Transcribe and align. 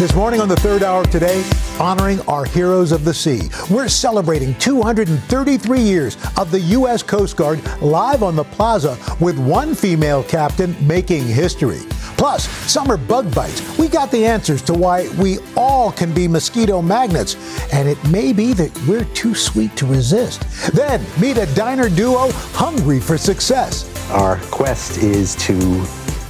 This 0.00 0.14
morning 0.14 0.40
on 0.40 0.48
the 0.48 0.56
third 0.56 0.82
hour 0.82 1.02
of 1.02 1.10
today, 1.10 1.44
honoring 1.78 2.22
our 2.22 2.46
heroes 2.46 2.90
of 2.90 3.04
the 3.04 3.12
sea. 3.12 3.50
We're 3.70 3.86
celebrating 3.86 4.54
233 4.54 5.78
years 5.78 6.16
of 6.38 6.50
the 6.50 6.60
U.S. 6.60 7.02
Coast 7.02 7.36
Guard 7.36 7.62
live 7.82 8.22
on 8.22 8.34
the 8.34 8.44
plaza 8.44 8.96
with 9.20 9.38
one 9.38 9.74
female 9.74 10.22
captain 10.22 10.74
making 10.86 11.26
history. 11.26 11.80
Plus, 12.16 12.48
summer 12.48 12.96
bug 12.96 13.34
bites. 13.34 13.76
We 13.76 13.88
got 13.88 14.10
the 14.10 14.24
answers 14.24 14.62
to 14.62 14.72
why 14.72 15.06
we 15.18 15.36
all 15.54 15.92
can 15.92 16.14
be 16.14 16.26
mosquito 16.26 16.80
magnets, 16.80 17.36
and 17.70 17.86
it 17.86 18.02
may 18.08 18.32
be 18.32 18.54
that 18.54 18.74
we're 18.88 19.04
too 19.04 19.34
sweet 19.34 19.76
to 19.76 19.84
resist. 19.84 20.40
Then, 20.72 21.04
meet 21.20 21.36
a 21.36 21.44
diner 21.54 21.90
duo 21.90 22.30
hungry 22.54 23.00
for 23.00 23.18
success. 23.18 23.84
Our 24.12 24.38
quest 24.50 25.02
is 25.02 25.36
to 25.44 25.52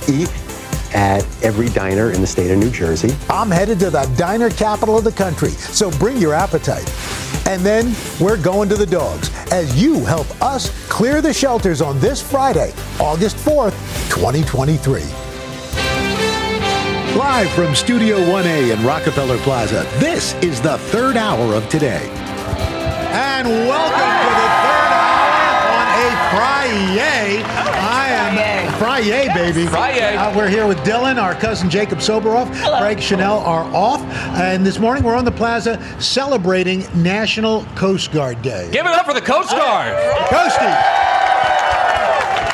eat 0.08 0.28
at 0.94 1.26
every 1.42 1.68
diner 1.68 2.10
in 2.10 2.20
the 2.20 2.26
state 2.26 2.50
of 2.50 2.58
New 2.58 2.70
Jersey. 2.70 3.14
I'm 3.28 3.50
headed 3.50 3.78
to 3.80 3.90
the 3.90 4.10
diner 4.16 4.50
capital 4.50 4.98
of 4.98 5.04
the 5.04 5.12
country, 5.12 5.50
so 5.50 5.90
bring 5.92 6.16
your 6.16 6.34
appetite. 6.34 6.88
And 7.46 7.62
then 7.62 7.94
we're 8.20 8.40
going 8.40 8.68
to 8.68 8.76
the 8.76 8.86
dogs 8.86 9.30
as 9.50 9.80
you 9.80 10.04
help 10.04 10.28
us 10.42 10.70
clear 10.88 11.20
the 11.20 11.32
shelters 11.32 11.80
on 11.80 11.98
this 12.00 12.22
Friday, 12.22 12.72
August 12.98 13.36
4th, 13.36 13.74
2023. 14.10 15.02
Live 17.16 17.50
from 17.50 17.74
Studio 17.74 18.18
1A 18.18 18.76
in 18.76 18.86
Rockefeller 18.86 19.38
Plaza, 19.38 19.86
this 19.98 20.34
is 20.34 20.60
the 20.60 20.78
third 20.78 21.16
hour 21.16 21.54
of 21.54 21.68
today. 21.68 22.08
And 23.12 23.48
welcome 23.48 23.98
to 23.98 24.30
the 24.38 24.50
third 24.62 24.92
hour 24.94 25.66
on 25.74 25.88
a 25.98 26.10
Friday. 26.30 27.42
Oh, 27.42 27.99
Friday, 28.80 29.28
baby. 29.34 29.66
Friday. 29.66 30.16
Uh, 30.16 30.34
we're 30.34 30.48
here 30.48 30.66
with 30.66 30.78
Dylan, 30.78 31.22
our 31.22 31.34
cousin 31.34 31.68
Jacob 31.68 31.98
Soboroff, 31.98 32.46
Craig 32.80 32.96
Sheinelle 32.96 33.44
are 33.44 33.64
off, 33.74 34.00
and 34.40 34.64
this 34.64 34.78
morning 34.78 35.04
we're 35.04 35.16
on 35.16 35.26
the 35.26 35.30
plaza 35.30 35.78
celebrating 36.00 36.86
National 36.94 37.66
Coast 37.74 38.10
Guard 38.10 38.40
Day. 38.40 38.70
Give 38.72 38.86
it 38.86 38.92
up 38.92 39.04
for 39.04 39.12
the 39.12 39.20
Coast 39.20 39.50
Guard. 39.50 39.94
Coastie. 40.28 40.99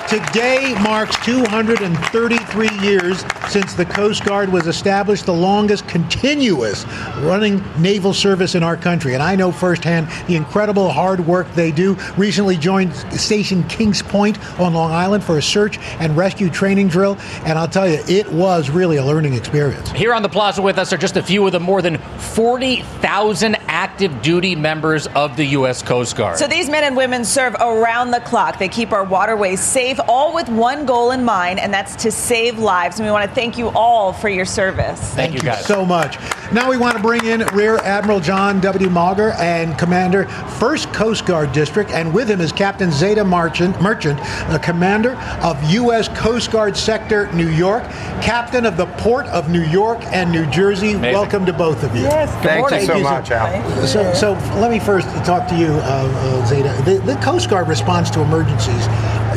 Today 0.08 0.72
marks 0.84 1.16
233 1.26 2.68
years 2.78 3.24
since 3.48 3.74
the 3.74 3.84
Coast 3.84 4.24
Guard 4.24 4.52
was 4.52 4.68
established, 4.68 5.26
the 5.26 5.34
longest 5.34 5.88
continuous 5.88 6.84
running 7.22 7.60
naval 7.76 8.14
service 8.14 8.54
in 8.54 8.62
our 8.62 8.76
country. 8.76 9.14
And 9.14 9.22
I 9.22 9.34
know 9.34 9.50
firsthand 9.50 10.08
the 10.28 10.36
incredible 10.36 10.90
hard 10.90 11.26
work 11.26 11.52
they 11.54 11.72
do. 11.72 11.94
Recently 12.16 12.56
joined 12.56 12.94
Station 13.18 13.64
Kings 13.64 14.00
Point 14.00 14.38
on 14.60 14.74
Long 14.74 14.92
Island 14.92 15.24
for 15.24 15.38
a 15.38 15.42
search 15.42 15.78
and 15.98 16.16
rescue 16.16 16.50
training 16.50 16.86
drill. 16.86 17.18
And 17.44 17.58
I'll 17.58 17.66
tell 17.66 17.88
you, 17.88 17.98
it 18.08 18.30
was 18.30 18.70
really 18.70 18.98
a 18.98 19.04
learning 19.04 19.34
experience. 19.34 19.90
Here 19.90 20.14
on 20.14 20.22
the 20.22 20.28
plaza 20.28 20.62
with 20.62 20.78
us 20.78 20.92
are 20.92 20.98
just 20.98 21.16
a 21.16 21.22
few 21.22 21.44
of 21.46 21.50
the 21.50 21.58
more 21.58 21.82
than 21.82 21.98
40,000 21.98 23.56
active 23.76 24.22
duty 24.22 24.56
members 24.56 25.06
of 25.08 25.36
the 25.36 25.44
U.S. 25.48 25.82
Coast 25.82 26.16
Guard. 26.16 26.38
So 26.38 26.46
these 26.46 26.66
men 26.70 26.82
and 26.82 26.96
women 26.96 27.26
serve 27.26 27.54
around 27.60 28.10
the 28.10 28.20
clock. 28.20 28.58
They 28.58 28.70
keep 28.70 28.90
our 28.90 29.04
waterways 29.04 29.60
safe, 29.60 30.00
all 30.08 30.32
with 30.32 30.48
one 30.48 30.86
goal 30.86 31.10
in 31.10 31.22
mind, 31.22 31.60
and 31.60 31.74
that's 31.74 31.94
to 31.96 32.10
save 32.10 32.58
lives. 32.58 32.98
And 32.98 33.06
we 33.06 33.12
want 33.12 33.28
to 33.28 33.34
thank 33.34 33.58
you 33.58 33.68
all 33.68 34.14
for 34.14 34.30
your 34.30 34.46
service. 34.46 34.98
Thank, 35.12 35.34
you 35.34 35.40
guys. 35.40 35.66
so 35.66 35.84
much. 35.84 36.18
Now 36.52 36.70
we 36.70 36.78
want 36.78 36.96
to 36.96 37.02
bring 37.02 37.26
in 37.26 37.40
Rear 37.48 37.76
Admiral 37.78 38.18
John 38.18 38.60
W. 38.60 38.88
Mauger 38.88 39.32
and 39.32 39.76
Commander, 39.76 40.24
1st 40.24 40.94
Coast 40.94 41.26
Guard 41.26 41.52
District, 41.52 41.90
and 41.90 42.14
with 42.14 42.30
him 42.30 42.40
is 42.40 42.52
Captain 42.52 42.88
Zeita 42.88 43.28
Merchant, 43.28 43.78
Merchant 43.82 44.18
the 44.50 44.60
Commander 44.62 45.16
of 45.42 45.62
U.S. 45.70 46.08
Coast 46.08 46.50
Guard 46.50 46.78
Sector 46.78 47.30
New 47.34 47.50
York, 47.50 47.82
Captain 48.22 48.64
of 48.64 48.78
the 48.78 48.86
Port 48.86 49.26
of 49.26 49.50
New 49.50 49.64
York 49.64 49.98
and 50.06 50.32
New 50.32 50.46
Jersey. 50.46 50.92
Amazing. 50.92 51.12
Welcome 51.12 51.44
to 51.44 51.52
both 51.52 51.82
of 51.84 51.94
you. 51.94 52.02
Yes, 52.02 52.32
good 52.36 52.42
Thank 52.42 52.60
morning. 52.60 52.80
you 52.80 52.86
so 52.86 53.00
much, 53.00 53.30
Al. 53.30 53.65
So, 53.86 54.12
so 54.14 54.32
let 54.58 54.70
me 54.70 54.78
first 54.78 55.08
talk 55.24 55.48
to 55.48 55.56
you, 55.56 55.68
uh, 55.68 55.78
uh, 55.78 56.46
Zeita. 56.46 56.84
The, 56.84 56.98
the 56.98 57.16
Coast 57.20 57.48
Guard 57.48 57.68
responds 57.68 58.10
to 58.12 58.20
emergencies, 58.20 58.86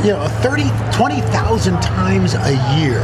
you 0.04 0.14
know, 0.14 0.28
30, 0.42 0.64
20,000 0.92 1.82
times 1.82 2.34
a 2.36 2.54
year. 2.80 3.02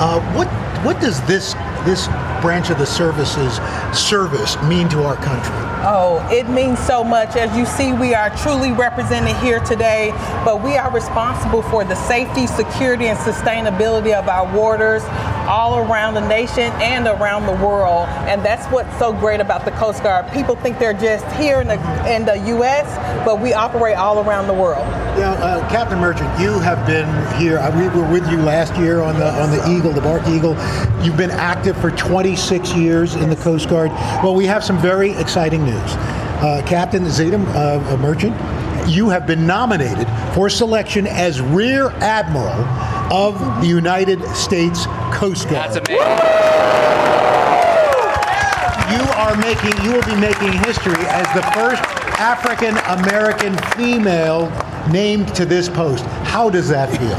Uh, 0.00 0.20
what 0.34 0.48
what 0.84 1.00
does 1.00 1.18
this 1.26 1.54
this 1.86 2.08
branch 2.42 2.68
of 2.68 2.76
the 2.76 2.84
services 2.84 3.58
service 3.98 4.60
mean 4.64 4.88
to 4.90 5.02
our 5.02 5.16
country? 5.16 5.54
Oh, 5.86 6.26
it 6.30 6.48
means 6.48 6.78
so 6.78 7.02
much. 7.02 7.36
As 7.36 7.54
you 7.56 7.64
see, 7.64 7.92
we 7.92 8.14
are 8.14 8.30
truly 8.36 8.72
represented 8.72 9.36
here 9.36 9.60
today, 9.60 10.12
but 10.44 10.62
we 10.62 10.76
are 10.76 10.90
responsible 10.90 11.62
for 11.62 11.84
the 11.84 11.94
safety, 11.94 12.46
security, 12.46 13.06
and 13.06 13.18
sustainability 13.18 14.12
of 14.12 14.28
our 14.28 14.46
waters 14.56 15.02
all 15.46 15.78
around 15.78 16.14
the 16.14 16.26
nation 16.26 16.72
and 16.80 17.06
around 17.06 17.46
the 17.46 17.64
world. 17.64 18.08
And 18.28 18.44
that's 18.44 18.66
what's 18.72 18.98
so 18.98 19.12
great 19.12 19.40
about 19.40 19.64
the 19.64 19.70
Coast 19.72 20.02
Guard. 20.02 20.30
People 20.32 20.56
think 20.56 20.78
they're 20.78 20.92
just 20.92 21.26
here 21.36 21.60
in 21.60 21.68
the 21.68 21.74
in 22.12 22.24
the 22.24 22.36
U.S., 22.48 22.86
but 23.24 23.40
we 23.40 23.52
operate 23.52 23.96
all 23.96 24.26
around 24.26 24.46
the 24.46 24.54
world. 24.54 24.86
Yeah, 25.18 25.32
uh, 25.32 25.68
Captain 25.70 25.98
Merchant, 25.98 26.28
you 26.40 26.58
have 26.60 26.86
been 26.86 27.08
here. 27.40 27.58
Uh, 27.58 27.76
we 27.78 27.88
were 27.88 28.10
with 28.10 28.28
you 28.30 28.38
last 28.38 28.74
year 28.76 29.00
on 29.00 29.18
the 29.18 29.28
on 29.40 29.50
the 29.50 29.76
Eagle, 29.76 29.92
the 29.92 30.00
Bark 30.00 30.26
Eagle. 30.28 30.56
You've 31.04 31.16
been 31.16 31.30
active 31.30 31.76
for 31.76 31.90
26 31.90 32.74
years 32.74 33.14
in 33.14 33.30
the 33.30 33.36
Coast 33.36 33.68
Guard. 33.68 33.90
Well, 34.22 34.34
we 34.34 34.46
have 34.46 34.64
some 34.64 34.78
very 34.78 35.12
exciting 35.12 35.64
news. 35.64 35.94
Uh, 36.44 36.62
Captain 36.66 37.04
Zeita 37.04 37.42
uh, 37.54 37.96
Merchant, 37.98 38.34
you 38.88 39.08
have 39.08 39.26
been 39.26 39.46
nominated 39.46 40.06
for 40.34 40.50
selection 40.50 41.06
as 41.06 41.40
Rear 41.40 41.90
Admiral 42.00 42.64
of 43.12 43.38
the 43.60 43.66
United 43.66 44.22
States 44.34 44.86
Coast 45.14 45.48
Guard. 45.48 45.70
That's 45.70 45.76
amazing. 45.76 46.04
You 48.92 49.04
are 49.14 49.36
making, 49.36 49.84
you 49.84 49.92
will 49.92 50.04
be 50.04 50.20
making 50.20 50.52
history 50.64 51.00
as 51.08 51.26
the 51.34 51.42
first 51.52 51.82
African 52.20 52.76
American 52.98 53.56
female 53.76 54.50
named 54.90 55.34
to 55.36 55.46
this 55.46 55.68
post. 55.68 56.04
How 56.34 56.50
does 56.50 56.68
that 56.70 56.90
feel? 56.90 57.14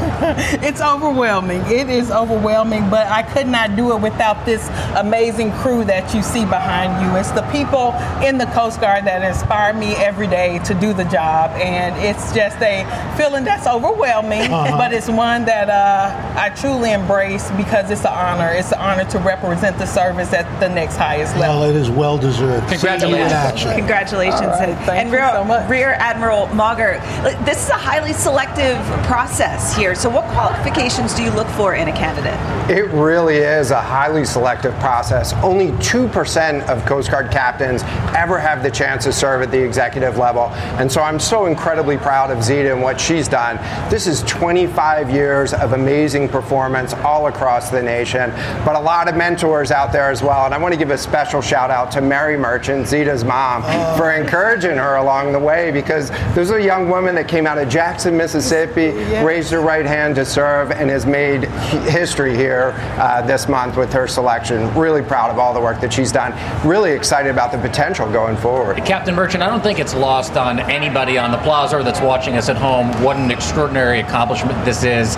It's 0.68 0.80
overwhelming. 0.82 1.62
It 1.66 1.88
is 1.88 2.10
overwhelming, 2.10 2.90
but 2.90 3.06
I 3.06 3.22
could 3.22 3.46
not 3.46 3.74
do 3.74 3.92
it 3.96 4.00
without 4.02 4.44
this 4.44 4.68
amazing 4.94 5.52
crew 5.52 5.84
that 5.84 6.14
you 6.14 6.22
see 6.22 6.44
behind 6.44 6.90
you. 7.02 7.16
It's 7.16 7.30
the 7.30 7.46
people 7.50 7.94
in 8.22 8.36
the 8.36 8.44
Coast 8.46 8.78
Guard 8.80 9.04
that 9.06 9.22
inspire 9.22 9.72
me 9.72 9.94
every 9.96 10.26
day 10.26 10.58
to 10.64 10.74
do 10.74 10.92
the 10.92 11.04
job, 11.04 11.50
and 11.52 11.96
it's 12.04 12.34
just 12.34 12.58
a 12.60 12.84
feeling 13.16 13.42
that's 13.44 13.66
overwhelming, 13.66 14.52
Uh-huh. 14.52 14.76
but 14.76 14.92
it's 14.92 15.08
one 15.08 15.46
that 15.46 15.70
uh, 15.70 16.38
I 16.38 16.50
truly 16.50 16.92
embrace 16.92 17.50
because 17.52 17.90
it's 17.90 18.02
an 18.04 18.12
honor. 18.12 18.50
It's 18.52 18.72
an 18.72 18.78
honor 18.80 19.04
to 19.12 19.18
represent 19.18 19.78
the 19.78 19.86
service 19.86 20.34
at 20.34 20.44
the 20.60 20.68
next 20.68 20.96
highest 20.96 21.34
level. 21.36 21.60
well, 21.60 21.70
it 21.70 21.76
is 21.76 21.88
well 21.90 22.18
deserved. 22.18 22.68
Congratulations. 22.68 23.12
See 23.12 23.18
you 23.18 23.24
in 23.24 23.32
action. 23.32 23.70
Congratulations. 23.76 24.40
All 24.42 24.48
right, 24.60 24.68
and 24.68 24.78
thank 24.84 24.98
and 25.00 25.08
you 25.10 25.16
Rear, 25.16 25.30
so 25.32 25.44
much. 25.44 25.70
Rear 25.70 25.92
Admiral 25.98 26.48
Mauger, 26.54 27.00
this 27.46 27.64
is 27.64 27.70
a 27.70 27.80
highly 27.90 28.12
selective 28.12 28.76
process 29.06 29.74
here. 29.76 29.94
So, 29.94 30.10
what 30.10 30.24
qualifications 30.32 31.14
do 31.14 31.22
you 31.22 31.30
look 31.30 31.46
for 31.50 31.76
in 31.76 31.86
a 31.86 31.92
candidate? 31.92 32.34
It 32.68 32.90
really 32.90 33.36
is 33.36 33.70
a 33.70 33.80
highly 33.80 34.24
selective 34.24 34.74
process. 34.80 35.32
Only 35.34 35.68
2% 35.78 36.66
of 36.68 36.84
Coast 36.84 37.12
Guard 37.12 37.30
captains 37.30 37.82
ever 38.16 38.38
have 38.38 38.64
the 38.64 38.70
chance 38.70 39.04
to 39.04 39.12
serve 39.12 39.42
at 39.42 39.52
the 39.52 39.62
executive 39.62 40.18
level. 40.18 40.46
And 40.80 40.90
so 40.90 41.00
I'm 41.00 41.20
so 41.20 41.46
incredibly 41.46 41.96
proud 41.96 42.32
of 42.32 42.38
Zeita 42.38 42.72
and 42.72 42.82
what 42.82 43.00
she's 43.00 43.28
done. 43.28 43.56
This 43.88 44.08
is 44.08 44.22
25 44.24 45.10
years 45.10 45.54
of 45.54 45.72
amazing 45.72 46.28
performance 46.28 46.92
all 46.92 47.28
across 47.28 47.70
the 47.70 47.80
nation, 47.80 48.30
but 48.64 48.74
a 48.74 48.80
lot 48.80 49.08
of 49.08 49.14
mentors 49.14 49.70
out 49.70 49.92
there 49.92 50.10
as 50.10 50.20
well. 50.20 50.46
And 50.46 50.52
I 50.52 50.58
want 50.58 50.74
to 50.74 50.78
give 50.78 50.90
a 50.90 50.98
special 50.98 51.40
shout 51.40 51.70
out 51.70 51.92
to 51.92 52.00
Mary 52.00 52.36
Merchant, 52.36 52.86
Zeita's 52.86 53.22
mom, 53.22 53.62
for 53.96 54.10
encouraging 54.10 54.78
her 54.78 54.96
along 54.96 55.30
the 55.30 55.38
way 55.38 55.70
because 55.70 56.10
there's 56.34 56.50
a 56.50 56.60
young 56.60 56.90
woman 56.90 57.14
that 57.14 57.28
came 57.28 57.46
out 57.46 57.58
of 57.58 57.68
Jackson, 57.68 58.16
Mississippi, 58.16 58.95
yes. 58.96 59.24
raised 59.24 59.50
her 59.50 59.60
right 59.60 59.86
hand 59.86 60.14
to 60.16 60.24
serve 60.24 60.70
and 60.70 60.90
has 60.90 61.06
made 61.06 61.44
history 61.88 62.34
here 62.36 62.74
uh, 62.98 63.22
this 63.22 63.48
month 63.48 63.76
with 63.76 63.92
her 63.92 64.06
selection. 64.08 64.72
Really 64.74 65.02
proud 65.02 65.30
of 65.30 65.38
all 65.38 65.54
the 65.54 65.60
work 65.60 65.80
that 65.80 65.92
she's 65.92 66.12
done. 66.12 66.32
Really 66.66 66.92
excited 66.92 67.30
about 67.30 67.52
the 67.52 67.58
potential 67.58 68.10
going 68.10 68.36
forward. 68.36 68.76
Captain 68.84 69.14
Merchant, 69.14 69.42
I 69.42 69.48
don't 69.48 69.62
think 69.62 69.78
it's 69.78 69.94
lost 69.94 70.36
on 70.36 70.58
anybody 70.58 71.18
on 71.18 71.30
the 71.30 71.38
plaza 71.38 71.78
or 71.78 71.82
that's 71.82 72.00
watching 72.00 72.36
us 72.36 72.48
at 72.48 72.56
home 72.56 72.90
what 73.02 73.16
an 73.16 73.30
extraordinary 73.30 74.00
accomplishment 74.00 74.64
this 74.64 74.84
is 74.84 75.16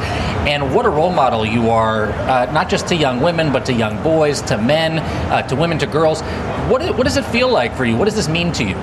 and 0.48 0.75
what 0.75 0.86
a 0.86 0.90
role 0.90 1.12
model 1.12 1.44
you 1.44 1.70
are, 1.70 2.06
uh, 2.06 2.50
not 2.52 2.69
just 2.69 2.88
to 2.88 2.96
young 2.96 3.20
women, 3.20 3.52
but 3.52 3.66
to 3.66 3.72
young 3.72 4.02
boys, 4.02 4.42
to 4.42 4.58
men, 4.58 4.98
uh, 5.30 5.42
to 5.42 5.56
women, 5.56 5.78
to 5.78 5.86
girls. 5.86 6.22
What, 6.69 6.82
what 6.96 7.04
does 7.04 7.16
it 7.16 7.25
feel 7.26 7.50
like 7.50 7.75
for 7.75 7.84
you? 7.84 7.96
What 7.96 8.06
does 8.06 8.14
this 8.14 8.28
mean 8.28 8.52
to 8.52 8.64
you? 8.64 8.76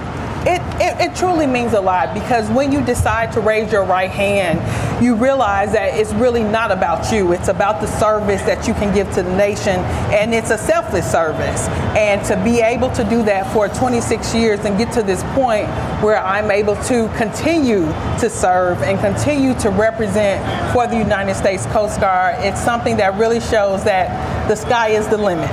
It, 0.47 0.61
it, 0.79 1.09
it, 1.09 1.15
truly 1.15 1.47
means 1.47 1.73
a 1.73 1.81
lot 1.81 2.13
because 2.13 2.47
when 2.51 2.71
you 2.71 2.85
decide 2.85 3.31
to 3.31 3.39
raise 3.39 3.71
your 3.71 3.83
right 3.83 4.11
hand, 4.11 4.61
you 5.03 5.15
realize 5.15 5.71
that 5.71 5.97
it's 5.97 6.13
really 6.13 6.43
not 6.43 6.71
about 6.71 7.11
you. 7.11 7.31
It's 7.31 7.47
about 7.47 7.81
the 7.81 7.87
service 7.87 8.43
that 8.43 8.67
you 8.67 8.75
can 8.75 8.93
give 8.93 9.11
to 9.15 9.23
the 9.23 9.35
nation, 9.35 9.79
and 10.13 10.35
it's 10.35 10.51
a 10.51 10.57
selfless 10.57 11.11
service. 11.11 11.67
And 11.97 12.23
to 12.27 12.35
be 12.43 12.61
able 12.61 12.91
to 12.91 13.03
do 13.05 13.23
that 13.23 13.51
for 13.53 13.67
26 13.69 14.35
years 14.35 14.59
and 14.65 14.77
get 14.77 14.93
to 14.93 15.01
this 15.01 15.23
point 15.33 15.67
where 16.03 16.23
I'm 16.23 16.51
able 16.51 16.75
to 16.83 17.07
continue 17.17 17.85
to 18.19 18.29
serve 18.29 18.83
and 18.83 18.99
continue 18.99 19.55
to 19.61 19.71
represent 19.71 20.43
for 20.73 20.85
the 20.85 20.97
United 20.97 21.33
States 21.33 21.65
Coast 21.67 21.99
Guard, 21.99 22.35
it's 22.39 22.61
something 22.61 22.97
that 22.97 23.15
really 23.15 23.39
shows 23.39 23.83
that 23.85 24.34
the 24.47 24.55
sky 24.55 24.89
is 24.89 25.07
the 25.07 25.17
limit. 25.17 25.49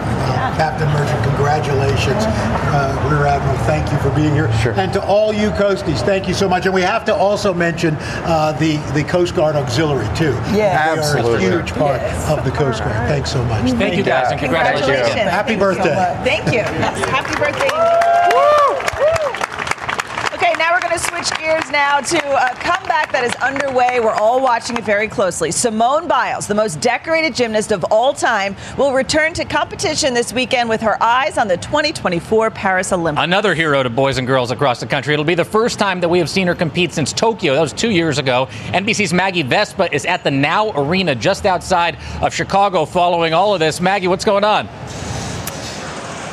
Captain 0.57 0.89
Merchant, 0.89 1.23
congratulations. 1.25 2.25
Uh, 2.75 3.09
Rear 3.11 3.27
Admiral, 3.27 3.57
thank 3.65 3.91
you 3.91 3.99
for 3.99 4.11
being 4.15 4.35
here. 4.35 4.53
Sure. 4.61 4.73
And 4.73 4.93
to 4.93 5.03
all 5.05 5.33
you 5.33 5.51
Coasties, 5.51 6.01
thank 6.01 6.29
you 6.29 6.35
so 6.35 6.49
much. 6.49 6.67
And 6.67 6.75
we 6.75 6.83
have 6.83 7.05
to 7.07 7.15
also 7.15 7.55
mention 7.55 7.97
uh, 7.99 8.53
the, 8.53 8.77
the 8.93 9.05
Coast 9.05 9.35
Guard 9.35 9.57
Auxiliary, 9.57 10.07
too. 10.17 10.33
Yeah, 10.55 10.95
absolutely. 10.97 11.47
They 11.47 11.53
are 11.53 11.59
a 11.59 11.63
huge 11.63 11.73
part 11.75 12.01
yes. 12.01 12.31
of 12.31 12.45
the 12.45 12.51
Coast 12.51 12.81
Guard. 12.81 13.09
Thanks 13.09 13.33
so 13.33 13.45
much. 13.45 13.63
Thank, 13.63 13.79
thank 13.79 13.97
you 13.97 14.03
guys, 14.03 14.31
and 14.31 14.41
congratulations. 14.41 14.87
congratulations. 14.87 15.31
Happy 15.31 15.49
thank 15.49 15.61
birthday. 15.61 15.95
So 15.95 16.25
thank 16.25 16.47
you. 16.47 16.53
Yes, 16.53 17.09
happy 17.09 17.35
birthday. 17.37 18.12
To 20.93 20.99
switch 20.99 21.31
gears 21.39 21.71
now 21.71 22.01
to 22.01 22.19
a 22.19 22.55
comeback 22.57 23.13
that 23.13 23.25
is 23.25 23.35
underway. 23.37 23.99
We're 23.99 24.13
all 24.13 24.43
watching 24.43 24.77
it 24.77 24.85
very 24.85 25.09
closely. 25.09 25.51
Simone 25.51 26.07
Biles, 26.07 26.47
the 26.47 26.55
most 26.55 26.83
decorated 26.83 27.35
gymnast 27.35 27.73
of 27.73 27.83
all 27.85 28.13
time, 28.13 28.55
will 28.77 28.93
return 28.93 29.33
to 29.35 29.47
competition 29.47 30.13
this 30.13 30.35
weekend 30.35 30.69
with 30.69 30.83
her 30.83 31.03
eyes 31.03 31.39
on 31.39 31.49
the 31.49 31.57
2024 31.57 32.51
Paris 32.51 32.93
Olympics. 32.93 33.25
Another 33.25 33.55
hero 33.55 33.83
to 33.83 33.89
boys 33.89 34.19
and 34.19 34.27
girls 34.27 34.51
across 34.51 34.81
the 34.81 34.87
country. 34.87 35.15
It'll 35.15 35.25
be 35.25 35.35
the 35.35 35.47
first 35.47 35.79
time 35.79 35.99
that 36.03 36.11
we 36.11 36.19
have 36.19 36.29
seen 36.29 36.47
her 36.47 36.55
compete 36.55 36.93
since 36.93 37.11
Tokyo. 37.11 37.55
That 37.55 37.63
was 37.63 37.73
two 37.73 37.91
years 37.91 38.19
ago. 38.19 38.49
NBC's 38.67 39.15
Maggie 39.15 39.45
Vespa 39.45 39.91
is 39.95 40.05
at 40.05 40.23
the 40.23 40.31
Now 40.31 40.73
Arena 40.79 41.15
just 41.15 41.47
outside 41.47 41.97
of 42.21 42.35
Chicago 42.35 42.85
following 42.85 43.33
all 43.33 43.55
of 43.55 43.61
this. 43.61 43.81
Maggie, 43.81 44.09
what's 44.09 44.27
going 44.27 44.45
on? 44.45 44.69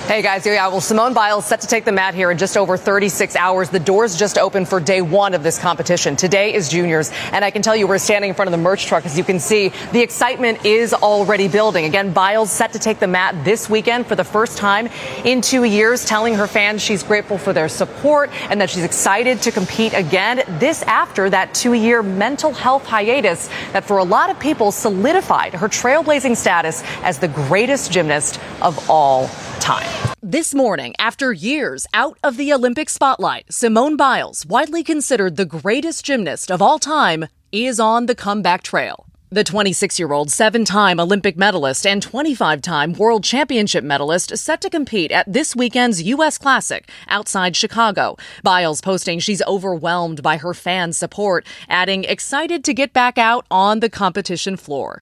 Hey 0.10 0.24
guys, 0.24 0.44
yeah, 0.44 0.68
well, 0.70 0.82
Simone 0.82 1.14
Biles 1.14 1.46
set 1.46 1.62
to 1.62 1.68
take 1.68 1.86
the 1.86 1.92
mat 1.92 2.16
here 2.16 2.32
in 2.32 2.40
just 2.40 2.58
over 2.58 2.78
36 2.78 3.36
hours. 3.36 3.70
The 3.70 3.80
doors 3.80 4.18
just 4.18 4.40
opened 4.40 4.68
for 4.68 4.80
day 4.80 5.04
one 5.04 5.36
of 5.36 5.44
this 5.44 5.60
competition. 5.60 6.16
Today 6.16 6.56
is 6.56 6.68
juniors, 6.68 7.12
and 7.32 7.46
I 7.46 7.52
can 7.52 7.62
tell 7.62 7.76
you 7.76 7.86
we're 7.86 8.00
standing 8.00 8.30
in 8.30 8.36
front 8.36 8.48
of 8.48 8.52
the 8.54 8.58
merch 8.58 8.88
truck. 8.88 9.06
As 9.06 9.20
you 9.20 9.24
can 9.24 9.40
see, 9.40 9.72
the 9.92 10.02
excitement 10.02 10.66
is 10.66 10.96
already 10.96 11.48
building. 11.48 11.86
Again, 11.86 12.12
Biles 12.12 12.52
set 12.52 12.74
to 12.74 12.80
take 12.80 12.98
the 12.98 13.06
mat 13.06 13.46
this 13.46 13.70
weekend 13.70 14.08
for 14.08 14.16
the 14.16 14.24
first 14.24 14.58
time 14.58 14.90
in 15.26 15.42
two 15.42 15.64
years, 15.64 16.04
telling 16.04 16.34
her 16.34 16.48
fans 16.48 16.82
she's 16.82 17.04
grateful 17.04 17.38
for 17.38 17.54
their 17.54 17.70
support 17.70 18.32
and 18.50 18.60
that 18.62 18.72
she's 18.72 18.84
excited 18.84 19.44
to 19.44 19.52
compete 19.52 19.94
again. 19.94 20.42
This 20.58 20.82
after 20.82 21.30
that 21.30 21.54
two-year 21.54 22.02
mental 22.02 22.52
health 22.52 22.88
hiatus 22.88 23.48
that 23.74 23.86
for 23.86 24.00
a 24.00 24.04
lot 24.04 24.32
of 24.32 24.40
people 24.40 24.72
solidified 24.72 25.54
her 25.54 25.68
trailblazing 25.68 26.36
status 26.36 26.82
as 27.04 27.20
the 27.20 27.28
greatest 27.28 27.92
gymnast 27.92 28.40
of 28.64 28.90
all 28.90 29.30
time. 29.60 29.99
This 30.22 30.54
morning, 30.54 30.94
after 31.00 31.32
years 31.34 31.88
out 31.94 32.18
of 32.24 32.38
the 32.38 32.54
Olympic 32.54 32.90
spotlight, 32.90 33.52
Simone 33.52 33.96
Biles, 33.96 34.46
widely 34.46 34.84
considered 34.84 35.38
the 35.38 35.46
greatest 35.46 36.06
gymnast 36.06 36.52
of 36.52 36.62
all 36.62 36.78
time, 36.78 37.26
is 37.52 37.80
on 37.80 38.06
the 38.06 38.16
comeback 38.16 38.62
trail. 38.62 39.06
The 39.32 39.44
26 39.44 40.00
year 40.00 40.12
old 40.12 40.32
seven 40.32 40.66
time 40.66 41.00
Olympic 41.00 41.38
medalist 41.38 41.86
and 41.86 42.02
25 42.02 42.62
time 42.62 42.94
World 42.94 43.24
Championship 43.24 43.84
medalist 43.84 44.36
set 44.38 44.60
to 44.62 44.70
compete 44.70 45.12
at 45.12 45.32
this 45.32 45.56
weekend's 45.56 46.02
U.S. 46.02 46.38
Classic 46.38 46.90
outside 47.08 47.56
Chicago. 47.56 48.18
Biles 48.44 48.82
posting 48.82 49.20
she's 49.20 49.44
overwhelmed 49.44 50.24
by 50.24 50.38
her 50.38 50.54
fans' 50.54 50.98
support, 50.98 51.46
adding, 51.68 52.06
excited 52.06 52.64
to 52.64 52.74
get 52.74 52.92
back 52.92 53.18
out 53.18 53.46
on 53.52 53.80
the 53.82 53.90
competition 53.90 54.58
floor. 54.58 55.02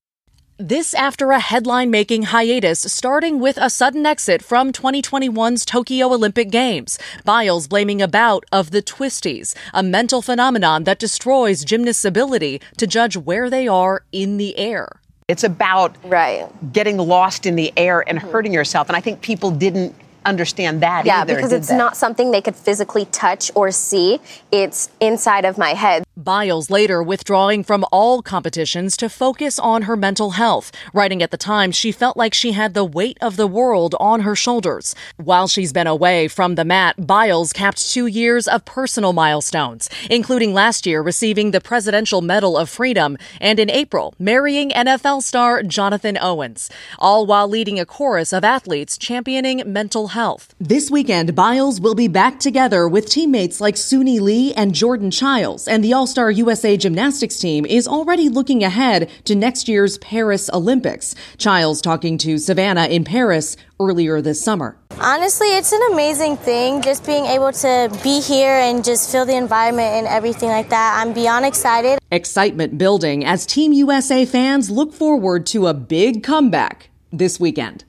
This 0.59 0.95
after 0.95 1.29
a 1.29 1.39
headline 1.39 1.91
making 1.91 2.23
hiatus 2.23 2.79
starting 2.91 3.39
with 3.39 3.59
a 3.61 3.69
sudden 3.69 4.07
exit 4.07 4.41
from 4.41 4.71
2021's 4.71 5.63
Tokyo 5.63 6.07
Olympic 6.07 6.49
Games. 6.49 6.97
Biles 7.23 7.67
blaming 7.67 8.01
a 8.01 8.07
bout 8.07 8.43
of 8.51 8.71
the 8.71 8.81
twisties, 8.81 9.53
a 9.71 9.83
mental 9.83 10.23
phenomenon 10.23 10.85
that 10.85 10.97
destroys 10.97 11.63
gymnasts' 11.63 12.05
ability 12.05 12.59
to 12.77 12.87
judge 12.87 13.15
where 13.15 13.51
they 13.51 13.67
are 13.67 14.01
in 14.11 14.37
the 14.37 14.57
air. 14.57 14.89
It's 15.27 15.43
about 15.43 15.95
right. 16.03 16.49
getting 16.73 16.97
lost 16.97 17.45
in 17.45 17.55
the 17.55 17.71
air 17.77 18.03
and 18.09 18.17
hurting 18.17 18.51
yourself. 18.51 18.89
And 18.89 18.97
I 18.97 18.99
think 18.99 19.21
people 19.21 19.51
didn't 19.51 19.93
understand 20.25 20.81
that 20.81 21.05
yeah, 21.05 21.21
either, 21.21 21.35
because 21.35 21.51
it's 21.51 21.67
they? 21.67 21.77
not 21.77 21.95
something 21.95 22.31
they 22.31 22.41
could 22.41 22.55
physically 22.55 23.05
touch 23.05 23.51
or 23.53 23.69
see. 23.69 24.19
It's 24.51 24.89
inside 24.99 25.45
of 25.45 25.59
my 25.59 25.75
head. 25.75 26.06
Biles 26.17 26.71
later 26.71 27.03
withdrawing 27.03 27.63
from 27.63 27.85
all 27.91 28.23
competitions 28.23 28.97
to 28.97 29.07
focus 29.07 29.59
on 29.59 29.83
her 29.83 29.95
mental 29.95 30.31
health, 30.31 30.71
writing 30.91 31.21
at 31.21 31.29
the 31.29 31.37
time 31.37 31.71
she 31.71 31.91
felt 31.91 32.17
like 32.17 32.33
she 32.33 32.53
had 32.53 32.73
the 32.73 32.83
weight 32.83 33.19
of 33.21 33.37
the 33.37 33.45
world 33.45 33.93
on 33.99 34.21
her 34.21 34.35
shoulders. 34.35 34.95
While 35.17 35.47
she's 35.47 35.71
been 35.71 35.85
away 35.85 36.27
from 36.27 36.55
the 36.55 36.65
mat, 36.65 37.05
Biles 37.05 37.53
capped 37.53 37.91
two 37.91 38.07
years 38.07 38.47
of 38.47 38.65
personal 38.65 39.13
milestones, 39.13 39.91
including 40.09 40.55
last 40.55 40.87
year 40.87 41.03
receiving 41.03 41.51
the 41.51 41.61
Presidential 41.61 42.23
Medal 42.23 42.57
of 42.57 42.67
Freedom 42.67 43.15
and 43.39 43.59
in 43.59 43.69
April 43.69 44.15
marrying 44.17 44.71
NFL 44.71 45.21
star 45.21 45.61
Jonathan 45.61 46.17
Owens, 46.19 46.67
all 46.97 47.27
while 47.27 47.47
leading 47.47 47.79
a 47.79 47.85
chorus 47.85 48.33
of 48.33 48.43
athletes 48.43 48.97
championing 48.97 49.61
mental 49.67 50.07
health. 50.07 50.55
This 50.59 50.89
weekend, 50.89 51.35
Biles 51.35 51.79
will 51.79 51.93
be 51.93 52.07
back 52.07 52.39
together 52.39 52.87
with 52.87 53.07
teammates 53.07 53.61
like 53.61 53.75
Suni 53.75 54.19
Lee 54.19 54.51
and 54.55 54.73
Jordan 54.73 55.11
Chiles, 55.11 55.67
and 55.67 55.83
the 55.83 55.93
All 55.93 56.06
Star 56.07 56.31
USA 56.31 56.77
gymnastics 56.77 57.37
team 57.37 57.65
is 57.65 57.87
already 57.87 58.29
looking 58.29 58.63
ahead 58.63 59.09
to 59.25 59.35
next 59.35 59.67
year's 59.67 59.97
Paris 59.99 60.49
Olympics. 60.53 61.13
Chiles 61.37 61.81
talking 61.81 62.17
to 62.19 62.37
Savannah 62.37 62.87
in 62.87 63.03
Paris 63.03 63.57
earlier 63.79 64.21
this 64.21 64.41
summer. 64.41 64.77
Honestly, 64.99 65.47
it's 65.49 65.71
an 65.71 65.81
amazing 65.91 66.37
thing 66.37 66.81
just 66.81 67.05
being 67.05 67.25
able 67.25 67.51
to 67.51 67.95
be 68.03 68.21
here 68.21 68.57
and 68.57 68.83
just 68.83 69.11
feel 69.11 69.25
the 69.25 69.35
environment 69.35 69.93
and 69.93 70.07
everything 70.07 70.49
like 70.49 70.69
that. 70.69 70.99
I'm 70.99 71.13
beyond 71.13 71.45
excited. 71.45 71.99
Excitement 72.11 72.77
building 72.77 73.23
as 73.23 73.45
Team 73.45 73.73
USA 73.73 74.25
fans 74.25 74.71
look 74.71 74.93
forward 74.93 75.45
to 75.47 75.67
a 75.67 75.73
big 75.73 76.23
comeback 76.23 76.89
this 77.11 77.39
weekend. 77.39 77.83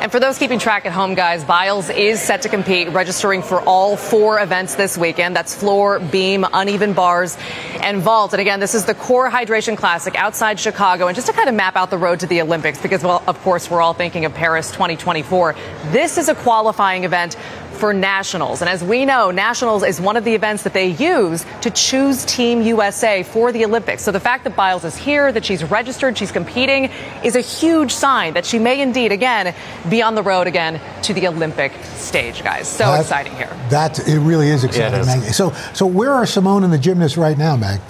And 0.00 0.12
for 0.12 0.20
those 0.20 0.38
keeping 0.38 0.60
track 0.60 0.86
at 0.86 0.92
home, 0.92 1.14
guys, 1.14 1.42
Biles 1.42 1.90
is 1.90 2.22
set 2.22 2.42
to 2.42 2.48
compete, 2.48 2.88
registering 2.90 3.42
for 3.42 3.60
all 3.60 3.96
four 3.96 4.40
events 4.40 4.76
this 4.76 4.96
weekend. 4.96 5.34
That's 5.34 5.56
floor, 5.56 5.98
beam, 5.98 6.46
uneven 6.52 6.92
bars, 6.92 7.36
and 7.82 8.00
vault. 8.00 8.32
And 8.32 8.40
again, 8.40 8.60
this 8.60 8.76
is 8.76 8.84
the 8.84 8.94
Core 8.94 9.28
Hydration 9.28 9.76
Classic 9.76 10.14
outside 10.14 10.60
Chicago. 10.60 11.08
And 11.08 11.16
just 11.16 11.26
to 11.26 11.32
kind 11.32 11.48
of 11.48 11.56
map 11.56 11.74
out 11.74 11.90
the 11.90 11.98
road 11.98 12.20
to 12.20 12.28
the 12.28 12.40
Olympics, 12.40 12.80
because, 12.80 13.02
well, 13.02 13.24
of 13.26 13.40
course, 13.40 13.68
we're 13.68 13.82
all 13.82 13.92
thinking 13.92 14.24
of 14.24 14.32
Paris 14.34 14.70
2024, 14.70 15.56
this 15.86 16.16
is 16.16 16.28
a 16.28 16.34
qualifying 16.36 17.02
event 17.02 17.36
for 17.78 17.94
nationals. 17.94 18.60
And 18.60 18.68
as 18.68 18.82
we 18.82 19.04
know, 19.04 19.30
nationals 19.30 19.82
is 19.82 20.00
one 20.00 20.16
of 20.16 20.24
the 20.24 20.34
events 20.34 20.64
that 20.64 20.72
they 20.72 20.88
use 20.88 21.44
to 21.62 21.70
choose 21.70 22.24
Team 22.24 22.62
USA 22.62 23.22
for 23.22 23.52
the 23.52 23.64
Olympics. 23.64 24.02
So 24.02 24.12
the 24.12 24.20
fact 24.20 24.44
that 24.44 24.56
Biles 24.56 24.84
is 24.84 24.96
here, 24.96 25.32
that 25.32 25.44
she's 25.44 25.64
registered, 25.64 26.18
she's 26.18 26.32
competing, 26.32 26.90
is 27.24 27.36
a 27.36 27.40
huge 27.40 27.92
sign 27.92 28.34
that 28.34 28.44
she 28.44 28.58
may 28.58 28.80
indeed, 28.80 29.12
again, 29.12 29.54
be 29.88 30.02
on 30.02 30.14
the 30.14 30.22
road 30.22 30.46
again 30.46 30.80
to 31.02 31.14
the 31.14 31.26
Olympic 31.28 31.72
stage, 31.96 32.42
guys. 32.42 32.68
So 32.68 32.84
uh, 32.86 33.00
exciting 33.00 33.34
here. 33.36 33.54
That 33.70 34.06
it 34.06 34.18
really 34.18 34.48
is 34.48 34.64
exciting, 34.64 35.00
yeah, 35.00 35.16
Mag. 35.16 35.32
So, 35.32 35.52
so 35.72 35.86
where 35.86 36.12
are 36.12 36.26
Simone 36.26 36.64
and 36.64 36.72
the 36.72 36.78
gymnasts 36.78 37.16
right 37.16 37.38
now, 37.38 37.56
Mag? 37.56 37.80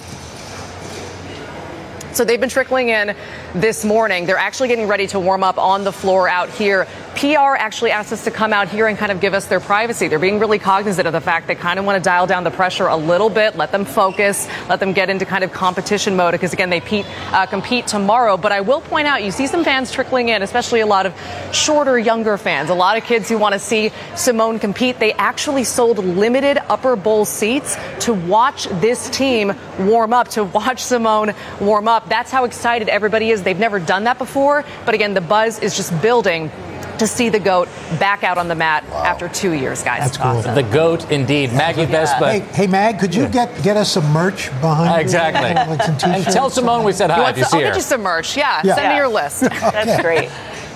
So 2.13 2.25
they've 2.25 2.39
been 2.39 2.49
trickling 2.49 2.89
in 2.89 3.15
this 3.53 3.85
morning. 3.85 4.25
They're 4.25 4.37
actually 4.37 4.69
getting 4.69 4.87
ready 4.87 5.07
to 5.07 5.19
warm 5.19 5.43
up 5.43 5.57
on 5.57 5.83
the 5.83 5.91
floor 5.91 6.27
out 6.27 6.49
here. 6.49 6.87
PR 7.15 7.55
actually 7.57 7.91
asked 7.91 8.13
us 8.13 8.23
to 8.23 8.31
come 8.31 8.53
out 8.53 8.69
here 8.69 8.87
and 8.87 8.97
kind 8.97 9.11
of 9.11 9.19
give 9.19 9.33
us 9.33 9.45
their 9.47 9.59
privacy. 9.59 10.07
They're 10.07 10.19
being 10.19 10.39
really 10.39 10.57
cognizant 10.57 11.05
of 11.05 11.11
the 11.11 11.19
fact 11.19 11.47
they 11.47 11.55
kind 11.55 11.77
of 11.77 11.83
want 11.83 12.01
to 12.01 12.03
dial 12.03 12.27
down 12.27 12.45
the 12.45 12.51
pressure 12.51 12.87
a 12.87 12.95
little 12.95 13.29
bit, 13.29 13.57
let 13.57 13.73
them 13.73 13.83
focus, 13.83 14.47
let 14.69 14.79
them 14.79 14.93
get 14.93 15.09
into 15.09 15.25
kind 15.25 15.43
of 15.43 15.51
competition 15.51 16.15
mode 16.15 16.31
because 16.31 16.53
again 16.53 16.69
they 16.69 16.79
compete, 16.79 17.05
uh, 17.33 17.45
compete 17.45 17.87
tomorrow. 17.87 18.37
But 18.37 18.53
I 18.53 18.61
will 18.61 18.79
point 18.79 19.05
out, 19.05 19.21
you 19.21 19.31
see 19.31 19.47
some 19.47 19.65
fans 19.65 19.91
trickling 19.91 20.29
in, 20.29 20.41
especially 20.41 20.79
a 20.79 20.85
lot 20.85 21.05
of 21.05 21.13
shorter, 21.51 21.99
younger 21.99 22.37
fans, 22.37 22.69
a 22.69 22.73
lot 22.73 22.97
of 22.97 23.03
kids 23.03 23.27
who 23.27 23.37
want 23.37 23.53
to 23.53 23.59
see 23.59 23.91
Simone 24.15 24.57
compete. 24.57 24.99
They 24.99 25.11
actually 25.13 25.65
sold 25.65 25.97
limited 25.97 26.57
upper 26.69 26.95
bowl 26.95 27.25
seats 27.25 27.75
to 28.01 28.13
watch 28.13 28.65
this 28.79 29.09
team 29.09 29.53
warm 29.77 30.13
up, 30.13 30.29
to 30.29 30.45
watch 30.45 30.81
Simone 30.83 31.33
warm 31.59 31.87
up. 31.99 32.09
That's 32.09 32.31
how 32.31 32.45
excited 32.45 32.87
everybody 32.89 33.31
is. 33.31 33.43
They've 33.43 33.59
never 33.59 33.79
done 33.79 34.05
that 34.05 34.17
before, 34.17 34.63
but 34.85 34.93
again, 34.93 35.13
the 35.13 35.21
buzz 35.21 35.59
is 35.59 35.75
just 35.75 35.99
building 36.01 36.49
to 36.97 37.07
see 37.07 37.29
the 37.29 37.39
goat 37.39 37.67
back 37.97 38.23
out 38.23 38.37
on 38.37 38.47
the 38.49 38.55
mat 38.55 38.83
wow. 38.89 39.03
after 39.03 39.29
two 39.29 39.53
years, 39.53 39.83
guys. 39.83 40.01
That's 40.01 40.17
cool. 40.17 40.27
Awesome. 40.27 40.55
The 40.55 40.63
goat, 40.63 41.09
indeed. 41.11 41.53
Maggie 41.53 41.81
yeah. 41.81 41.87
Vespa. 41.87 42.31
Hey, 42.31 42.39
hey, 42.39 42.67
Mag, 42.67 42.99
could 42.99 43.15
you 43.15 43.27
get 43.27 43.63
get 43.63 43.77
us 43.77 43.91
some 43.91 44.05
merch 44.11 44.49
behind? 44.61 44.93
Uh, 44.93 44.97
exactly. 44.97 45.49
and 46.11 46.25
tell 46.25 46.49
Simone 46.49 46.83
we 46.83 46.91
said 46.91 47.09
hi 47.09 47.29
if 47.29 47.37
you 47.37 47.45
see 47.45 47.57
I'll 47.57 47.63
her. 47.63 47.69
get 47.69 47.75
you 47.77 47.81
some 47.81 48.01
merch. 48.01 48.35
Yeah. 48.35 48.61
yeah. 48.63 48.75
Send 48.75 48.85
yeah. 48.85 48.89
me 48.91 48.95
your 48.97 49.07
list. 49.07 49.41
That's 49.49 50.01
great. 50.01 50.29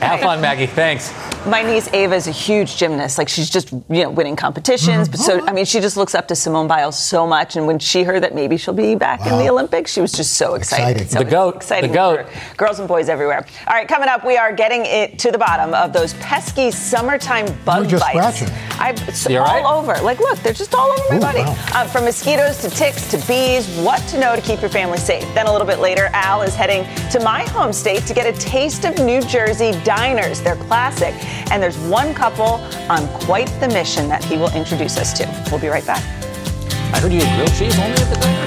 Have 0.04 0.20
fun, 0.22 0.42
Maggie. 0.42 0.68
Thanks. 0.68 1.14
My 1.46 1.62
niece 1.62 1.92
Ava 1.94 2.16
is 2.16 2.28
a 2.28 2.32
huge 2.32 2.78
gymnast. 2.78 3.18
Like 3.18 3.28
she's 3.28 3.50
just 3.50 3.72
you 3.72 4.04
know 4.04 4.10
winning 4.10 4.36
competitions. 4.36 5.10
Mm-hmm. 5.10 5.12
But 5.12 5.20
so 5.20 5.46
I 5.46 5.52
mean, 5.52 5.66
she 5.66 5.80
just 5.80 5.98
looks 5.98 6.16
up 6.16 6.28
to 6.30 6.36
Simone 6.36 6.68
Biles 6.68 6.98
so 6.98 7.28
much. 7.28 7.56
And 7.56 7.68
when 7.68 7.80
she 7.80 8.04
heard 8.04 8.24
that 8.24 8.34
maybe 8.34 8.58
she'll 8.58 8.74
be 8.74 8.96
back 8.96 9.22
wow. 9.22 9.34
in 9.40 9.46
the 9.46 9.52
Olympics, 9.52 9.92
she 9.92 10.02
was 10.02 10.12
just 10.12 10.36
so 10.36 10.56
excited. 10.56 11.02
excited. 11.02 11.12
So 11.12 11.20
the 11.20 11.30
goat. 11.30 11.56
Exciting. 11.56 11.92
The 11.92 11.96
goat. 11.96 12.26
Girls 12.58 12.80
and 12.80 12.88
boys 12.88 13.10
everywhere. 13.10 13.46
All 13.68 13.74
right, 13.74 13.88
coming 13.88 14.10
up, 14.10 14.26
we 14.26 14.38
are 14.38 14.54
getting 14.54 14.86
it 14.86 15.20
to 15.20 15.32
the 15.32 15.38
bottom 15.38 15.74
of 15.74 15.94
those 15.94 16.14
pesky 16.16 16.72
summertime 16.72 17.46
bug 17.66 17.84
You're 17.84 18.00
just 18.00 18.14
bites. 18.14 18.38
Scratching. 18.38 18.80
I, 18.80 18.90
it's 19.08 19.28
all 19.28 19.38
right? 19.40 19.66
over. 19.66 19.96
Like, 20.04 20.20
look, 20.20 20.40
they're 20.40 20.54
just 20.54 20.74
all 20.74 20.92
over 20.92 21.04
my 21.10 21.18
Ooh, 21.18 21.20
body. 21.20 21.40
Wow. 21.40 21.56
Uh, 21.74 21.88
from 21.88 22.06
mosquitoes 22.06 22.60
to 22.60 22.70
ticks 22.70 23.10
to 23.12 23.18
bees, 23.28 23.68
what 23.80 24.00
to 24.10 24.20
know 24.20 24.36
to 24.36 24.42
keep 24.42 24.62
your 24.62 24.70
family 24.70 24.98
safe. 24.98 25.24
Then 25.34 25.48
a 25.48 25.52
little 25.52 25.68
bit 25.68 25.80
later, 25.80 26.10
Al 26.14 26.42
is 26.42 26.56
heading 26.56 26.84
to 27.12 27.20
my 27.20 27.44
home 27.50 27.74
state 27.74 28.06
to 28.08 28.14
get 28.14 28.26
a 28.26 28.38
taste 28.40 28.86
of 28.86 28.98
New 29.00 29.22
Jersey 29.22 29.72
diners. 29.96 30.42
They're 30.42 30.56
classic, 30.56 31.14
and 31.52 31.62
there's 31.62 31.78
one 31.78 32.14
couple 32.14 32.62
on 32.90 33.08
quite 33.20 33.50
the 33.60 33.68
mission 33.68 34.08
that 34.10 34.24
he 34.24 34.38
will 34.38 34.54
introduce 34.56 34.98
us 34.98 35.14
to. 35.20 35.48
We'll 35.52 35.62
be 35.62 35.68
right 35.68 35.86
back. 35.86 36.04
I 36.94 37.00
heard 37.00 37.12
you 37.12 37.22
had 37.22 37.36
grilled 37.38 37.54
cheese 37.58 37.78
only 37.80 37.92
at 37.92 38.10
the 38.10 38.20
diner. 38.20 38.44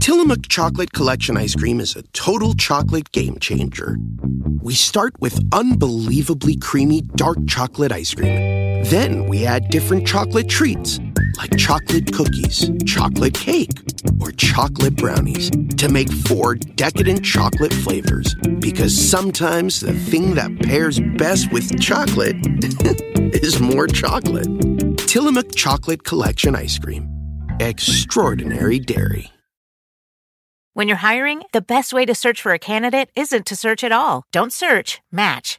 Tillamook 0.00 0.48
Chocolate 0.48 0.92
Collection 0.92 1.36
ice 1.38 1.54
cream 1.54 1.80
is 1.80 1.96
a 1.96 2.02
total 2.12 2.52
chocolate 2.54 3.10
game 3.12 3.38
changer. 3.38 3.96
We 4.62 4.74
start 4.74 5.14
with 5.18 5.40
unbelievably 5.52 6.56
creamy 6.56 7.00
dark 7.00 7.38
chocolate 7.46 7.90
ice 7.90 8.12
cream. 8.14 8.63
Then 8.84 9.26
we 9.26 9.46
add 9.46 9.70
different 9.70 10.06
chocolate 10.06 10.46
treats 10.46 11.00
like 11.38 11.56
chocolate 11.56 12.12
cookies, 12.12 12.70
chocolate 12.84 13.32
cake, 13.32 13.70
or 14.20 14.30
chocolate 14.32 14.94
brownies 14.96 15.50
to 15.78 15.88
make 15.88 16.12
four 16.12 16.54
decadent 16.54 17.24
chocolate 17.24 17.72
flavors. 17.72 18.34
Because 18.60 18.94
sometimes 18.94 19.80
the 19.80 19.94
thing 19.94 20.34
that 20.34 20.60
pairs 20.60 21.00
best 21.16 21.50
with 21.50 21.80
chocolate 21.80 22.36
is 23.42 23.58
more 23.58 23.86
chocolate. 23.86 24.48
Tillamook 24.98 25.54
Chocolate 25.54 26.04
Collection 26.04 26.54
Ice 26.54 26.78
Cream. 26.78 27.08
Extraordinary 27.60 28.78
Dairy. 28.78 29.30
When 30.74 30.88
you're 30.88 30.98
hiring, 30.98 31.44
the 31.52 31.62
best 31.62 31.94
way 31.94 32.04
to 32.04 32.14
search 32.14 32.42
for 32.42 32.52
a 32.52 32.58
candidate 32.58 33.08
isn't 33.16 33.46
to 33.46 33.56
search 33.56 33.82
at 33.82 33.92
all. 33.92 34.24
Don't 34.30 34.52
search, 34.52 35.00
match 35.10 35.58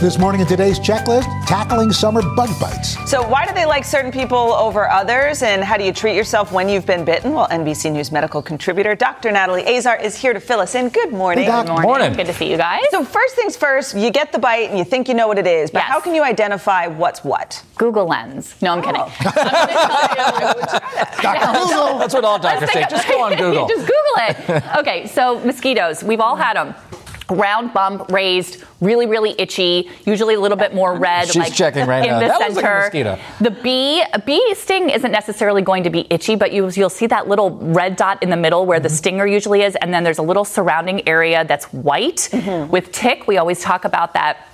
This 0.00 0.16
morning 0.16 0.40
in 0.40 0.46
today's 0.46 0.78
checklist, 0.78 1.24
tackling 1.46 1.90
summer 1.90 2.22
bug 2.36 2.48
bites. 2.60 2.96
So, 3.10 3.26
why 3.28 3.44
do 3.46 3.52
they 3.52 3.66
like 3.66 3.84
certain 3.84 4.12
people 4.12 4.36
over 4.36 4.88
others? 4.88 5.42
And 5.42 5.64
how 5.64 5.76
do 5.76 5.82
you 5.82 5.92
treat 5.92 6.14
yourself 6.14 6.52
when 6.52 6.68
you've 6.68 6.86
been 6.86 7.04
bitten? 7.04 7.32
Well, 7.32 7.48
NBC 7.48 7.90
News 7.90 8.12
medical 8.12 8.40
contributor 8.40 8.94
Dr. 8.94 9.32
Natalie 9.32 9.66
Azar 9.66 9.96
is 10.00 10.16
here 10.16 10.32
to 10.32 10.38
fill 10.38 10.60
us 10.60 10.76
in. 10.76 10.90
Good 10.90 11.12
morning. 11.12 11.46
Good 11.46 11.66
morning. 11.66 11.82
morning. 11.82 12.12
Good 12.12 12.26
to 12.26 12.32
see 12.32 12.48
you 12.48 12.56
guys. 12.56 12.82
So, 12.92 13.04
first 13.04 13.34
things 13.34 13.56
first, 13.56 13.96
you 13.96 14.12
get 14.12 14.30
the 14.30 14.38
bite 14.38 14.68
and 14.70 14.78
you 14.78 14.84
think 14.84 15.08
you 15.08 15.14
know 15.14 15.26
what 15.26 15.36
it 15.36 15.48
is, 15.48 15.68
but 15.72 15.80
Yes. 15.80 15.88
how 15.88 16.00
can 16.00 16.14
you 16.14 16.22
identify 16.22 16.86
what's 16.86 17.24
what? 17.24 17.60
Google 17.76 18.06
Lens. 18.06 18.54
No, 18.62 18.74
I'm 18.74 18.82
kidding. 18.82 19.02
Oh. 19.02 19.12
Google. 21.20 21.98
That's 21.98 22.14
what 22.14 22.24
all 22.24 22.38
doctors 22.38 22.70
say. 22.70 22.84
Just 22.88 23.08
go 23.08 23.24
on 23.24 23.32
Google. 23.36 23.66
Just 23.66 23.80
Google 23.80 24.54
it. 24.54 24.76
Okay, 24.78 25.08
so 25.08 25.40
mosquitoes. 25.40 26.04
We've 26.04 26.20
all 26.20 26.36
had 26.36 26.54
them. 26.56 26.72
Round 27.30 27.74
bump, 27.74 28.10
raised, 28.10 28.64
really, 28.80 29.04
really 29.04 29.34
itchy. 29.38 29.90
Usually 30.06 30.34
a 30.34 30.40
little 30.40 30.56
bit 30.56 30.74
more 30.74 30.94
red. 30.98 31.26
She's 31.26 31.36
like 31.36 31.52
checking 31.52 31.86
right 31.86 32.02
in 32.02 32.10
now. 32.10 32.20
the 32.20 32.26
That 32.28 32.38
looks 32.40 32.56
like 32.56 32.64
a 32.64 32.68
center. 32.68 32.78
mosquito. 32.80 33.18
The 33.42 33.50
bee, 33.50 34.02
a 34.14 34.18
bee 34.18 34.54
sting 34.54 34.88
isn't 34.88 35.12
necessarily 35.12 35.60
going 35.60 35.82
to 35.82 35.90
be 35.90 36.06
itchy, 36.08 36.36
but 36.36 36.52
you, 36.52 36.70
you'll 36.70 36.88
see 36.88 37.06
that 37.08 37.28
little 37.28 37.50
red 37.50 37.96
dot 37.96 38.22
in 38.22 38.30
the 38.30 38.36
middle 38.36 38.64
where 38.64 38.78
Mm-hmm. 38.78 38.84
the 38.84 38.88
stinger 38.90 39.26
usually 39.26 39.60
is, 39.62 39.76
and 39.76 39.92
then 39.92 40.04
there's 40.04 40.16
a 40.18 40.22
little 40.22 40.44
surrounding 40.46 41.06
area 41.06 41.44
that's 41.44 41.66
white. 41.66 42.30
Mm-hmm. 42.32 42.70
With 42.70 42.92
tick, 42.92 43.26
we 43.26 43.36
always 43.36 43.60
talk 43.60 43.84
about 43.84 44.14
that 44.14 44.46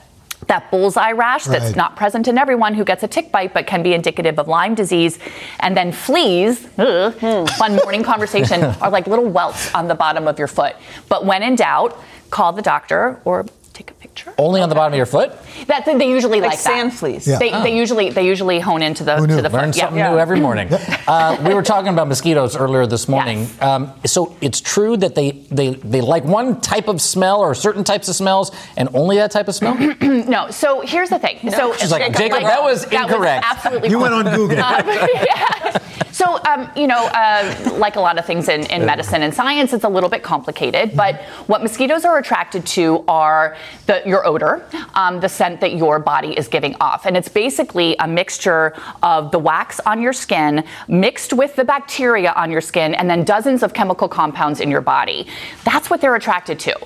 that 0.48 0.70
bullseye 0.70 1.12
rash 1.12 1.44
that's 1.44 1.66
Right. 1.66 1.76
not 1.76 1.96
present 1.96 2.28
in 2.28 2.36
everyone 2.36 2.74
who 2.74 2.84
gets 2.84 3.02
a 3.02 3.08
tick 3.08 3.32
bite 3.32 3.54
but 3.54 3.66
can 3.66 3.82
be 3.82 3.94
indicative 3.94 4.38
of 4.38 4.46
Lyme 4.46 4.74
disease. 4.74 5.18
And 5.60 5.74
then 5.74 5.90
fleas, 5.90 6.68
ugh, 6.76 7.14
fun 7.50 7.76
morning 7.76 8.02
conversation, 8.02 8.62
are 8.82 8.90
like 8.90 9.06
little 9.06 9.24
welts 9.24 9.74
on 9.74 9.88
the 9.88 9.94
bottom 9.94 10.28
of 10.28 10.38
your 10.38 10.48
foot. 10.48 10.76
But 11.08 11.24
when 11.24 11.42
in 11.42 11.54
doubt, 11.54 11.96
call 12.34 12.52
the 12.52 12.62
doctor 12.62 13.20
or 13.24 13.46
take 13.72 13.90
a 13.90 13.94
picture. 13.94 14.32
Only 14.38 14.60
on 14.60 14.68
the 14.68 14.74
bottom 14.76 14.92
of 14.92 14.96
your 14.96 15.06
foot? 15.06 15.32
That 15.66 15.84
they 15.84 16.08
usually 16.08 16.40
Like 16.40 16.50
like, 16.50 16.58
sand 16.60 16.92
that. 16.92 16.96
fleas. 16.98 17.26
Yeah. 17.26 17.38
They, 17.38 17.50
they 17.50 17.76
usually 17.76 18.10
they 18.10 18.24
usually 18.26 18.60
hone 18.60 18.82
into 18.82 19.02
the 19.04 19.16
Who 19.16 19.26
knew? 19.26 19.36
to 19.36 19.42
the 19.42 19.48
Learn 19.48 19.72
foot. 19.72 19.80
something 19.80 19.98
yeah. 19.98 20.10
new 20.12 20.18
every 20.18 20.40
morning. 20.40 20.68
Uh, 21.06 21.36
we 21.46 21.52
were 21.52 21.62
talking 21.62 21.92
about 21.92 22.08
mosquitoes 22.08 22.56
earlier 22.56 22.86
this 22.86 23.08
morning. 23.08 23.40
Yes. 23.40 23.62
Um, 23.62 23.92
so 24.06 24.34
it's 24.40 24.58
true 24.58 24.96
that 24.96 25.14
they, 25.14 25.32
they, 25.50 25.74
they 25.74 26.00
like 26.00 26.24
one 26.24 26.62
type 26.62 26.88
of 26.88 26.98
smell 27.02 27.40
or 27.40 27.54
certain 27.54 27.84
types 27.84 28.08
of 28.08 28.14
smells 28.16 28.50
and 28.78 28.88
only 28.94 29.16
that 29.16 29.30
type 29.30 29.46
of 29.48 29.54
smell? 29.54 29.74
No, 30.34 30.50
so 30.50 30.80
here's 30.80 31.10
the 31.10 31.18
thing. 31.18 31.50
So 31.50 31.74
She's 31.74 31.90
like, 31.92 32.16
Jacob, 32.16 32.40
that 32.40 32.62
was 32.62 32.84
incorrect. 32.84 33.44
absolutely 33.46 33.90
You 33.90 33.96
wrong. 34.02 34.14
went 34.14 34.28
on 34.28 34.34
Google. 34.34 34.58
Uh, 34.60 34.82
yeah. 35.26 35.78
So, 36.14 36.38
um, 36.44 36.70
you 36.76 36.86
know, 36.86 37.06
uh, 37.06 37.76
like 37.76 37.96
a 37.96 38.00
lot 38.00 38.18
of 38.20 38.24
things 38.24 38.48
in, 38.48 38.66
in 38.66 38.86
medicine 38.86 39.22
and 39.22 39.34
science, 39.34 39.72
it's 39.72 39.82
a 39.82 39.88
little 39.88 40.08
bit 40.08 40.22
complicated. 40.22 40.94
But 40.94 41.20
what 41.48 41.60
mosquitoes 41.60 42.04
are 42.04 42.18
attracted 42.18 42.64
to 42.66 43.04
are 43.08 43.56
the, 43.86 44.00
your 44.06 44.24
odor, 44.24 44.64
um, 44.94 45.18
the 45.18 45.28
scent 45.28 45.60
that 45.60 45.74
your 45.74 45.98
body 45.98 46.38
is 46.38 46.46
giving 46.46 46.76
off. 46.80 47.04
And 47.04 47.16
it's 47.16 47.28
basically 47.28 47.96
a 47.98 48.06
mixture 48.06 48.76
of 49.02 49.32
the 49.32 49.40
wax 49.40 49.80
on 49.80 50.00
your 50.00 50.12
skin 50.12 50.62
mixed 50.86 51.32
with 51.32 51.56
the 51.56 51.64
bacteria 51.64 52.32
on 52.36 52.48
your 52.48 52.60
skin 52.60 52.94
and 52.94 53.10
then 53.10 53.24
dozens 53.24 53.64
of 53.64 53.74
chemical 53.74 54.06
compounds 54.06 54.60
in 54.60 54.70
your 54.70 54.82
body. 54.82 55.26
That's 55.64 55.90
what 55.90 56.00
they're 56.00 56.14
attracted 56.14 56.60
to. 56.60 56.78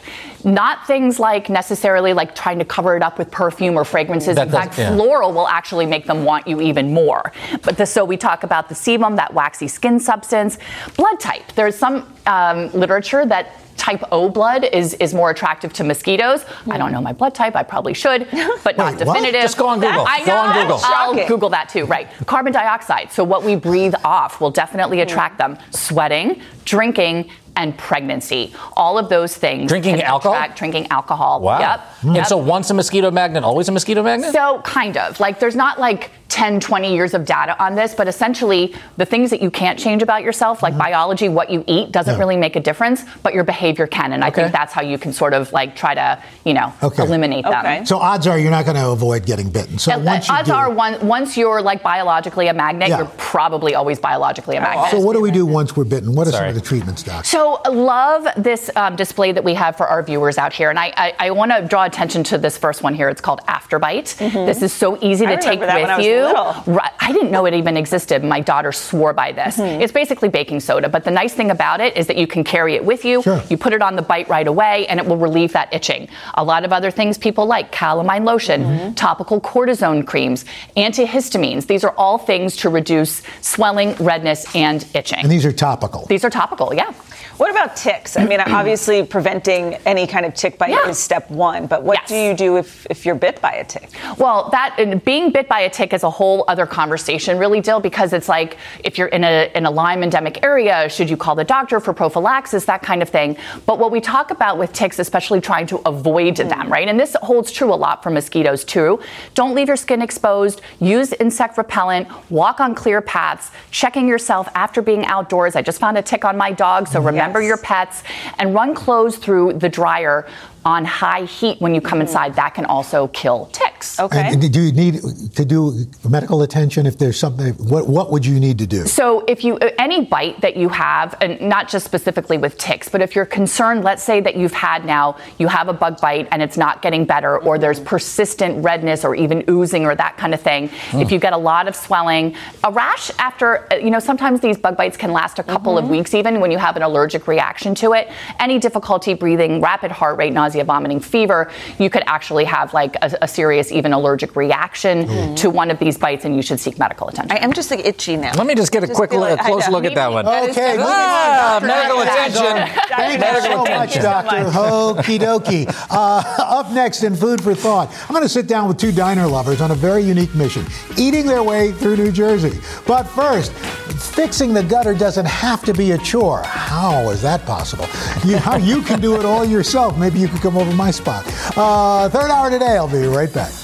Not 0.44 0.86
things 0.86 1.18
like 1.18 1.48
necessarily 1.48 2.12
like 2.12 2.34
trying 2.34 2.58
to 2.58 2.64
cover 2.64 2.96
it 2.96 3.02
up 3.02 3.18
with 3.18 3.30
perfume 3.30 3.76
or 3.76 3.84
fragrances. 3.84 4.36
That 4.36 4.48
in 4.48 4.52
does- 4.52 4.64
fact, 4.64 4.78
yeah. 4.78 4.94
floral 4.94 5.32
will 5.32 5.48
actually 5.48 5.86
make 5.86 6.06
them 6.06 6.24
want 6.24 6.46
you 6.46 6.60
even 6.60 6.92
more. 6.92 7.32
But 7.62 7.76
the, 7.76 7.86
so 7.86 8.04
we 8.04 8.16
talk 8.16 8.42
about 8.44 8.68
the 8.68 8.74
sebum, 8.74 9.16
that 9.16 9.34
waxy 9.34 9.68
skin 9.68 9.98
substance. 10.00 10.58
Blood 10.96 11.20
type. 11.20 11.52
There's 11.54 11.76
some 11.76 12.12
um, 12.26 12.70
literature 12.72 13.26
that 13.26 13.52
type 13.78 14.02
O 14.12 14.28
blood 14.28 14.64
is, 14.64 14.94
is 14.94 15.14
more 15.14 15.30
attractive 15.30 15.72
to 15.74 15.84
mosquitoes. 15.84 16.44
I 16.68 16.76
don't 16.78 16.92
know 16.92 17.00
my 17.00 17.12
blood 17.12 17.34
type. 17.34 17.54
I 17.56 17.62
probably 17.62 17.94
should, 17.94 18.28
but 18.64 18.76
not 18.76 18.96
Wait, 18.96 19.06
what? 19.06 19.14
definitive. 19.14 19.42
Just 19.42 19.56
go 19.56 19.68
on 19.68 19.80
Google. 19.80 20.04
I 20.08 20.18
know. 20.20 20.26
Go 20.26 20.36
on 20.36 20.54
Google. 20.54 20.80
I'll 20.82 21.28
Google 21.28 21.48
that 21.50 21.68
too. 21.68 21.84
Right. 21.84 22.08
Carbon 22.26 22.52
dioxide. 22.52 23.12
So 23.12 23.24
what 23.24 23.44
we 23.44 23.54
breathe 23.56 23.94
off 24.04 24.40
will 24.40 24.50
definitely 24.50 25.00
attract 25.00 25.38
them. 25.38 25.56
Sweating, 25.70 26.42
drinking. 26.64 27.30
And 27.56 27.76
pregnancy, 27.76 28.52
all 28.76 28.98
of 28.98 29.08
those 29.08 29.36
things. 29.36 29.68
Drinking 29.68 30.00
alcohol? 30.02 30.34
attract- 30.34 30.58
Drinking 30.58 30.86
alcohol. 30.90 31.40
Wow. 31.40 31.58
Yep. 31.58 31.80
And 32.02 32.16
Yep. 32.16 32.26
so 32.26 32.36
once 32.36 32.70
a 32.70 32.74
mosquito 32.74 33.10
magnet, 33.10 33.42
always 33.42 33.68
a 33.68 33.72
mosquito 33.72 34.02
magnet? 34.02 34.32
So, 34.32 34.60
kind 34.62 34.96
of. 34.96 35.18
Like, 35.18 35.40
there's 35.40 35.56
not 35.56 35.80
like 35.80 36.10
10, 36.28 36.60
20 36.60 36.94
years 36.94 37.14
of 37.14 37.24
data 37.24 37.56
on 37.62 37.74
this, 37.74 37.94
but 37.94 38.06
essentially, 38.06 38.74
the 38.98 39.04
things 39.06 39.30
that 39.30 39.40
you 39.42 39.50
can't 39.50 39.78
change 39.78 40.02
about 40.02 40.22
yourself, 40.22 40.62
like 40.62 40.76
biology, 40.78 41.28
what 41.28 41.50
you 41.50 41.64
eat, 41.66 41.90
doesn't 41.90 42.14
Yeah. 42.14 42.18
really 42.20 42.36
make 42.36 42.54
a 42.54 42.60
difference, 42.60 43.02
but 43.22 43.32
your 43.34 43.44
behavior 43.44 43.86
can. 43.86 44.12
And 44.12 44.22
I 44.22 44.30
think 44.30 44.52
that's 44.52 44.72
how 44.72 44.82
you 44.82 44.98
can 44.98 45.12
sort 45.12 45.32
of 45.34 45.50
like 45.52 45.74
try 45.74 45.94
to, 45.94 46.18
you 46.44 46.52
know, 46.54 46.72
Okay. 46.82 47.02
eliminate 47.02 47.44
them. 47.44 47.54
Okay. 47.54 47.84
So 47.86 47.98
odds 47.98 48.26
are 48.26 48.38
you're 48.38 48.50
not 48.50 48.66
going 48.66 48.76
to 48.76 48.88
avoid 48.90 49.24
getting 49.26 49.48
bitten. 49.48 49.78
So 49.78 49.92
Uh, 49.94 49.98
once 50.00 50.28
you 50.28 50.34
odds 50.34 50.48
do, 50.48 50.54
are 50.54 50.68
one, 50.70 51.04
once 51.06 51.36
you're 51.36 51.62
like 51.62 51.82
biologically 51.82 52.48
a 52.48 52.52
magnet, 52.54 52.90
Yeah. 52.90 52.98
you're 52.98 53.10
probably 53.16 53.74
always 53.74 53.98
biologically 53.98 54.56
a 54.56 54.60
magnet. 54.60 54.90
so 54.90 55.00
what 55.00 55.14
do 55.14 55.20
we 55.22 55.30
do 55.30 55.46
once 55.46 55.76
we're 55.76 55.84
bitten? 55.84 56.14
What 56.14 56.28
are 56.28 56.30
Sorry. 56.32 56.42
some 56.42 56.48
of 56.50 56.54
the 56.54 56.60
treatments, 56.60 57.02
doc? 57.02 57.24
So, 57.24 57.47
love 57.70 58.26
this 58.36 58.70
um, 58.76 58.96
display 58.96 59.32
that 59.32 59.42
we 59.44 59.54
have 59.54 59.76
for 59.76 59.86
our 59.86 60.02
viewers 60.02 60.38
out 60.38 60.52
here. 60.52 60.70
And 60.70 60.78
I, 60.78 60.92
I, 60.96 61.14
I 61.18 61.30
want 61.32 61.50
to 61.52 61.62
draw 61.66 61.84
attention 61.84 62.22
to 62.24 62.38
this 62.38 62.56
first 62.58 62.82
one 62.82 62.94
here. 62.94 63.08
It's 63.08 63.20
called 63.20 63.40
Afterbite. 63.48 64.16
This 64.46 64.62
is 64.62 64.72
so 64.72 64.96
easy 65.02 65.24
Mm-hmm. 65.26 65.32
I 65.32 65.36
to 65.36 65.42
take 65.42 65.60
with 65.60 65.68
I 65.70 66.00
you. 66.00 66.72
Right. 66.72 66.92
I 67.00 67.12
didn't 67.12 67.30
know 67.30 67.44
it 67.46 67.54
even 67.54 67.76
existed. 67.76 68.22
My 68.24 68.40
daughter 68.40 68.72
swore 68.72 69.12
by 69.12 69.32
this. 69.32 69.56
Mm-hmm. 69.56 69.80
It's 69.82 69.92
basically 69.92 70.28
baking 70.28 70.60
soda. 70.60 70.88
But 70.88 71.04
the 71.04 71.10
nice 71.10 71.34
thing 71.34 71.50
about 71.50 71.80
it 71.80 71.96
is 71.96 72.06
that 72.06 72.16
you 72.16 72.26
can 72.26 72.44
carry 72.44 72.74
it 72.76 72.84
with 72.84 73.04
you. 73.04 73.22
Sure. 73.22 73.42
You 73.50 73.56
put 73.56 73.72
it 73.72 73.82
on 73.82 73.96
the 73.96 74.02
bite 74.02 74.28
right 74.28 74.46
away, 74.46 74.86
and 74.88 75.00
it 75.00 75.06
will 75.06 75.16
relieve 75.16 75.52
that 75.52 75.72
itching. 75.74 76.08
A 76.34 76.44
lot 76.44 76.64
of 76.64 76.72
other 76.72 76.90
things 76.90 77.18
people 77.18 77.46
like 77.46 77.72
calamine 77.72 78.24
lotion, 78.24 78.62
Mm-hmm. 78.62 78.94
topical 78.94 79.40
cortisone 79.40 80.06
creams, 80.06 80.44
antihistamines. 80.76 81.66
These 81.66 81.84
are 81.84 81.94
all 81.96 82.18
things 82.18 82.56
to 82.58 82.68
reduce 82.68 83.22
swelling, 83.40 83.94
redness, 83.96 84.54
and 84.54 84.86
itching. 84.94 85.18
and 85.20 85.30
these 85.30 85.44
are 85.46 85.52
topical. 85.52 86.06
These 86.06 86.24
are 86.24 86.30
topical, 86.30 86.72
yeah. 86.74 86.92
What 87.38 87.52
about 87.52 87.76
ticks? 87.76 88.16
I 88.16 88.26
mean, 88.26 88.40
obviously, 88.46 89.04
preventing 89.04 89.74
any 89.86 90.08
kind 90.08 90.26
of 90.26 90.34
tick 90.34 90.58
bite 90.58 90.70
Yeah. 90.70 90.88
is 90.88 90.98
step 90.98 91.30
one, 91.30 91.68
but 91.68 91.84
what 91.84 91.98
Yes. 92.00 92.08
do 92.08 92.16
you 92.16 92.34
do 92.34 92.56
if, 92.56 92.84
if 92.90 93.06
you're 93.06 93.14
bit 93.14 93.40
by 93.40 93.52
a 93.52 93.64
tick? 93.64 93.90
Well, 94.18 94.48
that 94.50 94.74
and 94.78 95.02
being 95.04 95.30
bit 95.30 95.48
by 95.48 95.60
a 95.60 95.70
tick 95.70 95.92
is 95.92 96.02
a 96.02 96.10
whole 96.10 96.44
other 96.48 96.66
conversation, 96.66 97.38
really, 97.38 97.60
Dill, 97.60 97.78
because 97.78 98.12
it's 98.12 98.28
like 98.28 98.56
if 98.82 98.98
you're 98.98 99.08
in 99.08 99.22
a 99.22 99.50
in 99.54 99.66
a 99.66 99.70
Lyme 99.70 100.02
endemic 100.02 100.44
area, 100.44 100.88
should 100.88 101.08
you 101.08 101.16
call 101.16 101.36
the 101.36 101.44
doctor 101.44 101.78
for 101.78 101.92
prophylaxis, 101.92 102.64
that 102.64 102.82
kind 102.82 103.02
of 103.02 103.08
thing. 103.08 103.36
But 103.66 103.78
what 103.78 103.92
we 103.92 104.00
talk 104.00 104.32
about 104.32 104.58
with 104.58 104.72
ticks, 104.72 104.98
especially 104.98 105.40
trying 105.40 105.68
to 105.68 105.76
avoid 105.86 106.34
mm. 106.34 106.48
them, 106.48 106.72
right? 106.72 106.88
And 106.88 106.98
this 106.98 107.14
holds 107.22 107.52
true 107.52 107.72
a 107.72 107.76
lot 107.76 108.02
for 108.02 108.10
mosquitoes 108.10 108.64
too. 108.64 108.98
Don't 109.34 109.54
leave 109.54 109.68
your 109.68 109.76
skin 109.76 110.02
exposed. 110.02 110.60
Use 110.80 111.12
insect 111.14 111.56
repellent. 111.56 112.08
Walk 112.30 112.58
on 112.58 112.74
clear 112.74 113.00
paths. 113.00 113.52
Checking 113.70 114.08
yourself 114.08 114.48
after 114.56 114.82
being 114.82 115.04
outdoors. 115.04 115.54
I 115.54 115.62
just 115.62 115.78
found 115.78 115.96
a 115.96 116.02
tick 116.02 116.24
on 116.24 116.36
my 116.36 116.50
dog, 116.50 116.88
so 116.88 117.00
remember 117.00 117.27
Yes. 117.42 117.48
your 117.48 117.56
pets 117.58 118.02
and 118.38 118.54
run 118.54 118.74
clothes 118.74 119.16
through 119.16 119.54
the 119.54 119.68
dryer 119.68 120.26
on 120.64 120.84
high 120.84 121.24
heat 121.24 121.60
when 121.60 121.74
you 121.74 121.80
come 121.80 122.00
inside. 122.00 122.34
That 122.34 122.54
can 122.54 122.64
also 122.64 123.08
kill 123.08 123.46
ticks. 123.46 123.98
Okay. 123.98 124.32
And 124.32 124.52
do 124.52 124.60
you 124.60 124.72
need 124.72 125.02
to 125.34 125.44
do 125.44 125.86
medical 126.08 126.42
attention 126.42 126.86
if 126.86 126.98
there's 126.98 127.18
something? 127.18 127.54
What 127.54 127.88
what 127.88 128.10
would 128.10 128.26
you 128.26 128.38
need 128.40 128.58
to 128.58 128.66
do? 128.66 128.86
So, 128.86 129.24
if 129.26 129.44
you 129.44 129.56
uh, 129.58 129.70
any 129.78 130.04
bite 130.04 130.40
that 130.40 130.56
you 130.56 130.68
have, 130.68 131.16
and 131.20 131.40
not 131.40 131.68
just 131.68 131.84
specifically 131.84 132.38
with 132.38 132.58
ticks, 132.58 132.88
but 132.88 133.00
if 133.00 133.14
you're 133.14 133.26
concerned, 133.26 133.84
let's 133.84 134.02
say 134.02 134.20
that 134.20 134.36
you've 134.36 134.52
had 134.52 134.84
now, 134.84 135.16
you 135.38 135.48
have 135.48 135.68
a 135.68 135.72
bug 135.72 136.00
bite 136.00 136.28
and 136.32 136.42
it's 136.42 136.56
not 136.56 136.82
getting 136.82 137.04
better, 137.04 137.38
or 137.38 137.58
there's 137.58 137.80
persistent 137.80 138.62
redness 138.64 139.04
or 139.04 139.14
even 139.14 139.44
oozing 139.48 139.84
or 139.84 139.94
that 139.94 140.16
kind 140.16 140.34
of 140.34 140.40
thing. 140.40 140.70
If 140.92 141.12
you 141.12 141.18
get 141.18 141.32
a 141.32 141.38
lot 141.38 141.68
of 141.68 141.76
swelling, 141.76 142.34
a 142.64 142.70
rash 142.72 143.10
after, 143.18 143.72
uh, 143.72 143.76
you 143.76 143.90
know, 143.90 144.00
sometimes 144.00 144.40
these 144.40 144.58
bug 144.58 144.76
bites 144.76 144.96
can 144.96 145.12
last 145.12 145.38
a 145.38 145.42
couple 145.42 145.78
of 145.78 145.88
weeks 145.88 146.14
even 146.14 146.40
when 146.40 146.50
you 146.50 146.58
have 146.58 146.76
an 146.76 146.82
allergic 146.82 147.26
reaction 147.28 147.74
to 147.76 147.92
it. 147.92 148.10
Any 148.40 148.58
difficulty 148.58 149.14
breathing, 149.14 149.60
rapid 149.60 149.90
heart 149.90 150.18
rate, 150.18 150.32
nausea, 150.32 150.47
vomiting, 150.64 151.00
fever, 151.00 151.50
you 151.78 151.90
could 151.90 152.02
actually 152.06 152.44
have 152.44 152.72
like 152.74 152.96
a, 153.02 153.16
a 153.22 153.28
serious, 153.28 153.70
even 153.72 153.92
allergic 153.92 154.36
reaction 154.36 155.34
to 155.36 155.50
one 155.50 155.70
of 155.70 155.78
these 155.78 155.96
bites, 155.98 156.24
and 156.24 156.34
you 156.36 156.42
should 156.42 156.58
seek 156.60 156.78
medical 156.78 157.08
attention. 157.08 157.32
I 157.36 157.44
am 157.44 157.52
just 157.52 157.70
like 157.70 157.80
itchy 157.84 158.16
now. 158.16 158.32
Let 158.34 158.46
me 158.46 158.54
just 158.54 158.72
get 158.72 158.84
a 158.84 158.88
quick, 158.88 159.10
feel 159.10 159.20
a 159.20 159.30
like- 159.34 159.40
I 159.40 159.46
close 159.46 159.66
know. 159.66 159.72
look 159.72 159.84
at 159.84 159.94
that 159.94 160.12
one. 160.12 160.24
That 160.24 160.48
is 160.50 160.56
Okay, 160.56 160.76
Ah, 160.78 161.58
medical 161.62 162.00
attention. 162.00 162.78
Thank 162.88 163.20
Medical 163.20 163.50
you 163.50 163.56
so 163.56 163.58
much, 163.64 163.96
attention. 163.96 164.02
Doctor. 164.02 164.36
Okie 164.58 165.18
dokie. 165.18 165.86
Uh, 165.90 166.22
up 166.38 166.70
next 166.72 167.02
in 167.02 167.14
Food 167.14 167.42
for 167.42 167.54
Thought, 167.54 167.92
I'm 168.02 168.08
going 168.14 168.22
to 168.22 168.28
sit 168.28 168.46
down 168.46 168.68
with 168.68 168.78
two 168.78 168.92
diner 168.92 169.26
lovers 169.26 169.60
on 169.60 169.70
a 169.70 169.74
very 169.74 170.02
unique 170.02 170.34
mission, 170.34 170.64
eating 170.96 171.26
their 171.26 171.42
way 171.42 171.72
through 171.72 171.96
New 171.96 172.10
Jersey. 172.12 172.58
But 172.86 173.04
first, 173.04 173.52
fixing 173.52 174.52
the 174.54 174.62
gutter 174.62 174.94
doesn't 174.94 175.26
have 175.26 175.64
to 175.64 175.72
be 175.74 175.92
a 175.92 175.98
chore. 175.98 176.42
How 176.42 177.08
is 177.10 177.22
that 177.22 177.44
possible? 177.46 177.86
You, 178.24 178.38
how 178.38 178.56
you 178.56 178.82
can 178.82 179.00
do 179.00 179.18
it 179.18 179.24
all 179.24 179.44
yourself. 179.44 179.96
Maybe 179.98 180.18
you 180.18 180.28
could 180.38 180.52
come 180.52 180.56
over 180.56 180.74
my 180.74 180.90
spot. 180.90 181.24
Uh, 181.56 182.08
third 182.08 182.30
hour 182.30 182.50
today. 182.50 182.76
I'll 182.76 182.88
be 182.90 183.06
right 183.06 183.32
back. 183.32 183.52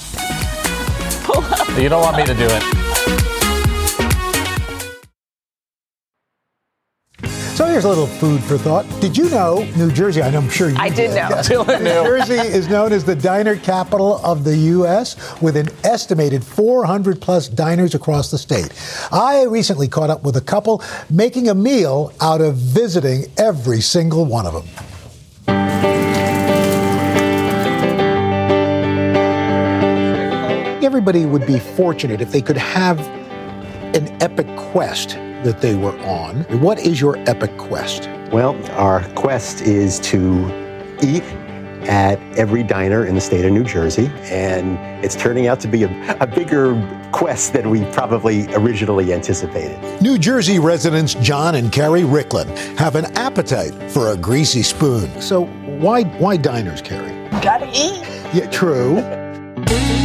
You 1.74 1.88
don't 1.88 2.02
want 2.02 2.16
me 2.16 2.24
to 2.24 2.34
do 2.34 2.46
it. 2.48 2.62
So 7.56 7.66
here's 7.66 7.84
a 7.84 7.88
little 7.88 8.06
food 8.06 8.42
for 8.44 8.56
thought. 8.56 8.84
Did 9.00 9.16
you 9.16 9.28
know 9.30 9.64
New 9.76 9.90
Jersey? 9.90 10.22
I 10.22 10.30
know 10.30 10.38
I'm 10.38 10.48
sure 10.50 10.70
you 10.70 10.76
I 10.78 10.88
did 10.88 11.10
know. 11.10 11.28
Dylan 11.42 11.78
New 11.78 11.84
knew. 11.84 12.04
Jersey 12.04 12.34
is 12.34 12.68
known 12.68 12.92
as 12.92 13.04
the 13.04 13.16
diner 13.16 13.56
capital 13.56 14.24
of 14.24 14.44
the 14.44 14.56
U.S. 14.56 15.40
with 15.42 15.56
an 15.56 15.68
estimated 15.82 16.44
400 16.44 17.20
plus 17.20 17.48
diners 17.48 17.96
across 17.96 18.30
the 18.30 18.38
state. 18.38 18.70
I 19.10 19.44
recently 19.44 19.88
caught 19.88 20.10
up 20.10 20.22
with 20.22 20.36
a 20.36 20.40
couple 20.40 20.80
making 21.10 21.48
a 21.48 21.54
meal 21.54 22.12
out 22.20 22.40
of 22.40 22.54
visiting 22.54 23.24
every 23.36 23.80
single 23.80 24.24
one 24.24 24.46
of 24.46 24.52
them. 24.52 24.93
Everybody 30.94 31.26
would 31.26 31.44
be 31.44 31.58
fortunate 31.58 32.20
if 32.20 32.30
they 32.30 32.40
could 32.40 32.56
have 32.56 33.00
an 33.96 34.06
epic 34.22 34.46
quest 34.56 35.16
that 35.42 35.60
they 35.60 35.74
were 35.74 35.98
on. 36.02 36.42
What 36.60 36.78
is 36.78 37.00
your 37.00 37.18
epic 37.28 37.58
quest? 37.58 38.08
Well, 38.30 38.54
our 38.74 39.02
quest 39.14 39.62
is 39.62 39.98
to 40.00 40.46
eat 41.02 41.24
at 41.88 42.20
every 42.38 42.62
diner 42.62 43.06
in 43.06 43.16
the 43.16 43.20
state 43.20 43.44
of 43.44 43.50
New 43.50 43.64
Jersey, 43.64 44.06
and 44.30 44.78
it's 45.04 45.16
turning 45.16 45.48
out 45.48 45.58
to 45.60 45.68
be 45.68 45.82
a, 45.82 46.16
a 46.20 46.28
bigger 46.28 46.76
quest 47.10 47.54
than 47.54 47.70
we 47.70 47.84
probably 47.86 48.46
originally 48.54 49.12
anticipated. 49.12 50.00
New 50.00 50.16
Jersey 50.16 50.60
residents 50.60 51.14
John 51.14 51.56
and 51.56 51.72
Carrie 51.72 52.02
Ricklin 52.02 52.56
have 52.78 52.94
an 52.94 53.06
appetite 53.16 53.74
for 53.90 54.12
a 54.12 54.16
greasy 54.16 54.62
spoon. 54.62 55.20
So 55.20 55.46
why 55.80 56.04
why 56.04 56.36
diners, 56.36 56.80
Carrie? 56.80 57.28
Gotta 57.42 57.66
eat. 57.70 58.06
Yeah, 58.32 58.48
true. 58.48 59.02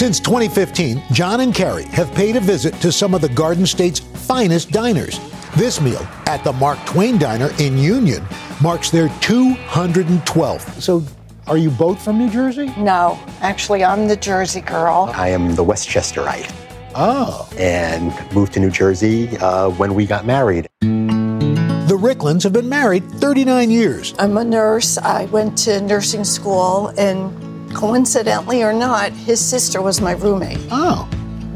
Since 0.00 0.18
2015, 0.20 1.02
John 1.12 1.40
and 1.40 1.54
Carrie 1.54 1.84
have 1.88 2.10
paid 2.14 2.34
a 2.36 2.40
visit 2.40 2.72
to 2.76 2.90
some 2.90 3.12
of 3.12 3.20
the 3.20 3.28
Garden 3.28 3.66
State's 3.66 4.00
finest 4.00 4.70
diners. 4.70 5.20
This 5.56 5.78
meal 5.78 6.00
at 6.24 6.42
the 6.42 6.54
Mark 6.54 6.78
Twain 6.86 7.18
Diner 7.18 7.50
in 7.58 7.76
Union 7.76 8.24
marks 8.62 8.90
their 8.90 9.08
212th. 9.20 10.80
So 10.80 11.02
are 11.46 11.58
you 11.58 11.68
both 11.68 12.02
from 12.02 12.16
New 12.16 12.30
Jersey? 12.30 12.72
No, 12.78 13.18
actually, 13.42 13.84
I'm 13.84 14.08
the 14.08 14.16
Jersey 14.16 14.62
girl. 14.62 15.12
I 15.14 15.28
am 15.28 15.54
the 15.54 15.64
Westchesterite 15.66 16.50
Oh. 16.94 17.46
and 17.58 18.14
moved 18.34 18.54
to 18.54 18.60
New 18.60 18.70
Jersey 18.70 19.36
uh, 19.36 19.68
when 19.68 19.94
we 19.94 20.06
got 20.06 20.24
married. 20.24 20.66
The 20.80 21.98
Ricklands 22.00 22.44
have 22.44 22.54
been 22.54 22.70
married 22.70 23.04
39 23.04 23.70
years. 23.70 24.14
I'm 24.18 24.38
a 24.38 24.44
nurse. 24.44 24.96
I 24.96 25.26
went 25.26 25.58
to 25.58 25.82
nursing 25.82 26.24
school, 26.24 26.88
and 26.96 27.49
coincidentally 27.74 28.62
or 28.62 28.72
not, 28.72 29.12
his 29.12 29.40
sister 29.40 29.82
was 29.82 30.00
my 30.00 30.12
roommate. 30.12 30.58
Oh. 30.70 31.08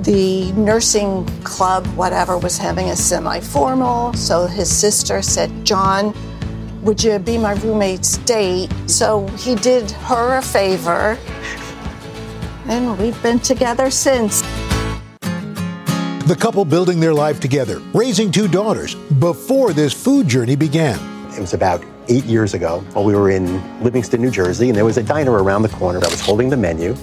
The 0.02 0.52
nursing 0.52 1.26
club, 1.44 1.86
whatever, 1.88 2.36
was 2.36 2.58
having 2.58 2.90
a 2.90 2.96
semi 2.96 3.40
formal, 3.40 4.12
so 4.14 4.46
his 4.46 4.74
sister 4.74 5.22
said, 5.22 5.64
John, 5.64 6.14
would 6.82 7.02
you 7.02 7.18
be 7.18 7.38
my 7.38 7.54
roommate's 7.54 8.18
date? 8.18 8.70
So 8.86 9.26
he 9.28 9.54
did 9.54 9.90
her 9.90 10.36
a 10.36 10.42
favor, 10.42 11.18
and 12.66 12.98
we've 12.98 13.20
been 13.22 13.40
together 13.40 13.90
since. 13.90 14.42
The 16.26 16.36
couple 16.38 16.64
building 16.64 17.00
their 17.00 17.14
life 17.14 17.40
together, 17.40 17.80
raising 17.92 18.30
two 18.30 18.48
daughters 18.48 18.94
before 18.94 19.72
this 19.72 19.92
food 19.92 20.28
journey 20.28 20.56
began. 20.56 20.98
It 21.32 21.40
was 21.40 21.54
about 21.54 21.84
eight 22.08 22.24
years 22.24 22.54
ago 22.54 22.80
while 22.92 23.04
we 23.04 23.14
were 23.14 23.30
in 23.30 23.62
Livingston, 23.82 24.20
New 24.20 24.30
Jersey, 24.30 24.68
and 24.68 24.76
there 24.76 24.84
was 24.84 24.96
a 24.96 25.02
diner 25.02 25.32
around 25.32 25.62
the 25.62 25.68
corner. 25.68 25.98
I 25.98 26.08
was 26.08 26.20
holding 26.20 26.48
the 26.48 26.56
menu, 26.56 26.94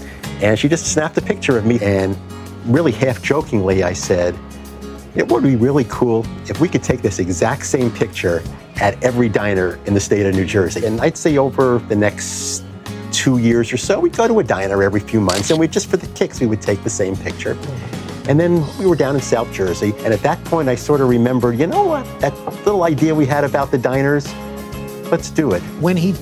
and 0.42 0.58
she 0.58 0.68
just 0.68 0.92
snapped 0.92 1.18
a 1.18 1.22
picture 1.22 1.58
of 1.58 1.66
me. 1.66 1.80
And 1.82 2.18
really 2.66 2.92
half 2.92 3.22
jokingly, 3.22 3.84
I 3.84 3.94
said, 3.94 4.38
It 5.16 5.28
would 5.28 5.44
be 5.44 5.56
really 5.56 5.86
cool 5.90 6.26
if 6.48 6.60
we 6.60 6.70
could 6.70 6.84
take 6.84 7.02
this 7.02 7.20
exact 7.20 7.66
same 7.66 7.92
picture 7.92 8.44
at 8.78 9.02
every 9.04 9.30
diner 9.30 9.80
in 9.86 9.94
the 9.94 10.00
state 10.00 10.26
of 10.26 10.34
New 10.36 10.46
Jersey. 10.46 10.86
And 10.86 11.00
I'd 11.02 11.18
say 11.18 11.38
over 11.38 11.80
the 11.80 11.96
next 11.96 12.64
two 13.12 13.38
years 13.38 13.72
or 13.72 13.78
so, 13.78 14.00
we'd 14.00 14.16
go 14.16 14.28
to 14.28 14.40
a 14.40 14.44
diner 14.44 14.82
every 14.82 15.02
few 15.02 15.22
months 15.22 15.52
and 15.52 15.60
we'd 15.60 15.72
just 15.72 15.90
for 15.90 15.98
the 15.98 16.08
kicks, 16.16 16.40
we 16.40 16.48
would 16.48 16.62
take 16.62 16.84
the 16.84 16.90
same 16.90 17.16
picture. 17.16 17.58
And 18.28 18.40
then 18.40 18.66
we 18.78 18.86
were 18.86 18.96
down 18.96 19.16
in 19.16 19.22
South 19.22 19.52
Jersey. 19.52 19.94
And 20.00 20.14
at 20.14 20.22
that 20.22 20.44
point, 20.46 20.70
I 20.70 20.76
sort 20.76 21.02
of 21.02 21.10
remembered, 21.10 21.60
you 21.60 21.68
know 21.68 21.84
what? 21.84 22.06
That 22.22 22.38
little 22.66 22.84
idea 22.84 23.14
we 23.14 23.26
had 23.26 23.44
about 23.44 23.72
the 23.72 23.78
diners, 23.78 24.32
let's 25.12 25.30
do 25.30 25.52
it. 25.52 25.62
When 25.80 25.98
he 25.98 26.16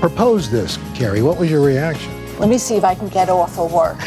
proposed 0.00 0.50
this, 0.50 0.78
Carrie, 0.94 1.22
what 1.22 1.38
was 1.38 1.50
your 1.50 1.60
reaction? 1.60 2.12
Let 2.38 2.48
me 2.48 2.58
see 2.58 2.76
if 2.76 2.84
I 2.84 2.94
can 2.94 3.08
get 3.08 3.28
off 3.28 3.58
of 3.58 3.72
work. 3.72 4.00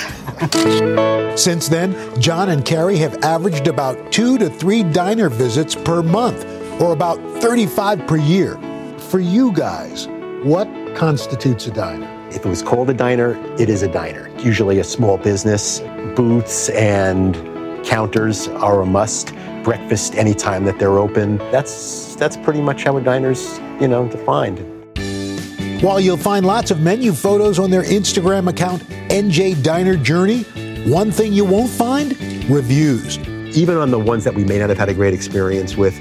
Since 1.37 1.69
then, 1.69 2.21
John 2.21 2.49
and 2.49 2.65
Carrie 2.65 2.97
have 2.97 3.23
averaged 3.23 3.67
about 3.67 4.11
two 4.11 4.37
to 4.37 4.49
three 4.49 4.83
diner 4.83 5.29
visits 5.29 5.75
per 5.75 6.03
month, 6.03 6.45
or 6.81 6.93
about 6.93 7.17
35 7.41 8.05
per 8.05 8.17
year. 8.17 8.57
For 9.09 9.19
you 9.19 9.51
guys, 9.51 10.07
what 10.43 10.67
constitutes 10.95 11.65
a 11.67 11.71
diner? 11.71 12.07
If 12.29 12.45
it 12.45 12.49
was 12.49 12.61
called 12.61 12.89
a 12.89 12.93
diner, 12.93 13.35
it 13.59 13.69
is 13.69 13.81
a 13.81 13.91
diner. 13.91 14.29
Usually 14.39 14.79
a 14.79 14.83
small 14.83 15.17
business. 15.17 15.79
Booths 16.15 16.69
and 16.69 17.35
counters 17.83 18.47
are 18.47 18.81
a 18.81 18.85
must. 18.85 19.33
Breakfast 19.63 20.15
anytime 20.15 20.63
that 20.65 20.79
they're 20.79 20.97
open. 20.97 21.37
That's 21.51 22.15
that's 22.15 22.37
pretty 22.37 22.61
much 22.61 22.83
how 22.83 22.97
a 22.97 23.01
diner's, 23.01 23.59
you 23.79 23.87
know, 23.87 24.07
defined. 24.07 24.59
While 25.81 25.99
you'll 25.99 26.17
find 26.17 26.45
lots 26.45 26.71
of 26.71 26.81
menu 26.81 27.13
photos 27.13 27.57
on 27.57 27.69
their 27.69 27.83
Instagram 27.83 28.49
account, 28.49 28.83
NJ 29.09 29.63
Diner 29.63 29.95
Journey, 29.95 30.43
one 30.89 31.11
thing 31.11 31.33
you 31.33 31.45
won't 31.45 31.69
find 31.69 32.11
reviews. 32.49 33.17
Even 33.57 33.77
on 33.77 33.89
the 33.89 33.99
ones 33.99 34.23
that 34.25 34.33
we 34.33 34.43
may 34.43 34.59
not 34.59 34.69
have 34.69 34.77
had 34.77 34.89
a 34.89 34.93
great 34.93 35.13
experience 35.13 35.77
with, 35.77 35.97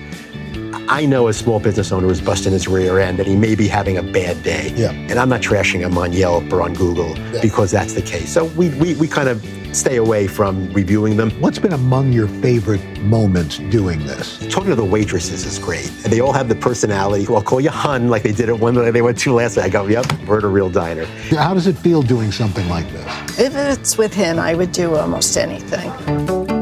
I 0.90 1.04
know 1.04 1.28
a 1.28 1.32
small 1.34 1.60
business 1.60 1.92
owner 1.92 2.10
is 2.10 2.20
busting 2.20 2.52
his 2.52 2.66
rear 2.66 2.98
end 2.98 3.18
and 3.18 3.28
he 3.28 3.36
may 3.36 3.54
be 3.54 3.68
having 3.68 3.98
a 3.98 4.02
bad 4.02 4.42
day. 4.42 4.72
Yeah. 4.74 4.90
And 4.92 5.18
I'm 5.18 5.28
not 5.28 5.42
trashing 5.42 5.80
him 5.80 5.98
on 5.98 6.12
Yelp 6.14 6.50
or 6.52 6.62
on 6.62 6.72
Google 6.72 7.16
Yeah. 7.32 7.40
because 7.42 7.70
that's 7.70 7.92
the 7.92 8.00
case. 8.02 8.32
So 8.32 8.46
we, 8.56 8.70
we, 8.70 8.94
we 8.94 9.06
kind 9.06 9.28
of 9.28 9.44
stay 9.72 9.96
away 9.96 10.26
from 10.26 10.72
reviewing 10.72 11.16
them. 11.18 11.30
What's 11.42 11.58
been 11.58 11.74
among 11.74 12.12
your 12.14 12.26
favorite 12.26 12.80
moments 13.02 13.58
doing 13.58 13.98
this? 14.06 14.38
Talking 14.48 14.70
to 14.70 14.74
the 14.76 14.84
waitresses 14.84 15.44
is 15.44 15.58
great. 15.58 15.90
And 16.04 16.12
they 16.12 16.20
all 16.20 16.32
have 16.32 16.48
the 16.48 16.54
personality. 16.56 17.26
I'll 17.28 17.42
call 17.42 17.60
you 17.60 17.68
hun 17.70 18.08
like 18.08 18.22
they 18.22 18.32
did 18.32 18.48
at 18.48 18.58
one 18.58 18.72
that 18.76 18.90
they 18.92 19.02
went 19.02 19.18
to 19.18 19.34
last 19.34 19.58
night. 19.58 19.66
I 19.66 19.68
go, 19.68 19.86
yep, 19.86 20.06
we're 20.26 20.38
at 20.38 20.44
a 20.44 20.48
real 20.48 20.70
diner. 20.70 21.04
How 21.36 21.52
does 21.52 21.66
it 21.66 21.76
feel 21.76 22.00
doing 22.00 22.32
something 22.32 22.66
like 22.70 22.90
this? 22.92 23.38
If 23.38 23.54
it's 23.54 23.98
with 23.98 24.14
him, 24.14 24.38
I 24.38 24.54
would 24.54 24.72
do 24.72 24.94
almost 24.96 25.36
anything. 25.36 25.92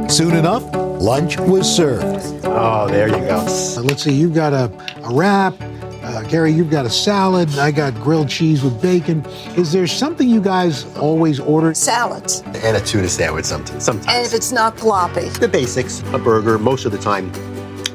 Soon 0.08 0.34
enough, 0.34 0.64
lunch 1.06 1.38
was 1.38 1.72
served. 1.72 2.44
Oh, 2.44 2.88
there 2.88 3.06
you 3.06 3.14
go. 3.14 3.36
Uh, 3.38 3.82
let's 3.82 4.02
see, 4.02 4.12
you've 4.12 4.34
got 4.34 4.52
a, 4.52 4.64
a 5.04 5.14
wrap. 5.14 5.54
Uh, 6.02 6.22
Gary, 6.24 6.50
you've 6.50 6.68
got 6.68 6.84
a 6.84 6.90
salad. 6.90 7.48
I 7.60 7.70
got 7.70 7.94
grilled 7.94 8.28
cheese 8.28 8.64
with 8.64 8.82
bacon. 8.82 9.24
Is 9.56 9.70
there 9.70 9.86
something 9.86 10.28
you 10.28 10.40
guys 10.40 10.84
always 10.96 11.38
order? 11.38 11.74
Salads. 11.74 12.42
And 12.64 12.76
a 12.76 12.80
tuna 12.80 13.08
sandwich 13.08 13.44
sometimes. 13.44 13.84
Sometimes. 13.84 14.16
And 14.16 14.26
if 14.26 14.34
it's 14.34 14.50
not 14.50 14.80
floppy. 14.80 15.28
the 15.28 15.46
basics, 15.46 16.02
a 16.12 16.18
burger, 16.18 16.58
most 16.58 16.86
of 16.86 16.90
the 16.90 16.98
time 16.98 17.32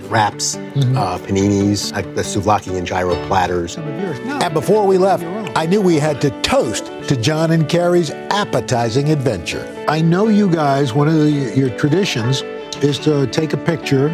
wraps, 0.08 0.56
uh, 0.56 1.18
paninis, 1.20 1.92
like 1.92 2.16
the 2.16 2.22
souvlaki 2.22 2.78
and 2.78 2.88
gyro 2.88 3.16
platters. 3.28 3.74
Some 3.74 3.90
of 3.90 4.02
yours. 4.02 4.20
And 4.42 4.54
before 4.54 4.88
we 4.88 4.98
left, 4.98 5.26
I 5.58 5.66
knew 5.66 5.82
we 5.82 5.98
had 5.98 6.22
to 6.22 6.30
toast 6.44 6.86
to 7.10 7.18
John 7.18 7.52
and 7.52 7.68
Carrie's 7.68 8.12
appetizing 8.12 9.10
adventure. 9.10 9.68
I 9.90 10.00
know 10.00 10.30
you 10.30 10.50
guys, 10.50 10.94
one 10.94 11.10
of 11.10 11.16
the, 11.16 11.54
your 11.58 11.78
traditions 11.78 12.42
is 12.84 12.98
to 13.00 13.28
take 13.28 13.54
a 13.54 13.58
picture 13.58 14.10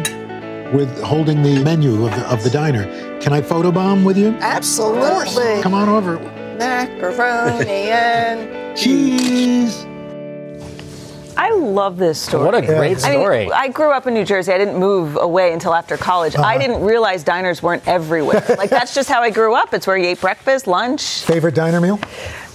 with 0.72 1.00
holding 1.02 1.42
the 1.42 1.62
menu 1.62 2.04
of 2.04 2.10
the, 2.10 2.32
of 2.32 2.42
the 2.42 2.50
diner. 2.50 2.84
Can 3.20 3.32
I 3.32 3.40
photobomb 3.40 4.04
with 4.04 4.18
you? 4.18 4.36
Absolutely. 4.40 5.62
Come 5.62 5.74
on 5.74 5.88
over. 5.88 6.18
Macaroni 6.58 7.68
and 7.90 8.76
cheese. 8.76 9.86
I 11.38 11.50
love 11.50 11.96
this 11.98 12.20
story. 12.20 12.44
What 12.44 12.54
a 12.56 12.60
great 12.62 13.04
I 13.04 13.10
mean, 13.10 13.20
story. 13.20 13.52
I 13.52 13.68
grew 13.68 13.92
up 13.92 14.08
in 14.08 14.14
New 14.14 14.24
Jersey. 14.24 14.52
I 14.52 14.58
didn't 14.58 14.76
move 14.76 15.16
away 15.16 15.52
until 15.52 15.72
after 15.72 15.96
college. 15.96 16.34
Uh-huh. 16.34 16.44
I 16.44 16.58
didn't 16.58 16.82
realize 16.82 17.22
diners 17.22 17.62
weren't 17.62 17.86
everywhere. 17.86 18.44
like 18.58 18.70
that's 18.70 18.92
just 18.92 19.08
how 19.08 19.22
I 19.22 19.30
grew 19.30 19.54
up. 19.54 19.72
It's 19.72 19.86
where 19.86 19.96
you 19.96 20.06
ate 20.06 20.20
breakfast, 20.20 20.66
lunch. 20.66 21.22
Favorite 21.22 21.54
diner 21.54 21.80
meal? 21.80 22.00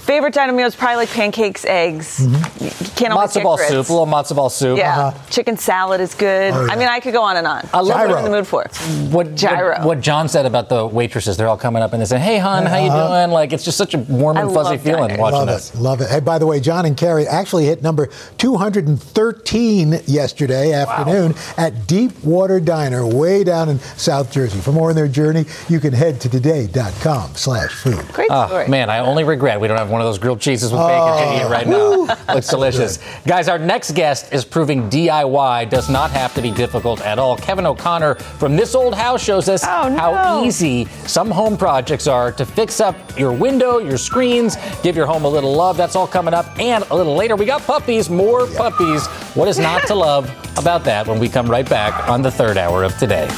Favorite 0.04 0.34
diner 0.34 0.52
meal 0.54 0.68
is 0.68 0.76
probably 0.76 0.98
like 0.98 1.10
pancakes, 1.10 1.64
eggs. 1.66 2.20
Mm-hmm. 2.20 2.96
Can't 2.96 3.14
always 3.14 3.32
matzo 3.32 3.34
get 3.36 3.44
ball 3.44 3.56
grits. 3.58 3.72
soup, 3.72 3.90
a 3.90 3.94
little 3.94 4.06
matzo 4.06 4.36
ball 4.36 4.50
soup. 4.50 4.78
Yeah, 4.78 5.18
chicken 5.30 5.58
salad 5.58 6.02
is 6.02 6.14
good. 6.14 6.54
Oh, 6.54 6.66
yeah. 6.66 6.72
I 6.74 6.76
mean, 6.76 6.88
I 6.88 7.00
could 7.00 7.14
go 7.14 7.24
on 7.24 7.38
and 7.38 7.48
on. 7.48 7.68
I 7.74 7.80
love 7.80 8.08
what 8.10 8.12
I'm 8.18 8.26
in 8.26 8.32
the 8.32 8.38
mood 8.38 8.46
for. 8.48 8.66
What, 9.10 9.36
Gyro. 9.36 9.78
what 9.80 9.86
what 9.86 10.02
John 10.02 10.28
said 10.28 10.46
about 10.46 10.68
the 10.70 10.86
waitresses, 10.86 11.38
they're 11.38 11.48
all 11.48 11.58
coming 11.58 11.82
up 11.82 11.94
and 11.94 12.02
they 12.02 12.06
say, 12.06 12.20
"Hey, 12.20 12.38
hon, 12.38 12.66
how 12.66 12.78
you 12.78 12.90
Uh-huh. 12.92 13.22
doing?" 13.22 13.32
Like 13.32 13.54
it's 13.54 13.64
just 13.64 13.78
such 13.78 13.94
a 13.94 13.98
warm 14.00 14.38
and 14.38 14.50
I 14.50 14.54
fuzzy 14.54 14.78
feeling 14.78 15.04
diners. 15.08 15.20
watching 15.20 15.38
Love 15.40 15.48
this. 15.48 15.74
it. 15.74 15.80
Love 15.80 16.02
it. 16.02 16.10
Hey, 16.10 16.20
by 16.20 16.38
the 16.38 16.46
way, 16.48 16.60
John 16.60 16.86
and 16.86 16.98
Carrie 16.98 17.28
actually 17.28 17.66
hit 17.66 17.82
number 17.82 18.10
213 18.38 20.02
yesterday 20.06 20.74
afternoon 20.74 21.34
at 21.58 21.88
Deepwater 21.88 22.60
Diner, 22.60 23.06
way 23.06 23.44
down 23.44 23.70
in 23.70 23.80
South 23.80 24.32
Jersey. 24.32 24.60
For 24.60 24.72
more 24.72 24.90
on 24.90 24.96
their 24.96 25.08
journey, 25.08 25.46
you 25.70 25.80
can 25.80 25.94
head 25.94 26.20
to 26.22 26.30
today.com 26.30 27.32
slash 27.36 27.72
food. 27.72 28.06
Great 28.14 28.30
Oh, 28.32 28.48
story. 28.48 28.68
man, 28.68 28.90
I 28.90 29.00
only 29.00 29.24
regret 29.24 29.60
we 29.62 29.68
don't 29.68 29.78
have 29.78 29.90
one 29.94 30.02
of 30.02 30.08
those 30.08 30.18
grilled 30.18 30.42
cheeses 30.42 30.72
with 30.72 30.82
bacon 30.82 30.98
oh. 31.00 31.38
to 31.40 31.46
eat 31.46 31.50
right 31.50 31.68
now. 31.68 32.34
Looks 32.34 32.48
delicious. 32.48 33.00
Guys, 33.26 33.48
our 33.48 33.60
next 33.60 33.92
guest 33.92 34.34
is 34.34 34.44
proving 34.44 34.90
DIY 34.90 35.70
does 35.70 35.90
not 35.90 36.12
have 36.12 36.34
to 36.34 36.42
be 36.42 36.52
difficult 36.52 37.00
at 37.02 37.20
all. 37.20 37.38
Kevin 37.38 37.66
O'Connor 37.66 38.16
from 38.16 38.58
This 38.58 38.74
Old 38.76 38.96
House 38.96 39.24
shows 39.24 39.48
us 39.48 39.64
Oh, 39.64 39.88
no. 39.88 39.98
how 39.98 40.44
easy 40.44 40.86
some 41.06 41.30
home 41.30 41.56
projects 41.56 42.08
are 42.08 42.32
to 42.34 42.46
fix 42.46 42.82
up 42.82 42.96
your 43.18 43.32
window, 43.32 43.78
your 43.78 44.00
screens, 44.00 44.58
give 44.82 44.96
your 44.96 45.06
home 45.06 45.26
a 45.26 45.30
little 45.30 45.54
love. 45.54 45.78
That's 45.78 45.96
all 45.96 46.08
coming 46.08 46.34
up. 46.34 46.48
And 46.60 46.84
a 46.90 46.96
little 46.96 47.16
later, 47.16 47.36
we 47.36 47.46
got 47.46 47.62
puppies, 47.62 48.10
more 48.10 48.48
puppies. 48.48 49.06
What 49.36 49.48
is 49.48 49.60
not 49.60 49.86
to 49.88 49.96
love 49.96 50.30
about 50.58 50.84
that 50.86 51.08
when 51.08 51.20
we 51.20 51.30
come 51.30 51.46
right 51.46 51.70
back 51.70 52.10
on 52.10 52.24
the 52.24 52.32
third 52.32 52.58
hour 52.58 52.84
of 52.84 52.98
today? 52.98 53.30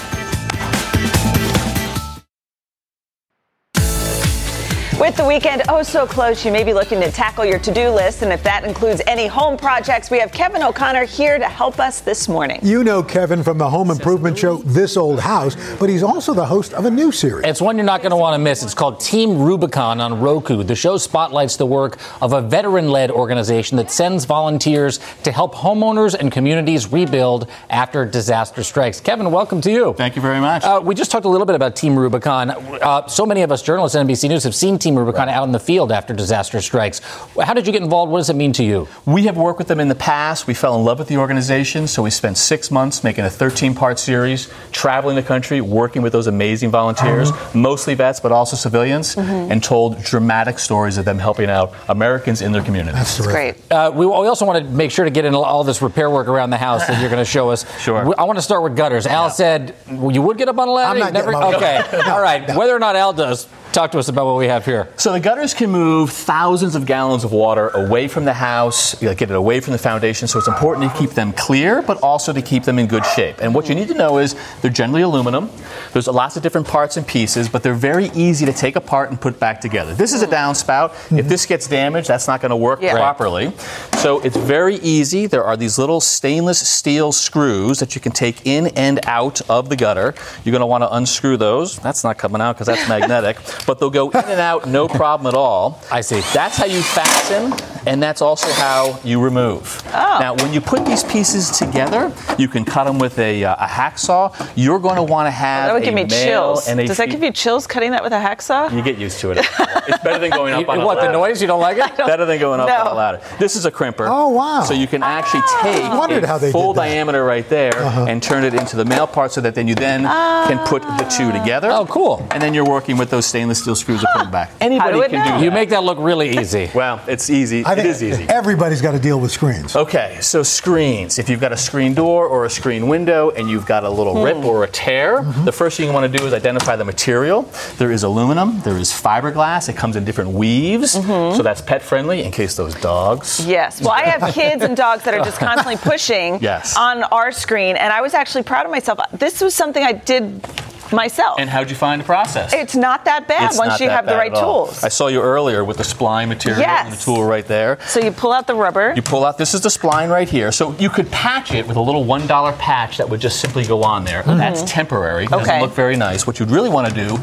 With 5.00 5.18
the 5.18 5.26
weekend 5.26 5.64
oh 5.68 5.84
so 5.84 6.08
close, 6.08 6.46
you 6.46 6.54
may 6.54 6.64
be 6.64 6.74
looking 6.74 7.02
to 7.02 7.12
tackle 7.12 7.44
your 7.44 7.60
to 7.60 7.74
do 7.74 7.90
list. 7.90 8.22
And 8.22 8.32
if 8.32 8.42
that 8.44 8.64
includes 8.64 9.02
any 9.08 9.28
home 9.28 9.58
projects, 9.58 10.10
we 10.10 10.20
have 10.20 10.32
Kevin 10.32 10.64
O'Connor 10.64 11.04
here 11.04 11.38
to 11.38 11.50
help 11.50 11.82
us 11.82 12.00
this 12.00 12.30
morning. 12.30 12.62
You 12.64 12.82
know 12.82 13.04
Kevin 13.04 13.44
from 13.44 13.58
the 13.58 13.70
home 13.70 13.92
improvement 13.92 14.38
show 14.38 14.56
This 14.60 14.96
Old 14.96 15.20
House, 15.20 15.58
but 15.80 15.90
he's 15.90 16.02
also 16.02 16.34
the 16.34 16.46
host 16.46 16.74
of 16.74 16.86
a 16.86 16.90
new 16.90 17.12
series. 17.12 17.46
It's 17.46 17.62
one 17.62 17.76
you're 17.76 17.86
not 17.86 18.04
going 18.04 18.12
to 18.12 18.16
want 18.16 18.36
to 18.36 18.40
miss. 18.40 18.64
It's 18.64 18.74
called 18.74 19.02
Team 19.02 19.38
Rubicon 19.38 20.00
on 20.00 20.22
Roku. 20.22 20.64
The 20.64 20.78
show 20.78 20.98
spotlights 20.98 21.58
the 21.58 21.66
work 21.66 21.98
of 22.22 22.32
a 22.32 22.42
veteran 22.42 22.90
led 22.90 23.12
organization 23.12 23.76
that 23.76 23.92
sends 23.92 24.24
volunteers 24.24 25.02
to 25.24 25.32
help 25.34 25.56
homeowners 25.56 26.16
and 26.16 26.32
communities 26.32 26.90
rebuild 26.94 27.50
after 27.70 28.06
disaster 28.06 28.64
strikes. 28.64 29.02
Kevin, 29.02 29.30
welcome 29.30 29.60
to 29.60 29.72
you. 29.72 29.94
Thank 29.94 30.16
you 30.16 30.22
very 30.22 30.40
much. 30.40 30.64
Uh, 30.64 30.80
we 30.82 30.96
just 30.96 31.12
talked 31.12 31.26
a 31.26 31.30
little 31.30 31.46
bit 31.46 31.58
about 31.58 31.76
Team 31.76 32.00
Rubicon. 32.00 32.52
Uh, 32.52 33.06
so 33.08 33.26
many 33.26 33.42
of 33.42 33.52
us 33.52 33.62
journalists 33.62 33.98
at 33.98 34.06
NBC 34.08 34.30
News 34.30 34.46
have 34.46 34.56
seen 34.56 34.80
Team 34.86 35.00
of 35.00 35.16
out 35.16 35.46
in 35.46 35.52
the 35.52 35.60
field 35.60 35.92
after 35.92 36.14
disaster 36.14 36.62
strikes. 36.62 37.00
How 37.42 37.56
did 37.56 37.66
you 37.66 37.74
get 37.74 37.82
involved? 37.82 38.12
What 38.12 38.20
does 38.20 38.30
it 38.30 38.36
mean 38.36 38.54
to 38.54 38.64
you? 38.64 38.88
We 39.08 39.24
have 39.24 39.36
worked 39.36 39.58
with 39.58 39.68
them 39.68 39.80
in 39.80 39.88
the 39.88 39.96
past. 39.96 40.46
We 40.46 40.54
fell 40.54 40.76
in 40.76 40.86
love 40.86 41.00
with 41.00 41.08
the 41.08 41.18
organization, 41.18 41.88
so 41.88 42.04
we 42.04 42.12
spent 42.12 42.38
six 42.38 42.70
months 42.70 43.04
making 43.04 43.24
a 43.26 43.30
13 43.32 43.74
part 43.74 43.98
series, 43.98 44.48
traveling 44.72 45.16
the 45.16 45.24
country, 45.24 45.60
working 45.60 46.04
with 46.04 46.14
those 46.14 46.28
amazing 46.28 46.70
volunteers, 46.70 47.32
mostly 47.56 47.96
vets, 47.96 48.20
but 48.20 48.32
also 48.32 48.56
civilians, 48.56 49.18
and 49.18 49.64
told 49.64 50.04
dramatic 50.04 50.60
stories 50.60 51.00
of 51.00 51.06
them 51.06 51.18
helping 51.18 51.50
out 51.50 51.74
Americans 51.90 52.44
in 52.44 52.52
their 52.52 52.62
communities. 52.62 52.94
That's 52.94 53.18
terrific. 53.18 53.34
Great. 53.68 53.72
Uh, 53.72 53.90
we, 53.92 54.06
we 54.06 54.12
also 54.14 54.46
want 54.46 54.64
to 54.64 54.72
make 54.72 54.92
sure 54.92 55.06
to 55.06 55.10
get 55.12 55.26
into 55.26 55.40
all 55.40 55.64
this 55.64 55.82
repair 55.82 56.12
work 56.12 56.28
around 56.28 56.52
the 56.52 56.58
house 56.58 56.86
that 56.86 57.02
you're 57.02 57.10
going 57.10 57.26
to 57.26 57.26
show 57.26 57.50
us. 57.50 57.66
Sure. 57.86 58.04
We- 58.06 58.16
I 58.16 58.24
want 58.24 58.38
to 58.38 58.42
start 58.44 58.64
with 58.64 58.76
gutters. 58.76 59.06
Al 59.06 59.30
said 59.30 59.76
well, 59.90 60.12
you 60.12 60.22
would 60.22 60.38
get 60.38 60.48
up 60.48 60.58
on 60.58 60.68
a 60.68 60.72
ladder. 60.72 60.94
I'm 60.94 61.00
not 61.00 61.14
never- 61.14 61.32
getting 61.32 61.42
up 61.42 61.48
on 61.48 61.54
a 61.54 61.58
okay. 61.58 61.98
ladder. 61.98 62.12
all 62.12 62.22
right. 62.22 62.56
Whether 62.56 62.76
or 62.76 62.80
not 62.80 62.96
Al 62.96 63.14
does, 63.14 63.48
talk 63.76 63.92
to 63.92 64.00
us 64.00 64.08
about 64.08 64.26
what 64.26 64.38
we 64.38 64.48
have 64.48 64.66
here. 64.66 64.88
So 64.96 65.12
the 65.12 65.20
gutters 65.20 65.54
can 65.54 65.70
move 65.70 66.10
thousands 66.10 66.76
of 66.76 66.86
gallons 66.86 67.26
of 67.26 67.34
water 67.34 67.68
away 67.70 68.08
from 68.08 68.24
the 68.24 68.34
house, 68.34 68.96
get 68.96 69.22
it 69.22 69.32
away 69.32 69.60
from 69.60 69.74
the 69.74 69.78
foundation. 69.78 70.30
So 70.30 70.40
it's 70.40 70.48
important 70.48 70.90
to 70.90 70.98
keep 70.98 71.10
them 71.10 71.34
clear, 71.34 71.82
but 71.82 72.02
also 72.02 72.32
to 72.32 72.42
keep 72.42 72.64
them 72.64 72.80
in 72.80 72.88
good 72.88 73.06
shape. 73.06 73.42
And 73.42 73.54
what 73.54 73.68
you 73.68 73.76
need 73.76 73.90
to 73.90 73.94
know 73.94 74.18
is 74.18 74.34
they're 74.62 74.72
generally 74.72 75.02
aluminum. 75.02 75.50
There's 75.92 76.08
lots 76.08 76.38
of 76.38 76.44
different 76.44 76.68
parts 76.68 76.96
and 76.96 77.06
pieces, 77.06 77.50
but 77.50 77.64
they're 77.64 77.74
very 77.74 78.06
easy 78.16 78.46
to 78.46 78.54
take 78.54 78.78
apart 78.78 79.10
and 79.10 79.20
put 79.20 79.42
back 79.42 79.60
together. 79.60 79.94
This 79.94 80.14
is 80.14 80.22
a 80.22 80.26
hmm. 80.26 80.34
downspout. 80.34 80.92
If 81.12 81.26
hmm. 81.26 81.28
this 81.28 81.46
gets 81.46 81.68
damaged, 81.68 82.08
that's 82.08 82.28
not 82.28 82.40
going 82.40 82.52
to 82.52 82.56
work 82.56 82.82
Yeah. 82.82 82.94
Properly. 82.94 83.52
So 83.98 84.22
it's 84.22 84.38
very 84.38 84.76
easy. 84.76 85.26
There 85.26 85.44
are 85.44 85.58
these 85.58 85.78
little 85.78 86.00
stainless 86.00 86.66
steel 86.66 87.12
screws 87.12 87.80
that 87.80 87.94
you 87.94 88.00
can 88.00 88.14
take 88.14 88.46
in 88.46 88.68
and 88.68 89.02
out 89.06 89.42
of 89.50 89.68
the 89.68 89.76
gutter. 89.76 90.14
You're 90.46 90.52
going 90.52 90.62
to 90.62 90.66
want 90.66 90.84
to 90.84 90.96
unscrew 90.96 91.36
those. 91.36 91.78
That's 91.80 92.06
not 92.06 92.18
coming 92.18 92.40
out 92.40 92.54
because 92.54 92.68
that's 92.68 92.88
magnetic. 92.96 93.38
But 93.66 93.80
they'll 93.80 93.90
go 93.90 94.10
in 94.10 94.18
and 94.26 94.40
out 94.40 94.68
no 94.68 94.88
problem 94.88 95.28
at 95.28 95.34
all. 95.38 95.82
I 95.92 96.02
see. 96.02 96.22
That's 96.34 96.58
how 96.58 96.66
you 96.66 96.82
fasten, 96.82 97.54
and 97.88 98.02
that's 98.02 98.22
also 98.22 98.52
how 98.54 99.00
you 99.04 99.22
remove. 99.22 99.82
Oh. 99.88 100.18
Now, 100.20 100.36
when 100.36 100.54
you 100.54 100.62
put 100.62 100.86
these 100.86 101.04
pieces 101.04 101.50
together, 101.52 102.12
you 102.38 102.48
can 102.48 102.66
cut 102.66 102.86
them 102.86 103.00
with 103.00 103.18
a, 103.20 103.44
uh, 103.44 103.56
a 103.56 103.68
hacksaw. 103.68 104.52
You're 104.56 104.80
going 104.80 104.96
to 104.98 105.04
want 105.04 105.28
to 105.28 105.32
have 105.32 105.68
That 105.68 105.74
would 105.74 105.82
a 105.82 105.86
give 105.86 105.94
me 105.94 106.04
male 106.06 106.26
chills. 106.56 106.68
and 106.68 106.80
a 106.80 106.86
Does 106.88 106.98
that 106.98 107.08
fe- 107.08 107.12
give 107.12 107.24
you 107.24 107.32
chills 107.32 107.68
cutting 107.68 107.92
that 107.92 108.04
with 108.04 108.14
a 108.14 108.18
hacksaw? 108.20 108.72
You 108.74 108.82
get 108.82 108.98
used 108.98 109.20
to 109.22 109.32
it. 109.32 109.38
it's 109.88 110.04
better 110.04 110.20
than 110.20 110.32
going 110.32 110.54
up 110.54 110.68
on 110.70 110.80
a 110.80 110.86
what, 110.86 110.96
the 110.96 111.02
ladder. 111.02 111.14
noise? 111.14 111.42
You 111.42 111.48
don't 111.48 111.62
like 111.62 111.78
it? 111.78 111.98
Better 112.06 112.26
than 112.26 112.40
going 112.40 112.60
up 112.60 112.68
No. 112.68 112.76
on 112.76 112.88
a 112.88 112.94
ladder. 112.94 113.22
This 113.40 113.56
is 113.56 113.66
a 113.66 113.72
crimper. 113.72 114.08
Oh, 114.10 114.30
wow. 114.30 114.64
So 114.64 114.74
you 114.74 114.88
can 114.88 115.04
actually 115.04 115.42
take 115.62 115.84
I 115.84 116.18
a 116.18 116.28
how 116.28 116.38
they 116.38 116.52
full 116.52 116.74
diameter 116.74 117.24
right 117.24 117.48
there 117.50 117.76
Uh-huh. 117.78 118.06
and 118.08 118.22
turn 118.22 118.44
it 118.44 118.54
into 118.54 118.76
the 118.76 118.86
male 118.86 119.08
part 119.08 119.32
so 119.32 119.42
that 119.42 119.56
then 119.56 119.68
you 119.68 119.76
then 119.76 120.04
can 120.04 120.66
put 120.68 120.82
the 120.84 121.06
two 121.16 121.32
together. 121.32 121.72
Oh, 121.72 121.86
cool. 121.86 122.26
And 122.32 122.42
then 122.42 122.54
you're 122.54 122.66
working 122.68 122.98
with 122.98 123.10
those 123.10 123.26
stainless 123.26 123.55
steel 123.56 123.76
screws 123.76 124.02
to 124.02 124.08
put 124.16 124.32
back. 124.32 124.52
Anybody 124.62 124.92
can 124.92 125.00
know? 125.00 125.08
do 125.08 125.12
that. 125.12 125.44
You 125.44 125.52
make 125.52 125.70
that 125.70 125.84
look 125.84 125.98
really 126.00 126.38
easy. 126.38 126.70
Well, 126.76 127.02
it's 127.08 127.30
easy. 127.30 127.64
I 127.64 127.72
it 127.72 127.76
think 127.78 127.88
is 127.88 128.04
easy. 128.04 128.26
everybody's 128.28 128.82
got 128.82 128.92
to 128.92 129.00
deal 129.00 129.20
with 129.20 129.32
screens. 129.32 129.76
Okay, 129.76 130.18
so 130.20 130.44
screens. 130.44 131.18
If 131.20 131.30
you've 131.30 131.40
got 131.40 131.54
a 131.54 131.58
screen 131.58 131.94
door 131.94 132.28
or 132.28 132.44
a 132.46 132.50
screen 132.50 132.88
window 132.88 133.30
and 133.30 133.50
you've 133.50 133.66
got 133.66 133.86
a 133.86 133.90
little 133.90 134.24
rip 134.24 134.38
hmm. 134.38 134.46
or 134.46 134.66
a 134.66 134.68
tear, 134.68 135.24
the 135.46 135.54
first 135.54 135.78
thing 135.78 135.88
you 135.88 135.94
want 135.94 136.12
to 136.12 136.18
do 136.18 136.26
is 136.26 136.34
identify 136.34 136.76
the 136.76 136.84
material. 136.84 137.44
There 137.78 137.92
is 137.92 138.04
aluminum, 138.04 138.60
there 138.62 138.78
is 138.78 138.92
fiberglass, 138.92 139.70
it 139.70 139.78
comes 139.78 139.96
in 139.96 140.04
different 140.04 140.32
weaves, 140.32 140.96
mm-hmm. 140.96 141.38
so 141.38 141.44
that's 141.44 141.62
pet 141.62 141.82
friendly 141.82 142.24
in 142.24 142.32
case 142.32 142.56
those 142.56 142.76
dogs. 142.76 143.46
Yes. 143.46 143.82
Well, 143.82 143.92
I 143.92 144.02
have 144.02 144.34
kids 144.34 144.64
and 144.64 144.76
dogs 144.76 145.04
that 145.06 145.14
are 145.14 145.24
just 145.24 145.40
constantly 145.40 145.78
pushing 145.78 146.40
Yes. 146.42 146.76
on 146.78 147.04
our 147.04 147.32
screen, 147.32 147.78
and 147.78 147.94
I 147.94 148.02
was 148.02 148.14
actually 148.14 148.44
proud 148.44 148.66
of 148.66 148.72
myself. 148.72 149.00
This 149.14 149.40
was 149.42 149.56
something 149.56 149.84
I 149.84 149.94
did 149.94 150.44
myself. 150.92 151.40
And 151.40 151.50
how'd 151.50 151.70
you 151.70 151.76
find 151.76 152.02
the 152.02 152.06
process? 152.06 152.54
it's 152.54 152.76
not 152.76 153.06
that 153.06 153.28
bad 153.28 153.50
It's 153.50 153.58
once 153.58 153.80
you 153.80 153.90
have 153.90 154.06
the 154.06 154.16
right 154.16 154.34
tools. 154.34 154.84
I 154.84 154.90
saw 154.90 155.08
you 155.08 155.22
earlier 155.22 155.64
with 155.64 155.78
the 155.78 155.84
spline 155.84 156.28
material 156.28 156.64
and 156.64 156.94
the 156.94 156.98
tool 156.98 157.24
right 157.24 157.46
there. 157.46 157.80
So 157.88 158.00
you 158.00 158.12
pull 158.12 158.32
out 158.32 158.48
the 158.48 158.56
rubber. 158.56 158.94
You 158.96 159.02
pull 159.02 159.26
out, 159.26 159.38
this 159.38 159.54
is 159.54 159.62
the 159.62 159.70
spline 159.70 160.10
right 160.10 160.30
here. 160.30 160.52
So 160.52 160.74
you 160.78 160.90
could 160.90 161.12
patch 161.12 161.52
it 161.52 161.68
with 161.68 161.78
a 161.78 161.82
little 161.82 162.06
$1 162.06 162.58
patch 162.58 162.98
that 162.98 163.10
would 163.10 163.22
just 163.22 163.40
simply 163.40 163.66
go 163.66 163.84
on 163.84 164.04
there. 164.06 164.24
Mm-hmm. 164.24 164.38
That's 164.38 164.64
temporary. 164.64 165.26
It 165.26 165.30
doesn't 165.30 165.62
look 165.62 165.74
very 165.74 165.96
nice. 165.96 166.28
What 166.28 166.40
you'd 166.40 166.52
really 166.52 166.70
want 166.70 166.88
to 166.88 166.94
do 166.94 167.16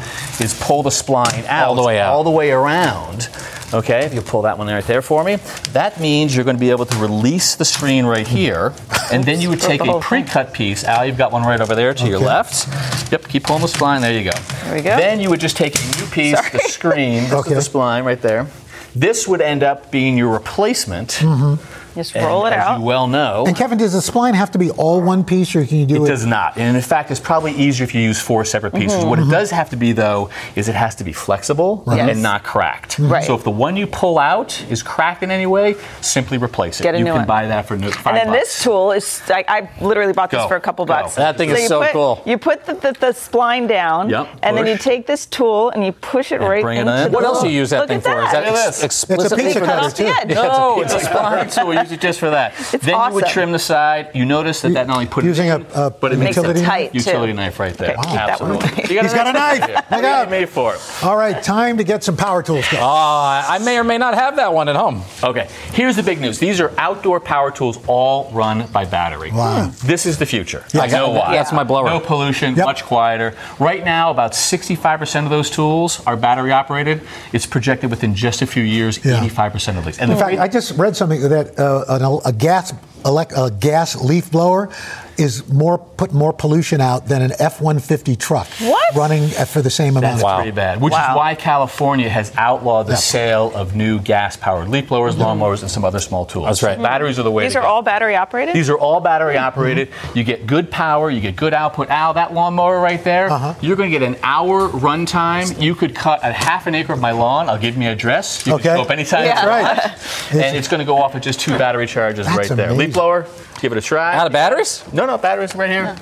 is 0.43 0.59
pull 0.61 0.83
the 0.83 0.89
spline 0.89 1.45
out. 1.45 1.69
All 1.69 1.75
the 1.75 1.83
way 1.83 1.99
out. 1.99 2.13
All 2.13 2.23
the 2.23 2.31
way 2.31 2.51
around. 2.51 3.29
Okay, 3.73 4.05
if 4.05 4.13
you 4.13 4.21
pull 4.21 4.43
that 4.43 4.57
one 4.57 4.67
right 4.67 4.83
there 4.85 5.01
for 5.01 5.23
me, 5.23 5.37
that 5.71 5.99
means 5.99 6.35
you're 6.35 6.45
going 6.45 6.55
to 6.55 6.59
be 6.59 6.69
able 6.69 6.85
to 6.85 6.97
release 6.97 7.55
the 7.55 7.65
screen 7.65 8.05
right 8.05 8.27
here, 8.27 8.71
and 9.11 9.23
then 9.23 9.41
you 9.41 9.49
would 9.49 9.61
take 9.61 9.81
a 9.81 9.85
oh. 9.93 9.99
pre-cut 9.99 10.53
piece. 10.53 10.83
Al, 10.83 11.05
you've 11.05 11.17
got 11.17 11.31
one 11.31 11.41
right 11.43 11.59
over 11.59 11.73
there 11.73 11.93
to 11.93 12.07
your 12.07 12.19
left. 12.19 12.67
Yep, 13.11 13.27
keep 13.27 13.43
pulling 13.45 13.63
the 13.63 13.67
spline. 13.67 14.01
There 14.01 14.13
you 14.13 14.29
go. 14.29 14.37
There 14.65 14.75
we 14.75 14.81
go. 14.81 14.95
Then 14.95 15.19
you 15.19 15.29
would 15.31 15.39
just 15.39 15.57
take 15.57 15.75
a 15.75 15.85
new 15.99 16.05
piece, 16.11 16.51
the 16.51 16.59
screen, 16.59 17.23
this 17.29 17.33
Okay. 17.33 17.55
is 17.55 17.67
the 17.67 17.79
spline 17.79 18.05
right 18.05 18.21
there. 18.21 18.47
This 18.95 19.27
would 19.27 19.41
end 19.41 19.63
up 19.63 19.89
being 19.89 20.17
your 20.17 20.31
replacement. 20.31 21.09
Mm-hmm. 21.13 21.82
Just 21.95 22.15
And 22.15 22.25
roll 22.25 22.45
it 22.45 22.53
as 22.53 22.63
out. 22.65 22.79
you 22.79 22.85
well 22.85 23.07
know, 23.07 23.43
And 23.45 23.55
Kevin, 23.55 23.77
does 23.77 23.93
the 23.93 23.99
spline 24.11 24.33
have 24.33 24.51
to 24.51 24.57
be 24.57 24.69
all 24.71 25.01
one 25.01 25.23
piece, 25.23 25.55
or 25.55 25.65
can 25.65 25.77
you 25.77 25.85
do 25.85 25.95
it 26.03 26.05
it? 26.05 26.07
does 26.11 26.25
not. 26.25 26.57
And 26.57 26.75
in 26.75 26.81
fact, 26.81 27.11
it's 27.11 27.19
probably 27.19 27.53
easier 27.53 27.83
if 27.83 27.93
you 27.95 28.01
use 28.01 28.19
four 28.19 28.45
separate 28.45 28.73
pieces. 28.73 28.99
Mm-hmm. 28.99 29.09
What 29.09 29.19
it 29.19 29.29
does 29.29 29.51
have 29.51 29.69
to 29.71 29.75
be, 29.75 29.91
though, 29.91 30.29
is 30.55 30.67
it 30.69 30.75
has 30.75 30.95
to 30.95 31.03
be 31.03 31.13
flexible 31.13 31.83
Yes. 31.87 32.09
and 32.09 32.23
not 32.23 32.43
cracked. 32.43 32.99
Right. 32.99 33.23
So 33.23 33.35
if 33.35 33.43
the 33.43 33.51
one 33.51 33.75
you 33.75 33.87
pull 33.87 34.17
out 34.19 34.61
is 34.69 34.81
cracked 34.83 35.23
in 35.23 35.31
any 35.31 35.45
way, 35.45 35.75
simply 36.01 36.37
replace 36.37 36.79
it. 36.79 36.83
Get 36.83 36.95
a 36.95 36.97
you 36.97 37.03
new 37.03 37.11
can 37.11 37.19
one. 37.19 37.27
buy 37.27 37.47
that 37.47 37.65
for 37.67 37.75
no, 37.77 37.91
five 37.91 38.07
and 38.07 38.17
then 38.17 38.27
bucks. 38.27 38.39
this 38.55 38.63
tool 38.63 38.91
is, 38.91 39.21
I, 39.27 39.43
I 39.47 39.69
literally 39.83 40.13
bought 40.13 40.31
this 40.31 40.41
Go, 40.41 40.47
for 40.47 40.55
a 40.55 40.61
couple 40.61 40.85
go. 40.85 40.93
bucks. 40.93 41.15
That 41.15 41.37
thing 41.37 41.49
is 41.49 41.61
you 41.61 41.67
so 41.67 41.81
put- 41.81 41.91
cool. 41.91 42.21
You 42.25 42.37
put 42.37 42.65
the, 42.65 42.73
the, 42.73 42.91
the 42.93 43.07
spline 43.07 43.67
down, 43.67 44.09
Yep, 44.09 44.27
and 44.43 44.57
then 44.57 44.65
you 44.67 44.77
take 44.77 45.05
this 45.07 45.25
tool 45.25 45.69
and 45.69 45.85
you 45.85 45.91
push 45.91 46.31
it 46.31 46.41
right 46.41 46.61
bring 46.63 46.77
it 46.77 46.81
into 46.81 46.93
in. 47.05 47.11
the 47.11 47.15
What 47.15 47.23
else 47.23 47.41
do 47.41 47.49
you 47.49 47.59
use 47.59 47.69
that 47.71 47.79
Look 47.79 47.87
thing 47.89 48.01
for? 48.01 48.21
Is 48.23 48.31
that 48.31 48.45
Look 48.45 48.53
at 48.55 48.67
ex- 48.67 48.77
this. 48.77 48.83
explicitly 48.83 49.53
for 49.53 49.59
cutter, 49.61 49.83
this? 49.89 49.93
the 49.93 50.03
too. 50.03 50.09
edge. 50.09 50.35
No, 50.35 50.81
it's 50.81 50.93
a 50.93 50.99
spline 50.99 51.53
tool. 51.53 51.82
Use 51.83 51.91
it 51.91 52.01
just 52.01 52.19
for 52.19 52.29
that. 52.31 52.53
It's 52.73 52.85
then 52.85 53.07
you 53.09 53.13
would 53.15 53.25
trim 53.27 53.51
the 53.51 53.59
side. 53.59 54.09
You 54.13 54.25
notice 54.25 54.61
that 54.61 54.73
that 54.73 54.87
not 54.87 54.95
only 54.95 55.07
put 55.07 55.23
Using 55.23 55.47
it 55.47 55.51
a- 55.51 55.55
in, 55.55 55.65
a 55.75 55.89
but 55.89 56.11
it 56.13 56.17
makes 56.19 56.35
utility 56.37 56.59
a 56.61 56.63
knife? 56.63 56.91
Tight, 56.93 57.03
too. 57.03 57.33
knife 57.33 57.59
right 57.59 57.73
there. 57.75 57.91
Okay, 57.93 58.01
keep 58.01 58.11
that 58.13 58.41
one 58.41 58.51
Absolutely. 58.51 58.83
away. 58.83 58.93
You 58.95 59.01
He's 59.01 59.13
got 59.13 59.27
a 59.27 59.33
knife. 59.33 59.61
right. 59.61 59.69
Look 59.75 59.89
got 59.89 60.05
out. 60.05 60.29
made 60.29 60.49
for 60.49 60.75
it. 60.75 60.81
All 61.03 61.15
right, 61.17 61.41
time 61.43 61.77
to 61.77 61.83
get 61.83 62.03
some 62.03 62.15
power 62.17 62.41
tools. 62.43 62.65
guys. 62.71 62.81
Uh, 62.81 63.51
I 63.53 63.59
may 63.63 63.77
or 63.77 63.83
may 63.83 63.97
not 63.97 64.13
have 64.15 64.35
that 64.37 64.53
one 64.53 64.69
at 64.69 64.75
home. 64.75 65.03
Okay, 65.23 65.47
here's 65.73 65.95
the 65.95 66.03
big 66.03 66.19
news. 66.21 66.39
These 66.39 66.59
are 66.61 66.71
outdoor 66.77 67.19
power 67.19 67.51
tools, 67.51 67.79
all 67.87 68.29
run 68.31 68.67
by 68.67 68.85
battery. 68.85 69.31
Wow. 69.31 69.71
This 69.83 70.05
is 70.05 70.17
the 70.17 70.25
future. 70.25 70.63
Yeah. 70.73 70.81
I 70.81 70.87
know 70.87 71.09
why. 71.11 71.33
That's 71.35 71.51
my 71.51 71.63
blower. 71.63 71.85
No 71.89 71.99
pollution, 71.99 72.55
Yep. 72.55 72.65
much 72.65 72.83
quieter. 72.85 73.33
Right 73.59 73.83
now, 73.83 74.11
about 74.11 74.33
65% 74.33 75.25
of 75.25 75.29
those 75.29 75.49
tools 75.49 76.01
are 76.05 76.15
battery 76.15 76.51
operated. 76.51 77.01
It's 77.31 77.45
projected 77.45 77.89
within 77.89 78.15
just 78.15 78.41
a 78.41 78.47
few 78.47 78.63
years, 78.63 78.99
Yeah. 79.03 79.21
85% 79.23 79.77
of 79.77 79.85
these. 79.85 79.97
And 79.99 80.11
In 80.11 80.17
the 80.17 80.23
fact, 80.23 80.37
I 80.39 80.47
just 80.47 80.77
read 80.77 80.95
something 80.95 81.21
that 81.29 81.59
uh, 81.59 81.72
an, 81.87 82.19
a 82.25 82.31
gas 82.31 82.73
elec- 83.03 83.33
a 83.37 83.51
gas 83.51 83.95
leaf 83.95 84.31
blower 84.31 84.69
is 85.15 85.47
more 85.47 85.77
put 85.77 86.11
more 86.11 86.33
pollution 86.33 86.81
out 86.81 87.05
than 87.07 87.21
an 87.21 87.31
F-150 87.37 88.17
truck 88.17 88.47
What? 88.61 88.95
running 88.95 89.27
for 89.29 89.61
the 89.61 89.69
same 89.69 89.95
amount. 89.95 90.05
Of 90.05 90.21
gas. 90.21 90.21
That's 90.21 90.31
of 90.31 90.37
pretty 90.37 90.51
bad. 90.55 90.81
Which 90.81 90.91
Wow. 90.91 91.11
is 91.11 91.15
why 91.17 91.35
California 91.35 92.09
has 92.09 92.31
outlawed 92.35 92.87
the 92.87 92.93
Yeah. 92.93 92.97
sale 92.97 93.51
of 93.53 93.75
new 93.75 93.99
gas-powered 93.99 94.69
leaf 94.69 94.87
blowers, 94.89 95.15
lawnmowers, 95.15 95.61
and 95.61 95.69
some 95.69 95.85
other 95.85 95.99
small 95.99 96.25
tools. 96.25 96.47
That's 96.47 96.63
right. 96.63 96.81
Batteries 96.81 97.19
are 97.19 97.23
the 97.23 97.29
way 97.31 97.43
These 97.43 97.53
to 97.53 97.59
are 97.59 97.61
go. 97.61 97.67
all 97.67 97.81
battery 97.83 98.15
operated? 98.15 98.55
These 98.55 98.71
are 98.71 98.77
all 98.77 99.01
battery 99.01 99.37
operated. 99.37 99.89
You 100.15 100.23
get 100.23 100.47
good 100.47 100.71
power, 100.71 101.11
you 101.11 101.21
get 101.21 101.35
good 101.35 101.53
output. 101.53 101.91
Al, 101.91 102.15
that 102.15 102.33
lawnmower 102.33 102.79
right 102.79 103.03
there, 103.03 103.29
Uh-huh. 103.31 103.53
you're 103.61 103.75
going 103.75 103.91
to 103.91 103.99
get 103.99 104.05
an 104.07 104.15
hour 104.23 104.67
run 104.67 105.05
time. 105.05 105.47
You 105.59 105.75
could 105.75 105.93
cut 105.93 106.21
a 106.23 106.31
half 106.31 106.65
an 106.65 106.73
acre 106.73 106.91
of 106.93 106.99
my 106.99 107.11
lawn. 107.11 107.49
I'll 107.49 107.57
give 107.59 107.77
me 107.77 107.85
a 107.85 107.91
address. 107.91 108.47
You 108.47 108.53
Okay. 108.55 108.63
can 108.63 108.77
show 108.77 108.81
up 108.81 108.89
anytime. 108.89 109.25
Yeah. 109.25 109.43
you 109.43 109.47
Right. 109.47 109.91
And 110.31 110.57
it's 110.57 110.67
going 110.67 110.79
to 110.79 110.85
go 110.85 110.97
off 110.99 111.13
with 111.13 111.21
just 111.21 111.39
two 111.39 111.55
battery 111.59 111.85
charges 111.85 112.25
That's 112.25 112.35
right 112.37 112.47
there. 112.57 112.65
amazing. 112.69 112.79
Leaf 112.79 112.92
blower, 112.93 113.25
give 113.59 113.71
it 113.71 113.77
a 113.77 113.81
try. 113.81 114.15
Out 114.15 114.27
of 114.27 114.33
batteries? 114.33 114.83
No, 114.93 115.05
no, 115.05 115.17
batteries 115.17 115.55
right 115.55 115.69
here. 115.69 115.95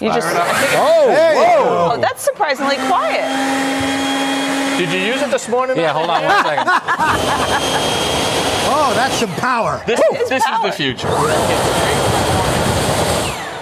You 0.00 0.08
just, 0.12 0.26
Oh, 0.26 1.08
Hey, 1.10 1.34
oh, 1.38 1.98
that's 2.00 2.22
surprisingly 2.22 2.76
quiet. 2.88 3.28
Did 4.78 4.90
you 4.90 4.98
use 5.12 5.22
it 5.22 5.30
this 5.30 5.48
morning? 5.48 5.76
Yeah, 5.76 5.92
hold 5.92 6.10
on 6.10 6.24
one 6.24 6.44
second. 6.44 6.68
Oh, 8.74 8.94
that's 8.94 9.16
some 9.16 9.28
power. 9.32 9.82
This, 9.86 10.00
this 10.30 10.42
is 10.42 10.62
the 10.62 10.72
future. 10.72 11.08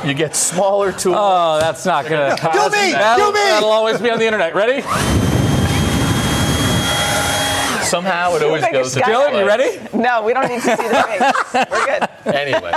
You 0.06 0.14
get 0.14 0.36
smaller 0.36 0.92
tools. 0.92 1.16
Oh, 1.18 1.58
that's 1.60 1.84
not 1.84 2.04
gonna. 2.04 2.36
Do 2.36 2.70
me, 2.70 2.92
That'll, 2.92 3.26
do 3.26 3.32
me. 3.32 3.40
that'll 3.40 3.70
always 3.70 4.00
be 4.00 4.08
on 4.10 4.18
the 4.18 4.24
internet. 4.26 4.54
Ready? 4.54 4.82
Somehow 7.90 8.34
it 8.36 8.42
always 8.42 8.62
Like 8.62 8.70
a 8.72 8.76
goes 8.76 8.94
to 8.94 9.00
sky- 9.00 9.10
Dylan, 9.12 9.38
you 9.38 9.46
ready? 9.46 9.78
No, 9.92 10.22
we 10.22 10.32
don't 10.32 10.48
need 10.48 10.62
to 10.62 10.76
see 10.76 10.88
the 10.88 11.02
face. 11.52 11.68
We're 11.70 11.86
good. 11.86 12.08
Anyway. 12.34 12.72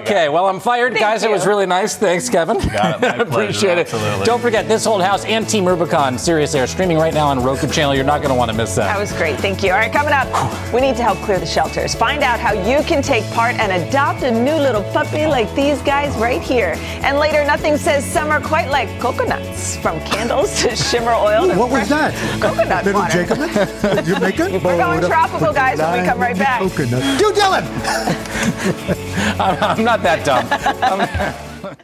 Okay, 0.00 0.28
well, 0.28 0.46
I'm 0.48 0.60
fired. 0.60 0.92
Thank 0.92 1.00
Guys, 1.00 1.22
it 1.22 1.30
was 1.30 1.46
really 1.46 1.66
nice. 1.66 1.96
Thanks, 1.96 2.28
Kevin. 2.28 2.58
Got 2.58 2.96
it. 2.96 3.00
My 3.00 3.24
pleasure, 3.24 3.30
Appreciate 3.42 3.78
it. 3.78 3.92
absolutely. 3.92 4.24
Don't 4.26 4.40
forget, 4.40 4.68
This 4.68 4.86
Old 4.86 5.02
House 5.02 5.24
and 5.24 5.48
Team 5.48 5.66
Rubicon 5.66 6.18
Serious 6.18 6.54
Air 6.54 6.66
streaming 6.66 6.98
right 6.98 7.14
now 7.14 7.26
on 7.28 7.42
Roku 7.42 7.66
channel. 7.68 7.94
You're 7.94 8.04
not 8.04 8.18
going 8.18 8.28
to 8.30 8.34
want 8.36 8.50
to 8.50 8.56
miss 8.56 8.74
that. 8.76 8.86
That 8.92 8.98
was 9.00 9.12
great. 9.12 9.38
Thank 9.40 9.62
you. 9.62 9.72
All 9.72 9.78
right, 9.78 9.92
coming 9.92 10.12
up, 10.12 10.28
we 10.74 10.80
need 10.80 10.96
to 10.96 11.02
help 11.02 11.18
clear 11.18 11.38
the 11.38 11.46
shelters. 11.46 11.94
Find 11.94 12.22
out 12.22 12.38
how 12.38 12.52
you 12.52 12.82
can 12.84 13.02
take 13.02 13.24
part 13.32 13.54
and 13.56 13.72
adopt 13.88 14.22
a 14.22 14.30
new 14.30 14.54
little 14.54 14.82
puppy 14.92 15.26
like 15.26 15.52
these 15.54 15.80
guys 15.82 16.14
right 16.16 16.42
here. 16.42 16.74
And 17.02 17.18
later, 17.18 17.44
nothing 17.44 17.76
says 17.76 18.04
summer 18.04 18.40
quite 18.40 18.68
like 18.68 18.88
coconuts. 19.00 19.76
From 19.78 19.98
candles 20.00 20.60
to 20.62 20.76
shimmer 20.90 21.12
oil. 21.12 21.48
to 21.48 21.54
What 21.56 21.70
was 21.70 21.88
that? 21.88 22.12
Coconut 22.40 22.84
Little 22.84 23.00
water. 23.00 23.24
Jacobin? 23.24 23.48
Jamaica? 24.04 24.60
We're 24.64 24.76
going 24.76 25.00
tropical, 25.00 25.52
guys, 25.52 25.78
when 25.78 26.00
we 26.00 26.06
come 26.06 26.18
right 26.18 26.36
back. 26.36 26.60
Coconut. 26.60 27.18
Do 27.18 27.32
Dylan! 27.32 27.64
I'm, 29.40 29.62
I'm 29.62 29.84
not 29.84 30.02
that 30.02 30.24
dumb. 30.24 31.76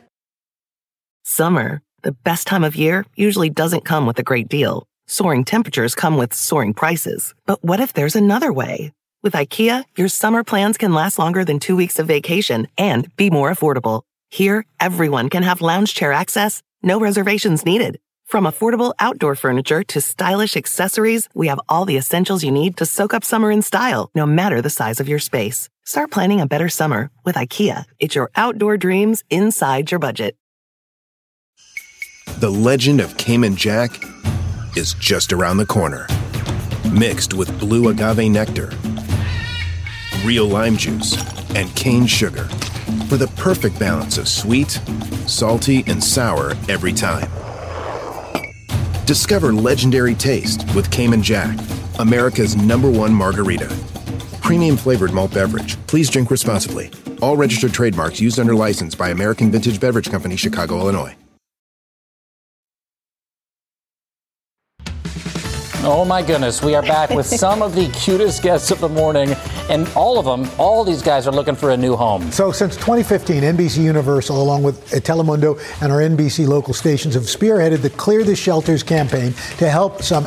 Summer, 1.24 1.82
the 2.02 2.12
best 2.12 2.46
time 2.46 2.64
of 2.64 2.76
year, 2.76 3.04
usually 3.16 3.50
doesn't 3.50 3.84
come 3.84 4.06
with 4.06 4.18
a 4.18 4.22
great 4.22 4.48
deal. 4.48 4.86
Soaring 5.06 5.44
temperatures 5.44 5.94
come 5.94 6.16
with 6.16 6.34
soaring 6.34 6.74
prices. 6.74 7.34
But 7.46 7.62
what 7.64 7.80
if 7.80 7.92
there's 7.92 8.16
another 8.16 8.52
way? 8.52 8.92
With 9.22 9.34
IKEA, 9.34 9.84
your 9.96 10.08
summer 10.08 10.44
plans 10.44 10.78
can 10.78 10.94
last 10.94 11.18
longer 11.18 11.44
than 11.44 11.58
two 11.58 11.76
weeks 11.76 11.98
of 11.98 12.06
vacation 12.06 12.68
and 12.78 13.14
be 13.16 13.30
more 13.30 13.50
affordable. 13.50 14.02
Here, 14.30 14.64
everyone 14.80 15.30
can 15.30 15.42
have 15.42 15.60
lounge 15.60 15.94
chair 15.94 16.12
access, 16.12 16.62
no 16.82 17.00
reservations 17.00 17.64
needed. 17.64 17.98
From 18.26 18.42
affordable 18.42 18.92
outdoor 18.98 19.36
furniture 19.36 19.84
to 19.84 20.00
stylish 20.00 20.56
accessories, 20.56 21.28
we 21.32 21.46
have 21.46 21.60
all 21.68 21.84
the 21.84 21.96
essentials 21.96 22.42
you 22.42 22.50
need 22.50 22.76
to 22.78 22.84
soak 22.84 23.14
up 23.14 23.22
summer 23.22 23.52
in 23.52 23.62
style, 23.62 24.10
no 24.16 24.26
matter 24.26 24.60
the 24.60 24.68
size 24.68 24.98
of 24.98 25.08
your 25.08 25.20
space. 25.20 25.68
Start 25.84 26.10
planning 26.10 26.40
a 26.40 26.46
better 26.46 26.68
summer 26.68 27.12
with 27.24 27.36
IKEA. 27.36 27.84
It's 28.00 28.16
your 28.16 28.32
outdoor 28.34 28.78
dreams 28.78 29.22
inside 29.30 29.92
your 29.92 30.00
budget. 30.00 30.34
The 32.40 32.50
legend 32.50 33.00
of 33.00 33.16
Cayman 33.16 33.54
Jack 33.54 33.92
is 34.76 34.94
just 34.94 35.32
around 35.32 35.58
the 35.58 35.66
corner. 35.66 36.08
Mixed 36.90 37.32
with 37.32 37.60
blue 37.60 37.90
agave 37.90 38.28
nectar, 38.28 38.72
real 40.24 40.46
lime 40.46 40.76
juice, 40.76 41.16
and 41.54 41.74
cane 41.76 42.06
sugar 42.06 42.44
for 43.08 43.16
the 43.16 43.30
perfect 43.36 43.78
balance 43.78 44.18
of 44.18 44.26
sweet, 44.26 44.80
salty, 45.26 45.84
and 45.86 46.02
sour 46.02 46.54
every 46.68 46.92
time. 46.92 47.30
Discover 49.06 49.52
legendary 49.52 50.16
taste 50.16 50.66
with 50.74 50.90
Cayman 50.90 51.22
Jack, 51.22 51.56
America's 52.00 52.56
number 52.56 52.90
one 52.90 53.14
margarita. 53.14 53.72
Premium 54.42 54.76
flavored 54.76 55.12
malt 55.12 55.32
beverage. 55.32 55.76
Please 55.86 56.10
drink 56.10 56.28
responsibly. 56.28 56.90
All 57.22 57.36
registered 57.36 57.72
trademarks 57.72 58.20
used 58.20 58.40
under 58.40 58.52
license 58.56 58.96
by 58.96 59.10
American 59.10 59.52
Vintage 59.52 59.78
Beverage 59.78 60.10
Company, 60.10 60.34
Chicago, 60.34 60.80
Illinois. 60.80 61.14
Oh 65.88 66.04
my 66.04 66.20
goodness, 66.20 66.62
we 66.62 66.74
are 66.74 66.82
back 66.82 67.10
with 67.10 67.26
some 67.44 67.62
of 67.62 67.76
the 67.76 67.88
cutest 67.90 68.42
guests 68.42 68.72
of 68.72 68.80
the 68.80 68.88
morning, 68.88 69.36
and 69.70 69.86
all 69.94 70.18
of 70.18 70.24
them, 70.24 70.50
all 70.58 70.82
these 70.82 71.00
guys 71.00 71.28
are 71.28 71.32
looking 71.32 71.54
for 71.54 71.70
a 71.70 71.76
new 71.76 71.94
home. 71.94 72.32
So, 72.32 72.50
since 72.50 72.74
2015, 72.74 73.44
NBC 73.44 73.84
Universal, 73.84 74.42
along 74.42 74.64
with 74.64 74.84
Telemundo 74.90 75.60
and 75.80 75.92
our 75.92 76.00
NBC 76.00 76.48
local 76.48 76.74
stations, 76.74 77.14
have 77.14 77.22
spearheaded 77.22 77.82
the 77.82 77.90
Clear 77.90 78.24
the 78.24 78.34
Shelters 78.34 78.82
campaign 78.82 79.32
to 79.58 79.70
help 79.70 80.02
some 80.02 80.26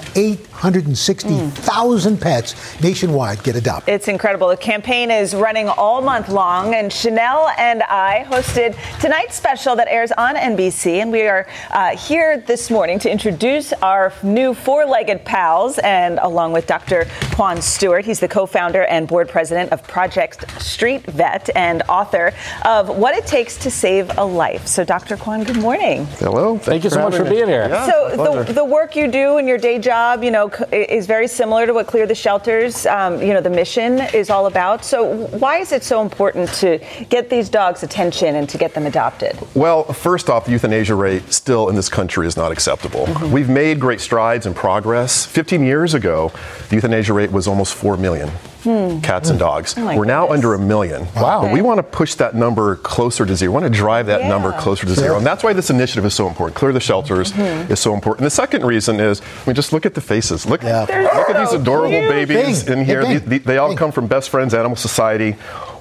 860,000 0.60 2.20
pets 2.20 2.82
nationwide 2.82 3.42
get 3.44 3.56
adopted. 3.56 3.94
It's 3.94 4.10
incredible. 4.10 4.50
The 4.50 4.58
campaign 4.58 5.10
is 5.10 5.34
running 5.34 5.70
all 5.70 6.02
month 6.02 6.28
long, 6.28 6.76
and 6.76 6.92
Sheinelle 6.92 7.54
and 7.58 7.82
I 7.84 8.26
hosted 8.28 8.76
tonight's 9.00 9.36
special 9.36 9.78
that 9.78 9.88
airs 9.88 10.12
on 10.12 10.36
NBC. 10.36 11.02
And 11.02 11.14
we 11.14 11.22
are 11.28 11.48
uh, 11.72 11.96
here 11.96 12.40
this 12.42 12.70
morning 12.70 13.00
to 13.00 13.10
introduce 13.10 13.72
our 13.74 14.12
new 14.22 14.54
four 14.54 14.86
legged 14.86 15.24
pals, 15.24 15.80
and 15.80 16.20
along 16.20 16.52
with 16.52 16.68
Dr. 16.68 17.06
Kwane 17.32 17.62
Stewart. 17.62 18.04
He's 18.04 18.20
the 18.20 18.28
co 18.28 18.46
founder 18.46 18.84
and 18.84 19.08
board 19.08 19.30
president 19.30 19.72
of 19.72 19.82
Project 19.84 20.62
Street 20.62 21.06
Vet 21.06 21.50
and 21.56 21.84
author 21.84 22.34
of 22.66 22.90
What 22.90 23.16
It 23.16 23.26
Takes 23.26 23.58
to 23.60 23.72
Save 23.72 24.18
a 24.18 24.26
Life. 24.26 24.68
So, 24.68 24.84
Dr. 24.84 25.16
Kwane, 25.16 25.46
good 25.46 25.60
morning. 25.60 26.06
Hello. 26.18 26.58
Thank 26.58 26.84
you 26.84 26.90
so 26.90 27.02
much 27.02 27.16
for 27.16 27.24
being 27.24 27.48
here. 27.48 27.70
Yeah, 27.70 27.90
so 27.90 28.44
the, 28.44 28.54
the 28.54 28.66
work 28.66 28.98
you 28.98 29.08
do 29.08 29.38
in 29.38 29.48
your 29.48 29.58
day 29.58 29.80
job, 29.80 30.22
you 30.22 30.32
know, 30.32 30.49
is 30.72 31.08
very 31.08 31.28
similar 31.28 31.66
to 31.66 31.74
what 31.74 31.88
Clear 31.88 32.06
the 32.06 32.16
Shelters, 32.16 32.86
um, 32.86 33.22
you 33.22 33.34
know, 33.34 33.42
the 33.42 33.50
mission 33.50 34.00
is 34.14 34.30
all 34.30 34.46
about. 34.46 34.84
So 34.84 35.28
why 35.28 35.58
is 35.58 35.72
it 35.72 35.84
so 35.84 36.02
important 36.02 36.50
to 36.56 36.80
get 37.10 37.30
these 37.30 37.50
dogs' 37.50 37.84
attention 37.84 38.36
and 38.36 38.48
to 38.50 38.58
get 38.58 38.74
them 38.74 38.86
adopted? 38.86 39.38
Well, 39.56 39.84
first 39.84 40.30
off, 40.30 40.46
the 40.46 40.52
euthanasia 40.52 40.96
rate 40.96 41.32
still 41.32 41.70
in 41.70 41.76
this 41.76 41.90
country 41.90 42.28
is 42.28 42.38
not 42.38 42.52
acceptable. 42.52 43.06
Mm-hmm. 43.06 43.32
We've 43.32 43.50
made 43.50 43.80
great 43.80 44.02
strides 44.02 44.46
and 44.46 44.56
progress. 44.56 45.26
15 45.26 45.64
years 45.64 45.94
ago, 45.94 46.32
the 46.70 46.76
euthanasia 46.76 47.14
rate 47.14 47.32
was 47.32 47.48
almost 47.48 47.74
4 47.76 47.98
million. 47.98 48.30
Hmm. 48.64 49.00
Cats 49.00 49.30
and 49.30 49.40
dogs. 49.40 49.76
Oh 49.78 49.96
We're 49.98 50.04
now 50.06 50.30
under 50.30 50.54
a 50.54 50.60
million. 50.60 51.08
Wow. 51.16 51.44
But 51.44 51.54
we 51.54 51.62
want 51.62 51.78
to 51.78 51.84
push 51.84 52.16
that 52.16 52.36
number 52.36 52.76
closer 52.78 53.26
to 53.26 53.36
zero. 53.36 53.52
We 53.52 53.62
want 53.62 53.72
to 53.72 53.78
drive 53.78 54.08
that 54.08 54.26
number 54.26 54.52
closer 54.54 54.86
to 54.86 54.94
zero. 54.94 55.18
And 55.18 55.26
that's 55.26 55.44
why 55.44 55.54
this 55.54 55.70
initiative 55.70 56.04
is 56.06 56.14
so 56.14 56.28
important. 56.28 56.58
Clear 56.58 56.74
the 56.74 56.80
shelters 56.80 57.32
Mhm. 57.32 57.70
is 57.70 57.80
so 57.80 57.94
important. 57.94 58.26
The 58.26 58.30
second 58.32 58.66
reason 58.66 59.00
is, 59.00 59.22
I 59.22 59.50
mean, 59.50 59.56
just 59.56 59.72
look 59.72 59.86
at 59.86 59.94
the 59.94 60.02
faces. 60.02 60.46
Look, 60.46 60.62
They're 60.62 60.86
look 60.86 61.30
at 61.30 61.40
these 61.40 61.54
adorable 61.54 61.90
cute. 62.00 62.10
babies 62.10 62.64
Bing. 62.64 62.80
in 62.80 62.86
here. 62.86 63.02
Hey, 63.06 63.18
These- 63.20 63.44
they 63.44 63.58
all 63.58 63.76
come 63.76 63.92
from 63.92 64.08
Best 64.08 64.30
Friends 64.30 64.54
Animal 64.54 64.76
Society. 64.76 65.36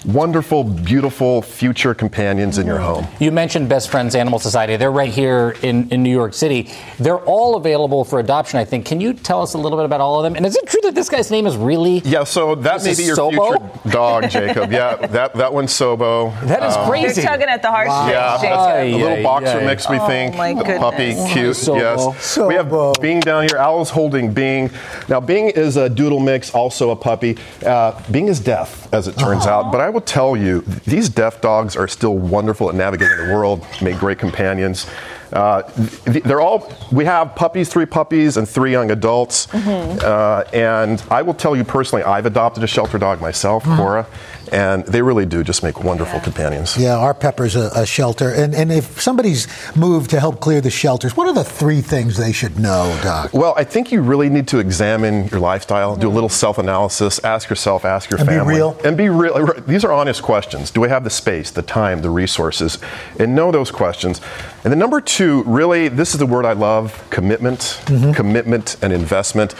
Wonderful, 0.06 0.64
beautiful 0.64 1.42
future 1.42 1.92
companions 1.94 2.58
in 2.58 2.66
your 2.66 2.78
home. 2.78 3.06
You 3.18 3.32
mentioned 3.32 3.68
Best 3.68 3.90
Friends 3.90 4.14
Animal 4.14 4.38
Society. 4.38 4.76
They're 4.76 4.92
right 4.92 5.12
here 5.12 5.56
in, 5.62 5.88
in 5.90 6.02
New 6.02 6.10
York 6.10 6.34
City. 6.34 6.70
They're 6.98 7.18
all 7.18 7.56
available 7.56 8.04
for 8.04 8.20
adoption, 8.20 8.58
I 8.58 8.64
think. 8.64 8.86
Can 8.86 9.00
you 9.00 9.12
tell 9.12 9.42
us 9.42 9.54
a 9.54 9.58
little 9.58 9.76
bit 9.76 9.84
about 9.84 10.00
all 10.00 10.18
of 10.18 10.22
them? 10.24 10.36
And 10.36 10.46
is 10.46 10.56
it 10.56 10.66
true 10.66 10.80
that 10.84 10.94
this 10.94 11.08
guy's 11.08 11.30
name 11.30 11.46
is 11.46 11.56
really? 11.56 11.98
Yeah, 12.04 12.24
so 12.24 12.54
that 12.54 12.84
may 12.84 12.94
be 12.94 13.02
your 13.02 13.16
Sobo? 13.16 13.58
future 13.58 13.90
dog, 13.90 14.30
Jacob. 14.30 14.70
Yeah, 14.72 14.94
that 15.08 15.34
that 15.34 15.52
one's 15.52 15.72
Sobo. 15.72 16.32
That 16.42 16.62
is 16.62 16.76
Um, 16.76 16.88
crazy. 16.88 17.20
They're 17.22 17.30
tugging 17.30 17.48
at 17.48 17.62
the 17.62 17.70
heartstrings, 17.70 18.10
Yeah, 18.10 18.38
Jacob. 18.40 18.58
a 18.58 18.92
little 19.02 19.18
Ay, 19.18 19.22
boxer 19.22 19.58
ay, 19.58 19.64
mix, 19.66 19.88
we 19.88 19.98
Oh, 19.98 20.06
think. 20.06 20.36
my 20.36 20.54
The 20.54 20.76
puppy, 20.78 21.14
cute. 21.32 21.56
Sobo. 21.56 22.14
Yes. 22.14 22.38
We 22.38 22.54
have 22.54 22.72
Bing 23.00 23.20
down 23.20 23.48
here. 23.48 23.56
Al's 23.58 23.90
holding 23.90 24.32
Bing. 24.32 24.70
Now, 25.08 25.20
Bing 25.20 25.50
is 25.50 25.76
a 25.76 25.88
doodle 25.88 26.20
mix, 26.20 26.54
also 26.54 26.90
a 26.90 26.96
puppy. 26.96 27.36
Uh, 27.66 27.92
Bing 28.10 28.28
is 28.28 28.40
deaf, 28.40 28.88
as 28.92 29.08
it 29.08 29.16
turns 29.18 29.46
out. 29.46 29.72
But 29.72 29.80
I 29.80 29.87
will 29.90 30.00
tell 30.00 30.36
you, 30.36 30.60
these 30.86 31.08
deaf 31.08 31.40
dogs 31.40 31.76
are 31.76 31.88
still 31.88 32.16
wonderful 32.16 32.68
at 32.68 32.74
navigating 32.74 33.16
the 33.18 33.32
world, 33.32 33.64
make 33.82 33.98
great 33.98 34.18
companions. 34.18 34.86
Uh, 35.32 35.62
they're 36.04 36.40
all, 36.40 36.72
we 36.90 37.04
have 37.04 37.34
puppies, 37.34 37.68
three 37.68 37.84
puppies, 37.84 38.36
and 38.38 38.48
three 38.48 38.70
young 38.72 38.90
adults. 38.90 39.52
Uh, 39.54 40.48
and 40.54 41.02
I 41.10 41.20
will 41.22 41.34
tell 41.34 41.54
you 41.54 41.64
personally, 41.64 42.02
I've 42.02 42.24
adopted 42.26 42.64
a 42.64 42.66
shelter 42.66 42.98
dog 42.98 43.20
myself, 43.20 43.62
Cora, 43.64 44.06
and 44.52 44.84
they 44.86 45.02
really 45.02 45.26
do 45.26 45.42
just 45.44 45.62
make 45.62 45.82
wonderful 45.82 46.20
companions. 46.20 46.76
Yeah, 46.76 46.96
our 46.98 47.14
Pepper's 47.14 47.56
a, 47.56 47.70
a 47.74 47.86
shelter. 47.86 48.30
And, 48.30 48.54
and 48.54 48.70
if 48.72 49.00
somebody's 49.00 49.46
moved 49.76 50.10
to 50.10 50.20
help 50.20 50.40
clear 50.40 50.60
the 50.60 50.70
shelters, 50.70 51.16
what 51.16 51.26
are 51.28 51.34
the 51.34 51.44
three 51.44 51.80
things 51.80 52.16
they 52.16 52.32
should 52.32 52.58
know, 52.58 52.98
Doc? 53.02 53.32
Well, 53.32 53.54
I 53.56 53.64
think 53.64 53.92
you 53.92 54.02
really 54.02 54.28
need 54.28 54.48
to 54.48 54.58
examine 54.58 55.28
your 55.28 55.40
lifestyle, 55.40 55.96
do 55.96 56.08
a 56.08 56.10
little 56.10 56.28
self-analysis, 56.28 57.24
ask 57.24 57.48
yourself, 57.50 57.84
ask 57.84 58.10
your 58.10 58.20
And 58.20 58.28
be 58.28 58.34
family, 58.34 58.54
real. 58.56 58.78
and 58.84 58.96
be 58.96 59.08
real. 59.08 59.52
These 59.66 59.84
are 59.84 59.92
honest 59.92 60.22
questions. 60.22 60.70
Do 60.70 60.84
I 60.84 60.88
have 60.88 61.04
the 61.04 61.10
space, 61.10 61.50
the 61.50 61.62
time, 61.62 62.02
the 62.02 62.10
resources, 62.10 62.78
and 63.18 63.34
know 63.34 63.50
those 63.52 63.70
questions? 63.70 64.20
And 64.64 64.72
then 64.72 64.78
number 64.78 65.00
two, 65.00 65.42
really, 65.44 65.88
this 65.88 66.12
is 66.12 66.18
the 66.18 66.26
word 66.26 66.44
I 66.44 66.52
love: 66.52 67.04
commitment, 67.10 67.58
Mm-hmm. 67.86 68.12
commitment, 68.12 68.76
and 68.82 68.92
investment. 68.92 69.54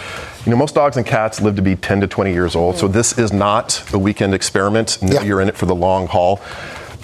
You 0.45 0.51
know, 0.51 0.57
most 0.57 0.75
dogs 0.75 0.97
and 0.97 1.05
cats 1.05 1.41
live 1.41 1.57
to 1.57 1.63
be 1.63 1.77
10 1.77 2.01
to 2.01 2.07
20 2.07 2.33
years 2.33 2.55
old, 2.55 2.77
so 2.77 2.89
mm. 2.89 2.93
this 2.93 3.19
is 3.19 3.33
not 3.33 3.83
a 3.93 3.99
weekend 3.99 4.35
experiment. 4.35 4.99
No, 5.03 5.21
You're 5.21 5.41
in 5.41 5.49
it 5.49 5.57
for 5.57 5.67
the 5.67 5.75
long 5.75 6.07
haul. 6.07 6.41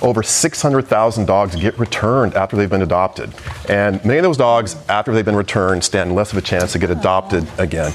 Over 0.03 0.23
600,000 0.23 1.27
dogs 1.27 1.57
get 1.57 1.79
returned 1.79 2.35
after 2.35 2.57
they've 2.57 2.69
been 2.69 2.83
adopted. 2.83 3.33
And 3.69 4.05
many 4.05 4.19
of 4.19 4.25
those 4.25 4.37
dogs, 4.37 4.77
after 4.89 5.13
they've 5.13 5.25
been 5.25 5.37
returned, 5.37 5.85
stand 5.85 6.15
less 6.15 6.33
of 6.33 6.39
a 6.39 6.43
chance 6.43 6.73
to 6.73 6.79
get 6.79 6.91
adopted 6.91 7.47
again. 7.59 7.93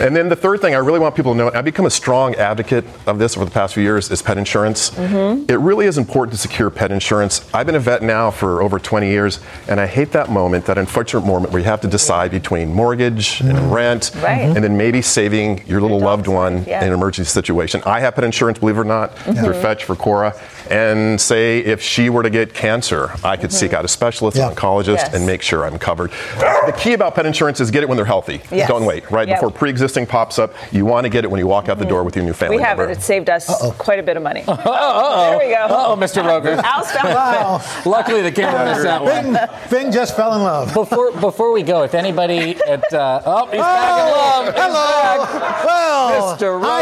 And 0.00 0.16
then 0.16 0.28
the 0.28 0.36
third 0.36 0.60
thing 0.60 0.74
I 0.74 0.78
really 0.78 0.98
want 0.98 1.14
people 1.14 1.32
to 1.32 1.38
know, 1.38 1.48
and 1.48 1.56
I've 1.56 1.64
become 1.64 1.86
a 1.86 1.90
strong 1.90 2.34
advocate 2.36 2.84
of 3.06 3.18
this 3.18 3.36
over 3.36 3.44
the 3.44 3.50
past 3.50 3.74
few 3.74 3.82
years, 3.82 4.10
is 4.10 4.22
pet 4.22 4.38
insurance. 4.38 4.90
Mm-hmm. 4.90 5.50
It 5.50 5.58
really 5.58 5.86
is 5.86 5.98
important 5.98 6.32
to 6.32 6.38
secure 6.38 6.70
pet 6.70 6.90
insurance. 6.92 7.48
I've 7.52 7.66
been 7.66 7.74
a 7.74 7.80
vet 7.80 8.02
now 8.02 8.30
for 8.30 8.62
over 8.62 8.78
20 8.78 9.08
years, 9.08 9.40
and 9.68 9.80
I 9.80 9.86
hate 9.86 10.12
that 10.12 10.30
moment, 10.30 10.64
that 10.66 10.78
unfortunate 10.78 11.26
moment 11.26 11.52
where 11.52 11.60
you 11.60 11.66
have 11.66 11.80
to 11.82 11.88
decide 11.88 12.30
between 12.30 12.72
mortgage 12.72 13.40
and 13.40 13.52
mm-hmm. 13.52 13.70
rent, 13.70 14.12
Right. 14.16 14.40
and 14.40 14.62
then 14.62 14.76
maybe 14.76 15.02
saving 15.02 15.66
your 15.66 15.80
little 15.80 16.00
loved 16.00 16.26
one 16.26 16.64
yeah. 16.64 16.80
in 16.80 16.88
an 16.88 16.94
emergency 16.94 17.30
situation. 17.30 17.82
I 17.84 18.00
have 18.00 18.14
pet 18.14 18.24
insurance, 18.24 18.58
believe 18.58 18.76
it 18.76 18.80
or 18.80 18.84
not, 18.84 19.14
mm-hmm. 19.16 19.44
through 19.44 19.54
Fetch 19.54 19.84
for 19.84 19.96
Cora. 19.96 20.34
And 20.70 21.20
say 21.20 21.58
if 21.58 21.82
she 21.82 22.10
were 22.10 22.22
to 22.22 22.30
get 22.30 22.54
cancer, 22.54 23.10
I 23.24 23.36
could 23.36 23.52
seek 23.52 23.72
out 23.72 23.84
a 23.84 23.88
specialist, 23.88 24.36
Yeah. 24.36 24.48
an 24.50 24.54
oncologist, 24.54 24.96
Yes. 24.98 25.14
and 25.14 25.26
make 25.26 25.42
sure 25.42 25.64
I'm 25.64 25.78
covered. 25.78 26.12
The 26.38 26.72
key 26.78 26.92
about 26.92 27.14
pet 27.16 27.26
insurance 27.26 27.58
is 27.60 27.70
get 27.72 27.82
it 27.82 27.88
when 27.88 27.96
they're 27.96 28.04
healthy. 28.06 28.40
Yes. 28.52 28.68
Don't 28.68 28.84
wait, 28.84 29.10
right? 29.10 29.26
Yep. 29.26 29.38
Before 29.38 29.50
pre-existing 29.50 30.06
pops 30.06 30.38
up, 30.38 30.54
you 30.70 30.84
want 30.86 31.04
to 31.04 31.08
get 31.08 31.24
it 31.24 31.30
when 31.30 31.38
you 31.40 31.46
walk 31.48 31.68
out 31.68 31.78
the 31.80 31.84
door 31.84 32.04
with 32.04 32.14
your 32.14 32.24
new 32.24 32.32
family 32.32 32.56
We 32.56 32.62
have 32.62 32.78
member. 32.78 32.92
it. 32.92 32.98
It 32.98 33.02
saved 33.02 33.28
us 33.28 33.46
quite 33.78 33.98
a 33.98 34.02
bit 34.04 34.16
of 34.16 34.22
money. 34.22 34.44
Uh-oh. 34.48 35.30
There 35.30 35.38
we 35.48 35.54
go. 35.54 35.60
Uh-oh, 35.74 35.96
Mr. 35.96 36.24
Roker. 36.24 36.60
Al's 36.64 36.90
found 36.92 37.14
Wow. 37.14 37.60
Luckily, 37.84 38.22
the 38.22 38.30
camera 38.32 38.64
missed 38.66 38.84
that 38.84 39.02
one. 39.02 39.32
Bing, 39.32 39.82
Bing 39.84 39.92
just 39.92 40.14
fell 40.14 40.34
in 40.34 40.42
love. 40.42 40.72
Before 40.72 41.10
before 41.12 41.50
we 41.52 41.62
go, 41.64 41.82
if 41.82 41.94
anybody 41.94 42.56
at 42.68 42.92
uh, 42.94 43.22
oh 43.26 43.46
he's 43.46 43.60
back 43.60 43.98
in 43.98 44.12
love. 44.12 44.54
Hello. 44.54 44.89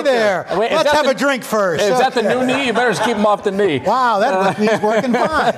Back. 0.02 0.46
Hi 0.46 0.54
there. 0.54 0.58
Wait, 0.58 0.72
Let's 0.72 0.90
have 0.92 1.04
the- 1.04 1.10
a 1.10 1.14
drink 1.14 1.42
first. 1.44 1.82
Is 1.84 1.98
that 1.98 2.14
the 2.14 2.22
new 2.22 2.44
knee? 2.46 2.66
You 2.66 2.72
better 2.72 2.90
just 2.90 3.04
keep 3.04 3.16
him 3.16 3.26
off 3.26 3.44
the 3.44 3.50
knee. 3.50 3.78
Wow, 3.84 4.18
that 4.20 4.38
left 4.38 4.60
knee's 4.60 4.80
working 4.80 5.12
fine. 5.14 5.54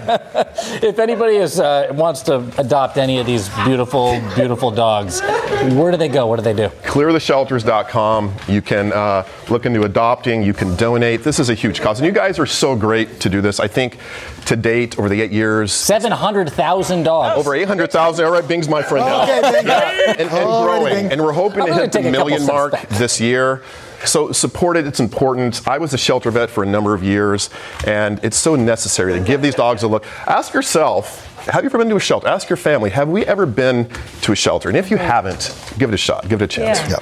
If 0.82 0.98
anybody 0.98 1.36
is 1.36 1.58
uh, 1.60 1.88
wants 1.92 2.22
to 2.22 2.36
adopt 2.58 2.96
any 2.96 3.18
of 3.18 3.26
these 3.26 3.48
beautiful, 3.64 4.20
beautiful 4.34 4.70
dogs, 4.70 5.20
where 5.20 5.90
do 5.90 5.96
they 5.96 6.08
go? 6.08 6.26
What 6.26 6.36
do 6.36 6.42
they 6.42 6.54
do? 6.54 6.68
cleartheshelters.com. 6.84 8.34
You 8.48 8.62
can 8.62 8.92
uh, 8.92 9.26
look 9.48 9.66
into 9.66 9.82
adopting. 9.82 10.42
You 10.42 10.52
can 10.54 10.76
donate. 10.76 11.22
This 11.24 11.38
is 11.38 11.48
a 11.50 11.54
huge 11.54 11.80
cause, 11.80 11.98
and 12.00 12.06
you 12.06 12.12
guys 12.12 12.38
are 12.38 12.46
so 12.46 12.76
great 12.76 13.20
to 13.20 13.28
do 13.28 13.40
this. 13.40 13.60
I 13.60 13.68
think 13.68 13.98
to 14.46 14.56
date, 14.56 14.98
over 14.98 15.08
the 15.08 15.20
eight 15.20 15.32
years, 15.32 15.72
seven 15.72 16.12
hundred 16.12 16.50
thousand 16.50 17.02
dogs. 17.04 17.38
Over 17.38 17.54
eight 17.54 17.68
hundred 17.68 17.92
thousand. 17.92 18.24
All 18.24 18.32
right, 18.32 18.46
Bing's 18.46 18.68
my 18.68 18.82
friend 18.82 19.06
now. 19.06 19.22
Okay, 19.22 19.40
Bing. 19.52 19.66
Yeah, 19.66 20.10
and, 20.18 20.20
and 20.20 20.30
growing. 20.30 21.12
And 21.12 21.20
we're 21.22 21.32
hoping 21.32 21.62
I'm 21.62 21.68
to 21.68 21.74
hit 21.74 21.92
the 21.92 21.98
take 21.98 22.06
a 22.06 22.10
couple 22.12 22.28
million 22.30 22.46
mark 22.46 22.72
this 22.90 23.20
year. 23.20 23.62
So 24.04 24.32
support 24.32 24.76
it. 24.76 24.86
It's 24.86 25.00
important. 25.00 25.66
I 25.68 25.78
was 25.78 25.92
a 25.94 25.98
shelter 25.98 26.30
vet 26.30 26.50
for 26.50 26.62
a 26.62 26.66
number 26.66 26.94
of 26.94 27.02
years, 27.02 27.50
and 27.86 28.18
it's 28.22 28.36
so 28.36 28.56
necessary 28.56 29.12
to 29.12 29.20
give 29.20 29.42
these 29.42 29.54
dogs 29.54 29.82
a 29.82 29.88
look. 29.88 30.06
Ask 30.26 30.54
yourself. 30.54 31.26
Have 31.46 31.64
you 31.64 31.70
ever 31.70 31.78
been 31.78 31.88
to 31.88 31.96
a 31.96 32.00
shelter? 32.00 32.28
Ask 32.28 32.50
your 32.50 32.58
family. 32.58 32.90
Have 32.90 33.08
we 33.08 33.24
ever 33.24 33.46
been 33.46 33.88
to 34.22 34.32
a 34.32 34.36
shelter? 34.36 34.68
And 34.68 34.76
if 34.76 34.90
you 34.90 34.98
haven't, 34.98 35.54
give 35.78 35.90
it 35.90 35.94
a 35.94 35.98
shot. 35.98 36.28
Give 36.28 36.42
it 36.42 36.44
a 36.44 36.48
chance. 36.48 36.78
Yeah. 36.90 36.98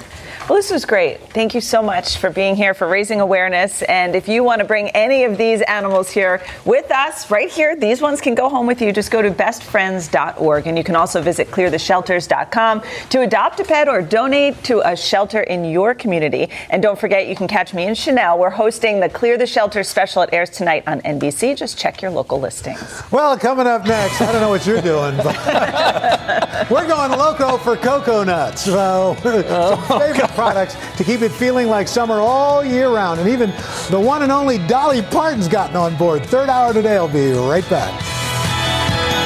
Well, 0.48 0.56
this 0.56 0.70
was 0.70 0.86
great. 0.86 1.20
Thank 1.34 1.54
you 1.54 1.60
so 1.60 1.82
much 1.82 2.16
for 2.16 2.30
being 2.30 2.56
here, 2.56 2.72
for 2.72 2.88
raising 2.88 3.20
awareness. 3.20 3.82
And 3.82 4.16
if 4.16 4.28
you 4.28 4.42
want 4.42 4.60
to 4.60 4.64
bring 4.64 4.88
any 4.90 5.24
of 5.24 5.36
these 5.36 5.60
animals 5.60 6.08
here 6.08 6.42
with 6.64 6.90
us, 6.90 7.30
right 7.30 7.50
here, 7.50 7.76
these 7.76 8.00
ones 8.00 8.22
can 8.22 8.34
go 8.34 8.48
home 8.48 8.66
with 8.66 8.80
you. 8.80 8.90
Just 8.90 9.10
go 9.10 9.20
to 9.20 9.30
bestfriends.org. 9.30 10.66
And 10.66 10.78
you 10.78 10.84
can 10.84 10.96
also 10.96 11.20
visit 11.20 11.48
cleartheshelters.com 11.48 12.82
to 13.10 13.20
adopt 13.20 13.60
a 13.60 13.64
pet 13.64 13.90
or 13.90 14.00
donate 14.00 14.64
to 14.64 14.80
a 14.90 14.96
shelter 14.96 15.42
in 15.42 15.66
your 15.66 15.92
community. 15.92 16.48
And 16.70 16.82
don't 16.82 16.98
forget, 16.98 17.26
you 17.26 17.36
can 17.36 17.46
catch 17.46 17.74
me 17.74 17.84
and 17.84 17.94
Sheinelle. 17.94 18.38
We're 18.38 18.48
hosting 18.48 19.00
the 19.00 19.10
Clear 19.10 19.36
the 19.36 19.46
Shelter 19.46 19.82
special. 19.82 20.22
It 20.22 20.30
airs 20.32 20.48
tonight 20.48 20.84
on 20.86 21.02
NBC. 21.02 21.58
Just 21.58 21.76
check 21.76 22.00
your 22.00 22.10
local 22.10 22.40
listings. 22.40 23.02
Well, 23.10 23.38
coming 23.38 23.66
up 23.66 23.84
next, 23.84 24.22
I 24.22 24.32
don't 24.32 24.40
know 24.40 24.48
what 24.48 24.66
you're 24.66 24.80
doing, 24.80 25.14
but 25.18 26.70
we're 26.70 26.88
going 26.88 27.10
loco 27.10 27.58
for 27.58 27.76
cocoa 27.76 28.24
nuts. 28.24 28.62
So, 28.62 29.14
oh, 29.24 29.84
some 29.86 30.00
favorite 30.00 30.37
products 30.38 30.76
to 30.96 31.02
keep 31.02 31.22
it 31.22 31.30
feeling 31.32 31.66
like 31.66 31.88
summer 31.88 32.20
all 32.20 32.64
year 32.64 32.90
round. 32.90 33.18
And 33.18 33.28
even 33.28 33.50
the 33.90 33.98
one 34.00 34.22
and 34.22 34.30
only 34.30 34.58
Dolly 34.68 35.02
Parton's 35.02 35.48
gotten 35.48 35.74
on 35.76 35.96
board. 35.96 36.24
Third 36.24 36.48
hour 36.48 36.72
today. 36.72 36.96
I'll 36.96 37.08
be 37.08 37.32
right 37.32 37.68
back. 37.68 37.92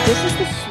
This 0.06 0.24
is 0.24 0.38
the 0.38 0.62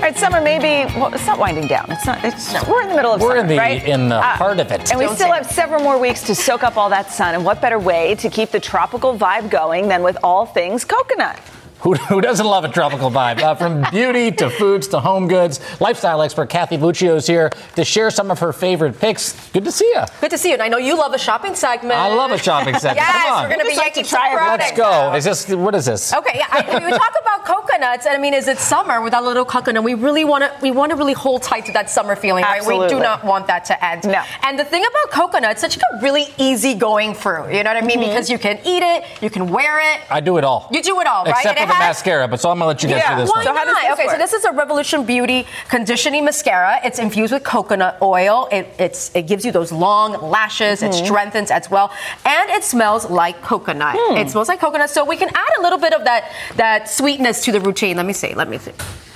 all 0.00 0.06
right, 0.06 0.16
summer 0.16 0.40
maybe 0.40 0.90
well, 0.98 1.12
it's 1.12 1.26
not 1.26 1.38
winding 1.38 1.66
down. 1.66 1.84
It's 1.90 2.06
not. 2.06 2.24
It's 2.24 2.54
we're 2.66 2.80
in 2.80 2.88
the 2.88 2.94
middle 2.96 3.12
of 3.12 3.20
We're 3.20 3.32
summer, 3.36 3.40
in 3.42 3.46
the- 3.48 3.58
right? 3.58 3.86
in 3.86 4.08
the 4.08 4.16
uh, 4.16 4.22
heart 4.36 4.58
of 4.58 4.72
it. 4.72 4.90
and 4.90 4.98
we 4.98 5.04
Don't 5.04 5.14
still 5.14 5.28
say 5.28 5.36
have 5.36 5.46
several 5.46 5.82
more 5.82 5.98
weeks 5.98 6.22
to 6.22 6.34
soak 6.34 6.62
up 6.62 6.78
all 6.78 6.88
that 6.88 7.10
sun. 7.10 7.34
And 7.34 7.44
what 7.44 7.60
better 7.60 7.78
way 7.78 8.14
to 8.16 8.30
keep 8.30 8.50
the 8.50 8.60
tropical 8.60 9.16
vibe 9.16 9.50
going 9.50 9.88
than 9.88 10.02
with 10.02 10.16
all 10.24 10.46
things 10.46 10.86
coconut? 10.86 11.38
Who, 11.82 11.94
who 11.94 12.20
doesn't 12.20 12.44
love 12.46 12.64
a 12.64 12.68
tropical 12.68 13.10
vibe? 13.10 13.40
Uh, 13.40 13.54
from 13.54 13.82
beauty 13.90 14.30
to 14.32 14.50
foods 14.50 14.88
to 14.88 15.00
home 15.00 15.28
goods, 15.28 15.60
lifestyle 15.80 16.20
expert 16.20 16.50
Kathy 16.50 16.76
Buccio 16.76 17.16
is 17.16 17.26
here 17.26 17.50
to 17.76 17.84
share 17.84 18.10
some 18.10 18.30
of 18.30 18.38
her 18.40 18.52
favorite 18.52 18.98
picks. 19.00 19.32
Good 19.50 19.64
to 19.64 19.72
see 19.72 19.86
you. 19.88 20.02
Good 20.20 20.30
to 20.30 20.38
see 20.38 20.48
you. 20.48 20.54
And 20.54 20.62
I 20.62 20.68
know 20.68 20.76
you 20.76 20.96
love 20.96 21.14
a 21.14 21.18
shopping 21.18 21.54
segment. 21.54 21.94
I 21.98 22.14
love 22.14 22.32
a 22.32 22.38
shopping 22.38 22.74
segment. 22.74 22.96
yes, 23.06 23.24
Come 23.26 23.32
on. 23.32 23.42
we're 23.44 23.48
going 23.48 23.58
to 23.60 23.64
be 23.64 23.70
Just 23.70 23.78
like 23.78 23.86
yanking 23.96 24.04
to 24.04 24.10
try 24.10 24.28
some 24.28 24.36
it. 24.36 24.38
products. 24.40 24.64
Let's 24.64 24.76
go. 24.78 25.14
Is 25.16 25.24
this 25.46 25.56
what 25.56 25.74
is 25.74 25.86
this? 25.86 26.12
Okay, 26.12 26.32
yeah. 26.38 26.46
I, 26.50 26.60
we 26.84 26.90
talk 26.90 27.14
about 27.20 27.44
coconuts, 27.46 28.04
and 28.06 28.14
I 28.14 28.18
mean, 28.20 28.34
is 28.34 28.46
it 28.48 28.58
summer 28.58 29.00
with 29.00 29.12
that 29.12 29.24
little 29.24 29.44
coconut? 29.46 29.82
We 29.82 29.94
really 29.94 30.24
want 30.24 30.44
to 30.44 30.52
we 30.60 30.70
want 30.70 30.90
to 30.90 30.96
really 30.96 31.14
hold 31.14 31.42
tight 31.42 31.64
to 31.66 31.72
that 31.72 31.88
summer 31.88 32.14
feeling, 32.14 32.42
right? 32.44 32.60
We 32.64 32.88
do 32.88 32.98
not 33.00 33.24
want 33.24 33.46
that 33.46 33.64
to 33.66 33.84
end. 33.84 34.04
No. 34.04 34.22
And 34.42 34.58
the 34.58 34.64
thing 34.64 34.82
about 34.82 35.10
coconuts, 35.12 35.62
it's 35.62 35.74
such 35.74 35.82
a 35.82 36.02
really 36.02 36.26
easy 36.36 36.74
going 36.74 37.14
fruit. 37.14 37.52
You 37.54 37.62
know 37.64 37.72
what 37.72 37.82
I 37.82 37.86
mean? 37.86 37.98
Mhm. 38.00 38.08
Because 38.08 38.28
you 38.28 38.38
can 38.38 38.58
eat 38.66 38.82
it, 38.82 39.04
you 39.22 39.30
can 39.30 39.48
wear 39.48 39.78
it. 39.94 40.02
I 40.10 40.20
do 40.20 40.36
it 40.36 40.44
all. 40.44 40.68
You 40.72 40.82
do 40.82 41.00
it 41.00 41.06
all, 41.06 41.24
right? 41.24 41.44
Except 41.70 41.80
And 41.80 41.82
the 41.82 41.88
mascara, 41.88 42.28
but 42.28 42.40
so 42.40 42.50
I'm 42.50 42.58
gonna 42.58 42.68
let 42.68 42.82
you 42.82 42.88
guys 42.88 43.02
do 43.08 43.16
this 43.22 43.30
Why 43.30 43.44
one. 43.44 43.66
not? 43.66 43.92
okay, 43.98 44.08
so 44.08 44.16
this 44.18 44.32
is 44.32 44.44
a 44.44 44.52
Revolution 44.52 45.04
Beauty 45.04 45.46
conditioning 45.68 46.24
mascara. 46.24 46.80
It's 46.84 46.98
infused 46.98 47.32
with 47.32 47.44
coconut 47.44 47.98
oil. 48.02 48.48
It, 48.50 48.74
it's, 48.78 49.10
it 49.14 49.26
gives 49.26 49.44
you 49.44 49.52
those 49.52 49.72
long 49.72 50.12
lashes. 50.30 50.82
It 50.82 50.92
Mhm. 50.92 51.04
strengthens 51.04 51.50
as 51.50 51.70
well, 51.70 51.92
and 52.24 52.50
it 52.50 52.64
smells 52.64 53.08
like 53.10 53.40
coconut. 53.42 53.96
Hmm. 53.98 54.16
It 54.16 54.30
smells 54.30 54.48
like 54.48 54.60
coconut. 54.60 54.90
So 54.90 55.04
we 55.04 55.16
can 55.16 55.28
add 55.28 55.52
a 55.58 55.62
little 55.62 55.78
bit 55.78 55.92
of 55.92 56.04
that 56.04 56.30
that 56.56 56.88
sweetness 56.88 57.44
to 57.44 57.52
the 57.52 57.60
routine. 57.60 57.96
Let 57.96 58.06
me 58.06 58.12
see. 58.12 58.34
Let 58.34 58.48
me 58.48 58.58
see. 58.58 58.72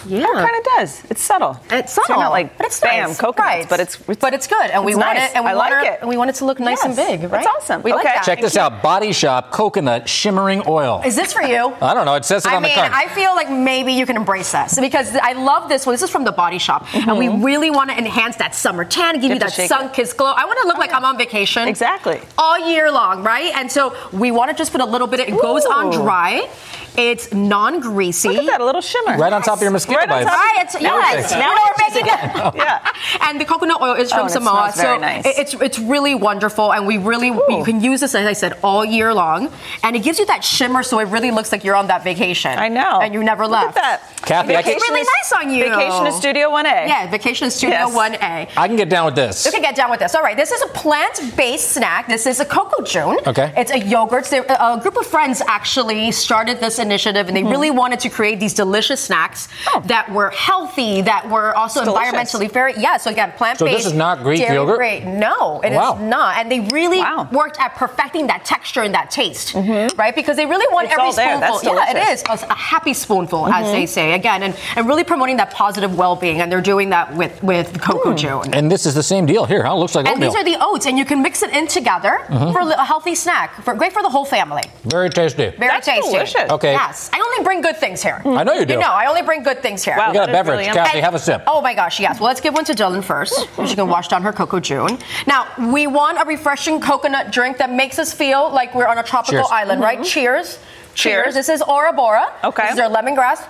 Yeah, 0.07 0.27
It 0.27 0.33
kind 0.35 0.57
of 0.57 0.65
does. 0.77 1.03
It's 1.11 1.23
subtle. 1.23 1.59
It's 1.71 1.93
So 1.93 2.03
subtle, 2.07 2.23
not 2.23 2.31
like 2.33 2.57
but 2.57 2.67
it's 2.67 2.81
bam 2.81 3.09
nice. 3.09 3.19
coconuts, 3.21 3.39
Right. 3.39 3.69
but 3.69 3.81
it's, 3.81 3.99
it's 4.09 4.21
but 4.21 4.35
it's 4.35 4.47
good, 4.47 4.71
and 4.71 4.85
we 4.85 4.93
it's 4.93 5.01
want 5.01 5.19
nice. 5.19 5.31
it, 5.31 5.37
and 5.37 5.45
we 5.45 5.51
I 5.51 5.55
want 5.55 5.71
like 5.73 5.87
it, 5.87 5.93
it. 5.95 5.99
and 6.01 6.09
we 6.09 6.17
want 6.17 6.31
it 6.31 6.37
to 6.37 6.45
look 6.45 6.61
nice 6.61 6.83
and 6.85 6.95
big, 6.97 7.23
right? 7.23 7.31
That's 7.31 7.47
awesome. 7.47 7.83
We 7.83 7.93
like 7.93 8.05
that. 8.05 8.25
Check 8.25 8.41
this 8.41 8.57
out: 8.57 8.83
Body 8.83 9.13
Shop 9.13 9.51
Coconut 9.53 10.09
Shimmering 10.09 10.63
Oil. 10.67 11.03
Is 11.05 11.17
this 11.17 11.33
for 11.33 11.43
you? 11.43 11.75
I 11.81 11.95
don't 11.95 12.05
know. 12.07 12.15
It 12.15 12.25
says 12.25 12.45
it 12.45 12.53
I 12.53 12.57
on 12.57 12.63
mean, 12.63 12.73
the 12.75 12.81
card. 12.81 12.93
I 12.95 13.09
feel 13.15 13.35
like 13.35 13.51
maybe 13.51 13.93
you 13.93 14.07
can 14.07 14.17
embrace 14.17 14.53
this 14.53 14.79
because 14.79 15.15
I 15.17 15.33
love 15.33 15.69
this 15.69 15.87
one. 15.87 15.95
This 15.95 16.03
is 16.03 16.11
from 16.11 16.25
the 16.25 16.33
Body 16.33 16.59
Shop, 16.59 16.83
and 16.95 17.05
mm-hmm. 17.05 17.19
we 17.41 17.45
really 17.45 17.71
want 17.71 17.91
to 17.91 17.97
enhance 17.99 18.37
that 18.37 18.55
summer 18.55 18.85
tan, 18.85 19.15
give 19.15 19.25
you 19.25 19.29
Get 19.31 19.41
to 19.41 19.45
that 19.47 19.53
shake 19.53 19.69
sun-kissed 19.69 20.17
glow. 20.17 20.33
I 20.37 20.45
want 20.45 20.59
to 20.63 20.67
look 20.67 20.77
oh, 20.77 20.81
like 20.81 20.93
I'm 20.93 21.05
on 21.05 21.17
vacation, 21.19 21.67
Exactly. 21.69 22.21
all 22.39 22.59
year 22.71 22.91
long, 22.91 23.23
right? 23.23 23.53
And 23.57 23.71
so 23.71 23.97
we 24.13 24.31
want 24.31 24.51
to 24.51 24.57
just 24.57 24.73
put 24.73 24.81
a 24.81 24.85
little 24.85 25.07
bit. 25.07 25.21
Of 25.21 25.29
it 25.29 25.41
goes 25.41 25.65
on 25.65 25.91
dry. 25.91 26.49
It's 26.97 27.33
non-greasy. 27.33 28.29
Look 28.29 28.39
at 28.39 28.47
that, 28.47 28.61
a 28.61 28.65
little 28.65 28.81
shimmer. 28.81 29.17
right 29.19 29.33
on 29.33 29.43
top 29.43 29.57
of 29.57 29.63
your 29.63 29.71
mosquito 29.71 29.99
Right 30.01 30.09
on 30.11 30.25
bites. 30.25 30.31
top. 30.31 30.39
Right, 30.39 30.65
it's, 30.65 30.75
Now 30.81 30.99
yes. 30.99 31.31
we're- 31.31 31.41
now 31.41 31.51
we're 31.51 31.65
we're 31.65 31.89
making 31.89 32.07
it. 32.07 32.55
Yeah. 32.65 33.29
And 33.29 33.41
the 33.41 33.45
coconut 33.45 33.81
oil 33.81 33.95
is 33.95 34.13
Oh, 34.13 34.17
from 34.17 34.21
and 34.27 34.31
it 34.31 34.33
Samoa, 34.33 34.73
smells 34.73 34.77
very 34.77 34.97
so 34.97 35.01
nice. 35.01 35.39
it's 35.39 35.55
it's 35.55 35.79
really 35.79 36.15
wonderful, 36.15 36.73
and 36.73 36.87
we 36.87 36.99
really 36.99 37.29
you 37.29 37.63
can 37.65 37.81
use 37.83 38.01
this 38.01 38.15
as 38.15 38.27
I 38.27 38.33
said 38.33 38.53
all 38.63 38.85
year 38.85 39.13
long, 39.13 39.51
and 39.83 39.97
it 39.97 40.01
gives 40.01 40.19
you 40.19 40.27
that 40.27 40.45
shimmer, 40.45 40.83
so 40.83 40.99
it 41.01 41.09
really 41.09 41.31
looks 41.31 41.51
like 41.53 41.65
you're 41.65 41.75
on 41.77 41.87
that 41.89 42.05
vacation. 42.05 42.57
I 42.59 42.69
know. 42.69 43.01
and 43.03 43.13
you 43.15 43.23
never 43.25 43.45
Look 43.45 43.53
left. 43.53 43.77
at 43.79 43.83
that. 43.83 44.03
Kathy, 44.25 44.55
I 44.57 44.61
It's 44.61 44.69
can, 44.69 44.77
really 44.81 45.03
nice 45.17 45.33
on 45.33 45.51
you. 45.55 45.65
Vacation 45.65 46.05
to 46.05 46.13
Studio 46.13 46.51
1A. 46.51 46.87
Yeah, 46.89 47.11
Vacation 47.11 47.51
Studio 47.51 47.89
Yes. 47.89 47.95
1A. 47.95 48.49
I 48.57 48.67
can 48.69 48.77
get 48.77 48.89
down 48.89 49.05
with 49.07 49.15
this. 49.17 49.45
You 49.45 49.53
can 49.53 49.61
get 49.63 49.75
down 49.77 49.91
with 49.91 50.01
this. 50.01 50.15
All 50.15 50.23
right, 50.23 50.37
this 50.37 50.51
is 50.51 50.63
a 50.63 50.69
plant-based 50.69 51.73
snack. 51.73 52.07
This 52.09 52.27
is 52.27 52.41
a 52.41 52.45
Cocojune. 52.47 53.27
Okay. 53.27 53.53
It's 53.57 53.71
a 53.71 53.79
yogurt. 53.79 54.25
They- 54.27 54.39
A 54.39 54.79
group 54.81 54.97
of 54.97 55.07
friends 55.07 55.43
actually 55.47 56.11
started 56.13 56.61
this 56.61 56.79
initiative, 56.89 57.25
and 57.29 57.35
they 57.37 57.43
really 57.55 57.69
mm-hmm. 57.69 57.83
wanted 57.83 58.01
to 58.07 58.09
create 58.19 58.39
these 58.45 58.55
delicious 58.55 59.01
snacks 59.09 59.41
oh. 59.69 59.83
that 59.87 60.05
were 60.17 60.31
healthy, 60.31 61.03
that 61.03 61.23
were 61.35 61.51
also 61.61 61.81
It's 61.81 61.91
environmentally 61.91 62.49
very. 62.59 62.73
Yeah. 62.87 62.97
So 62.97 63.11
again, 63.11 63.31
plant-based. 63.41 63.59
So 63.73 63.77
this 63.77 63.87
is 63.87 63.99
not 64.07 64.23
Greek 64.23 64.41
yogurt? 64.59 64.77
free. 64.77 65.01
No, 65.29 65.61
it 65.67 65.73
is 65.73 65.77
Wow. 65.79 65.99
not. 66.17 66.31
And 66.39 66.47
they 66.53 66.61
really 66.79 67.01
Wow. 67.01 67.29
worked 67.41 67.59
at 67.65 67.75
perfecting 67.75 68.25
that 68.33 68.45
texture 68.45 68.83
and 68.83 68.95
that 68.95 69.11
taste, 69.11 69.55
mm-hmm. 69.55 69.99
right? 69.99 70.15
Because 70.15 70.37
they 70.37 70.47
really 70.47 70.69
want 70.73 70.85
It's 70.87 70.93
every 70.95 71.07
all 71.07 71.13
there. 71.13 71.37
spoonful. 71.39 71.75
Yeah, 71.75 71.91
it 71.93 72.13
is 72.13 72.23
oh, 72.29 72.35
a, 72.35 72.53
a 72.53 72.55
happy 72.73 72.95
spoonful, 72.95 73.47
as 73.47 73.53
mm-hmm. 73.53 73.73
they 73.73 73.87
say. 73.87 74.07
Again, 74.15 74.43
and, 74.43 74.55
and 74.77 74.87
really 74.87 75.05
promoting 75.05 75.37
that 75.39 75.51
positive 75.51 75.97
well-being, 75.97 76.41
and 76.41 76.51
they're 76.51 76.69
doing 76.75 76.91
that 76.91 77.07
with 77.21 77.35
with 77.43 77.81
cocoa 77.81 78.13
mm. 78.13 78.19
june. 78.25 78.55
And 78.55 78.71
this 78.71 78.87
is 78.87 78.95
the 78.95 79.03
same 79.03 79.27
deal 79.27 79.45
here, 79.47 79.63
huh? 79.65 79.75
It 79.75 79.79
looks 79.83 79.95
like 79.95 80.07
And 80.07 80.15
oatmeal. 80.17 80.31
these 80.31 80.41
are 80.41 80.45
the 80.45 80.59
oats, 80.61 80.87
and 80.87 80.99
you 80.99 81.05
can 81.05 81.23
mix 81.23 81.43
it 81.43 81.51
in 81.51 81.67
together 81.67 82.15
Mhm. 82.29 82.53
for 82.53 82.61
a 82.61 82.75
a 82.85 82.85
healthy 82.85 83.15
snack. 83.15 83.63
For, 83.63 83.75
great 83.75 83.93
for 83.93 84.03
the 84.03 84.09
whole 84.09 84.25
family. 84.25 84.63
Very 84.85 85.11
tasty. 85.11 85.49
Very 85.51 85.69
That's 85.69 85.87
tasty. 85.87 86.11
delicious. 86.13 86.51
Okay. 86.51 86.74
Yes. 86.75 87.11
I 87.13 87.21
only 87.21 87.45
bring 87.45 87.61
good 87.61 87.77
things 87.77 88.03
here. 88.03 88.21
I 88.25 88.45
know 88.45 88.53
you 88.55 88.65
do. 88.65 88.75
You 88.75 88.81
know, 88.81 88.91
I 88.93 89.07
only 89.07 89.23
bring 89.23 89.43
good 89.43 89.63
things 89.63 89.83
here. 89.85 89.97
Wow. 89.97 90.09
We 90.11 90.15
got 90.15 90.29
a 90.29 90.33
beverage. 90.33 90.59
really 90.59 90.67
yummy. 90.67 90.79
Kathy, 90.79 91.01
have 91.01 91.15
a 91.15 91.19
sip. 91.19 91.43
Oh 91.47 91.61
my 91.61 91.75
gosh, 91.75 92.01
yes. 92.01 92.21
Well, 92.21 92.29
let's 92.29 92.41
give 92.41 92.55
one 92.55 92.65
to 92.67 92.73
Dylan 92.73 93.03
first. 93.03 93.49
She 93.67 93.75
can 93.77 93.89
wash 93.89 94.09
down 94.09 94.23
her 94.23 94.33
Cocojune. 94.33 95.01
Now, 95.27 95.47
we 95.73 95.87
want 95.87 96.21
a 96.21 96.25
refreshing 96.25 96.81
coconut 96.81 97.33
drink 97.33 97.57
that 97.59 97.73
makes 97.73 97.99
us 97.99 98.13
feel 98.13 98.51
like 98.53 98.75
we're 98.75 98.87
on 98.87 98.99
a 98.99 99.03
tropical 99.03 99.39
Cheers. 99.41 99.49
island, 99.51 99.81
right? 99.81 99.99
Mm-hmm. 99.99 100.05
Cheers. 100.05 100.59
Cheers. 100.95 101.35
This 101.35 101.49
is 101.49 101.63
Ora 101.63 101.93
Bora. 101.93 102.33
Okay. 102.45 102.65
This 102.65 102.75
is 102.75 102.81
our 102.81 102.91
lemongrass. 102.91 103.41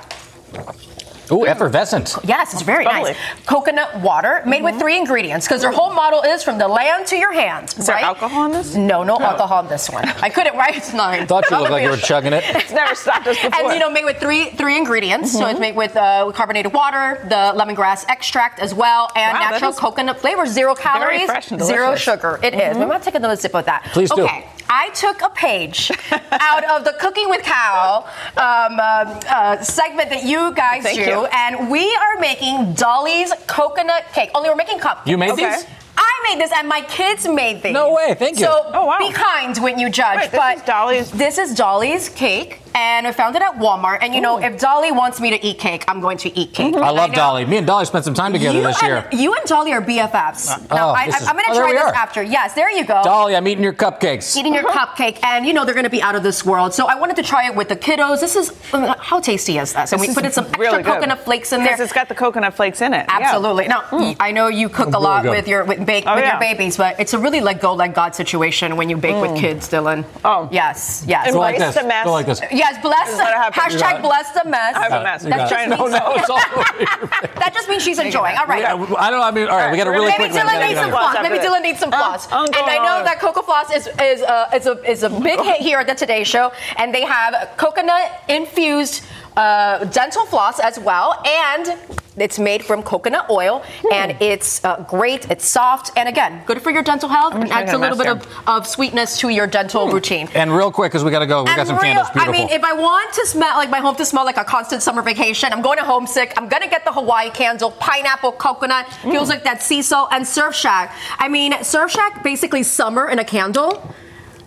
Ooh, 1.34 1.46
effervescent. 1.46 2.16
Yes, 2.24 2.52
it's 2.52 2.62
very 2.62 2.84
Bubbly. 2.84 3.12
nice. 3.12 3.16
Coconut 3.46 4.00
water 4.00 4.42
made 4.46 4.62
with 4.62 4.78
three 4.78 4.96
ingredients 4.98 5.46
because 5.46 5.60
their 5.62 5.72
whole 5.72 5.92
model 5.92 6.22
is 6.22 6.42
from 6.42 6.58
the 6.58 6.68
land 6.68 7.06
to 7.08 7.16
your 7.16 7.32
hand. 7.32 7.74
Is 7.76 7.86
there 7.86 7.96
right? 7.96 8.04
alcohol 8.04 8.46
in 8.46 8.52
this? 8.52 8.74
No, 8.74 9.02
no, 9.02 9.18
alcohol 9.18 9.60
in 9.64 9.68
this 9.68 9.90
one. 9.90 10.04
I 10.22 10.28
couldn't 10.30 10.56
write 10.56 10.76
it's 10.76 10.92
nine. 10.94 11.26
Thought 11.26 11.50
you 11.50 11.58
looked 11.58 11.70
like 11.70 11.82
you 11.82 11.90
were 11.90 11.96
chugging 11.96 12.32
it. 12.32 12.44
It's 12.46 12.72
never 12.72 12.94
stopped 12.94 13.26
us 13.26 13.36
before. 13.42 13.60
And 13.64 13.72
you 13.74 13.78
know, 13.80 13.90
made 13.90 14.04
with 14.04 14.18
three 14.18 14.50
three 14.50 14.76
ingredients. 14.78 15.32
So 15.32 15.40
Mm-hmm. 15.44 15.50
it's 15.50 15.60
made 15.60 15.76
with 15.76 15.94
uh, 15.96 16.30
carbonated 16.34 16.72
water, 16.72 17.20
the 17.28 17.52
lemongrass 17.60 18.04
extract 18.08 18.60
as 18.60 18.72
well, 18.74 19.10
and 19.16 19.34
Wow, 19.38 19.50
natural 19.50 19.72
coconut 19.72 20.20
flavor. 20.20 20.46
Zero 20.46 20.74
calories, 20.74 21.26
fresh 21.26 21.50
and 21.50 21.60
zero 21.60 21.86
delicious. 21.88 22.02
sugar. 22.04 22.40
It 22.42 22.54
is. 22.54 22.78
We 22.78 22.86
might 22.86 23.02
take 23.02 23.14
another 23.14 23.36
sip 23.36 23.54
of 23.54 23.64
that. 23.66 23.84
Please 23.92 24.10
do. 24.10 24.22
Okay. 24.24 24.46
I 24.68 24.88
took 24.90 25.20
a 25.22 25.28
page 25.30 25.90
out 26.32 26.64
of 26.64 26.84
the 26.84 26.94
Cooking 26.98 27.28
with 27.28 27.42
Cal 27.42 28.08
um, 28.36 28.80
um, 28.80 29.20
uh, 29.28 29.62
segment 29.62 30.08
that 30.10 30.24
you 30.24 30.52
guys 30.54 30.82
Thank 30.82 30.96
do, 30.98 31.04
you. 31.04 31.23
And 31.32 31.70
we 31.70 31.94
are 31.94 32.20
making 32.20 32.74
Dolly's 32.74 33.32
coconut 33.46 34.04
cake. 34.12 34.30
Only 34.34 34.48
we're 34.50 34.56
making 34.56 34.78
cupcakes. 34.78 35.06
You 35.06 35.18
made 35.18 35.30
Okay. 35.32 35.50
these? 35.54 35.66
I 35.96 36.12
made 36.28 36.40
this, 36.42 36.50
and 36.52 36.68
my 36.68 36.80
kids 36.82 37.26
made 37.28 37.62
these. 37.62 37.72
No 37.72 37.92
way, 37.92 38.14
thank 38.14 38.38
you. 38.38 38.46
So 38.46 38.70
Oh, 38.74 38.86
wow. 38.86 38.98
be 38.98 39.12
kind 39.12 39.56
when 39.58 39.78
you 39.78 39.88
judge. 39.90 40.16
Right, 40.16 40.30
this 40.30 40.40
but 40.40 40.56
is 40.58 40.62
Dolly's- 40.64 41.10
This 41.12 41.38
is 41.38 41.54
Dolly's 41.54 42.08
cake, 42.08 42.60
and 42.74 43.06
I 43.06 43.12
found 43.12 43.36
it 43.36 43.42
at 43.42 43.54
Walmart. 43.54 43.98
And 44.02 44.14
you 44.14 44.20
know, 44.20 44.40
if 44.40 44.58
Dolly 44.58 44.92
wants 44.92 45.20
me 45.20 45.30
to 45.30 45.44
eat 45.44 45.58
cake, 45.58 45.84
I'm 45.88 46.00
going 46.00 46.18
to 46.18 46.38
eat 46.38 46.52
cake. 46.52 46.74
Mm-hmm. 46.74 46.82
I 46.84 46.90
love 46.90 47.10
know 47.10 47.16
Dolly. 47.16 47.46
Me 47.46 47.56
and 47.58 47.66
Dolly 47.66 47.84
spent 47.84 48.04
some 48.04 48.14
time 48.14 48.32
together 48.32 48.58
You 48.58 48.64
this 48.64 48.82
year. 48.82 49.08
and, 49.10 49.20
you 49.20 49.34
and 49.34 49.44
Dolly 49.46 49.72
are 49.72 49.80
BFFs. 49.80 50.50
Uh, 50.50 50.74
now, 50.74 50.90
oh, 50.90 50.92
I, 50.92 51.06
this 51.06 51.20
is- 51.20 51.28
am 51.28 51.36
going 51.36 51.46
to 51.46 51.54
try 51.54 51.66
we 51.66 51.72
this 51.72 51.82
are. 51.82 51.94
after. 51.94 52.22
Yes, 52.22 52.54
there 52.54 52.70
you 52.70 52.84
go. 52.84 53.02
Dolly, 53.04 53.36
I'm 53.36 53.46
eating 53.46 53.64
your 53.64 53.72
cupcakes. 53.72 54.36
Eating 54.36 54.54
your 54.54 54.66
uh-huh. 54.66 54.86
cupcake, 54.86 55.22
and 55.22 55.46
you 55.46 55.52
know 55.52 55.64
they're 55.64 55.74
going 55.74 55.84
to 55.84 55.90
be 55.90 56.02
out 56.02 56.14
of 56.14 56.22
this 56.22 56.44
world. 56.44 56.74
So 56.74 56.86
I 56.86 56.96
wanted 56.96 57.16
to 57.16 57.22
try 57.22 57.46
it 57.46 57.54
with 57.54 57.68
the 57.68 57.76
kiddos. 57.76 58.20
This 58.20 58.36
is 58.36 58.52
uh, 58.72 58.94
how 58.98 59.20
tasty 59.20 59.58
is 59.58 59.72
this? 59.72 59.92
And 59.92 60.00
we 60.00 60.12
put 60.12 60.24
in 60.24 60.32
some 60.32 60.46
extra 60.46 60.60
really 60.60 60.82
good. 60.82 60.94
coconut 60.94 61.20
flakes 61.20 61.52
in 61.52 61.60
there. 61.60 61.68
Because 61.68 61.80
it's 61.80 61.92
got 61.92 62.08
the 62.08 62.14
coconut 62.14 62.54
flakes 62.54 62.80
in 62.80 62.92
it. 62.92 63.06
Yeah. 63.08 63.18
Absolutely. 63.20 63.68
Now, 63.68 63.82
mm. 63.82 64.16
I 64.18 64.32
know 64.32 64.48
you 64.48 64.68
cook 64.68 64.94
a 64.94 64.98
lot 64.98 65.22
good. 65.22 65.30
with 65.30 65.48
your 65.48 65.64
with 65.64 65.84
bake 65.86 66.04
Oh, 66.06 66.14
with 66.16 66.24
yeah. 66.24 66.32
your 66.32 66.40
babies, 66.40 66.76
but 66.76 66.98
it's 66.98 67.14
a 67.14 67.18
really 67.18 67.40
let 67.40 67.60
go, 67.60 67.74
let 67.74 67.94
God 67.94 68.14
situation 68.14 68.76
when 68.76 68.90
you 68.90 68.96
bake 68.96 69.20
with 69.20 69.32
mm. 69.32 69.38
kids, 69.38 69.68
Dylan. 69.68 70.04
Oh. 70.24 70.48
yes, 70.50 71.04
yes. 71.06 71.32
Go 71.32 71.38
like 71.38 71.54
Embrace 71.54 71.74
this. 71.74 71.82
the 71.82 71.88
mess. 71.88 72.04
Go 72.04 72.12
like 72.12 72.26
this. 72.26 72.40
Yes, 72.64 72.80
bless. 72.82 73.06
Just 73.08 73.18
let 73.18 73.32
it 73.32 73.36
happen. 73.36 73.72
You 73.74 73.78
got 73.78 73.94
Hashtag 73.94 73.98
it. 73.98 74.02
bless 74.02 74.30
the 74.32 74.44
mess. 74.48 74.74
I 74.74 74.82
have 74.88 74.92
a 75.00 75.04
mess. 75.04 75.22
That 75.24 75.50
just, 75.50 75.68
means, 75.68 75.78
no, 75.92 76.14
it's 76.16 76.30
all 76.30 76.40
over 76.56 76.78
your 76.80 77.08
face. 77.12 77.30
that 77.36 77.50
just 77.52 77.68
means 77.68 77.82
she's 77.82 77.98
enjoying. 77.98 78.36
All 78.38 78.46
right. 78.46 78.64
I 78.64 78.70
don't 78.72 78.88
know. 78.90 79.22
I 79.22 79.30
mean, 79.30 79.48
all 79.48 79.56
right, 79.58 79.70
we 79.70 79.76
got 79.76 79.86
a 79.86 79.90
really 79.90 80.06
Maybe 80.06 80.30
quick 80.30 80.32
one. 80.32 80.46
Dylan 80.48 80.66
needs 80.66 80.80
some 80.80 80.88
out 80.94 81.04
of 81.04 81.12
here. 81.12 81.12
floss. 81.12 81.22
Maybe 81.22 81.38
Dylan 81.44 81.62
needs 81.62 81.78
some 81.80 81.92
Uh, 81.92 81.98
floss. 81.98 82.24
And 82.32 82.56
I 82.56 82.78
know 82.78 83.04
that 83.04 83.20
Cocofloss 83.20 83.68
is 83.76 83.86
is 84.00 84.22
a 84.22 84.48
is 84.54 84.66
a 84.66 84.90
is 84.90 85.02
a 85.02 85.10
big 85.10 85.38
hit 85.40 85.60
here 85.60 85.78
at 85.78 85.86
the 85.86 85.94
Today 85.94 86.24
Show, 86.24 86.52
and 86.76 86.94
they 86.94 87.02
have 87.04 87.52
coconut 87.58 88.22
infused 88.28 89.04
uh, 89.36 89.84
dental 89.86 90.26
floss 90.26 90.60
as 90.60 90.78
well, 90.78 91.20
and 91.26 91.76
it's 92.16 92.38
made 92.38 92.64
from 92.64 92.82
coconut 92.82 93.28
oil, 93.28 93.64
and 93.92 94.16
it's 94.20 94.64
uh, 94.64 94.84
great. 94.88 95.28
It's 95.30 95.46
soft, 95.46 95.90
and 95.96 96.08
again, 96.08 96.42
good 96.46 96.62
for 96.62 96.70
your 96.70 96.82
dental 96.84 97.08
health, 97.08 97.34
and 97.34 97.50
adds 97.50 97.72
a 97.72 97.78
little 97.78 97.98
bit 97.98 98.06
of, 98.06 98.26
of 98.46 98.66
sweetness 98.66 99.18
to 99.20 99.30
your 99.30 99.46
dental 99.48 99.90
routine. 99.90 100.28
And 100.34 100.52
real 100.54 100.70
quick, 100.70 100.92
because 100.92 101.04
we 101.04 101.10
got 101.10 101.18
to 101.20 101.26
go, 101.26 101.42
we 101.42 101.54
got 101.54 101.66
some 101.66 101.76
real- 101.76 101.94
candles. 101.94 102.08
I 102.14 102.30
mean, 102.30 102.48
if 102.50 102.62
I 102.62 102.72
want 102.72 103.12
to 103.14 103.26
smell 103.26 103.56
like 103.56 103.70
my 103.70 103.80
home 103.80 103.96
to 103.96 104.04
smell 104.04 104.24
like 104.24 104.36
a 104.36 104.44
constant 104.44 104.82
summer 104.82 105.02
vacation, 105.02 105.52
I'm 105.52 105.62
going 105.62 105.78
to 105.78 105.84
homesick. 105.84 106.32
I'm 106.36 106.48
gonna 106.48 106.68
get 106.68 106.84
the 106.84 106.92
Hawaii 106.92 107.30
candle, 107.30 107.72
pineapple, 107.72 108.32
coconut. 108.32 108.86
Feels 109.02 109.28
like 109.28 109.44
that 109.44 109.62
sea 109.62 109.82
salt 109.82 110.10
and 110.12 110.26
Surf 110.26 110.54
Shack. 110.54 110.94
I 111.18 111.28
mean, 111.28 111.52
Surf 111.64 111.90
Shack 111.90 112.22
basically 112.22 112.62
summer 112.62 113.08
in 113.08 113.18
a 113.18 113.24
candle. 113.24 113.94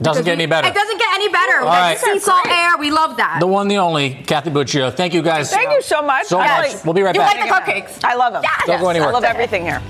Doesn't 0.02 0.26
get 0.26 0.34
any 0.34 0.46
better. 0.46 0.68
It 0.68 0.74
doesn't 0.76 0.98
get 0.98 1.14
any 1.16 1.30
better. 1.30 1.60
All 1.60 1.72
That 1.72 1.98
sea 2.00 2.20
salt 2.20 2.46
air, 2.48 2.78
we 2.78 2.92
love 2.92 3.18
that. 3.18 3.38
the 3.40 3.48
one, 3.48 3.68
the 3.68 3.78
only, 3.78 4.14
Kathy 4.14 4.50
Buccio. 4.52 4.94
Thank 4.94 5.14
you 5.14 5.22
guys. 5.22 5.50
Thank 5.52 5.72
you 5.72 5.82
so 5.82 6.02
much. 6.02 6.28
So 6.28 6.40
I 6.40 6.62
much. 6.74 6.86
we'll 6.86 6.94
be 6.94 7.02
right 7.02 7.16
You 7.16 7.22
back. 7.22 7.34
You 7.36 7.50
like 7.52 7.66
the 7.66 7.72
cupcakes? 7.72 8.04
I 8.04 8.14
love 8.16 8.34
them. 8.34 8.44
Don't 8.66 8.80
go 8.80 8.90
anywhere. 8.90 9.10
I 9.10 9.12
love 9.12 9.24
everything 9.24 9.64
here. 9.64 9.82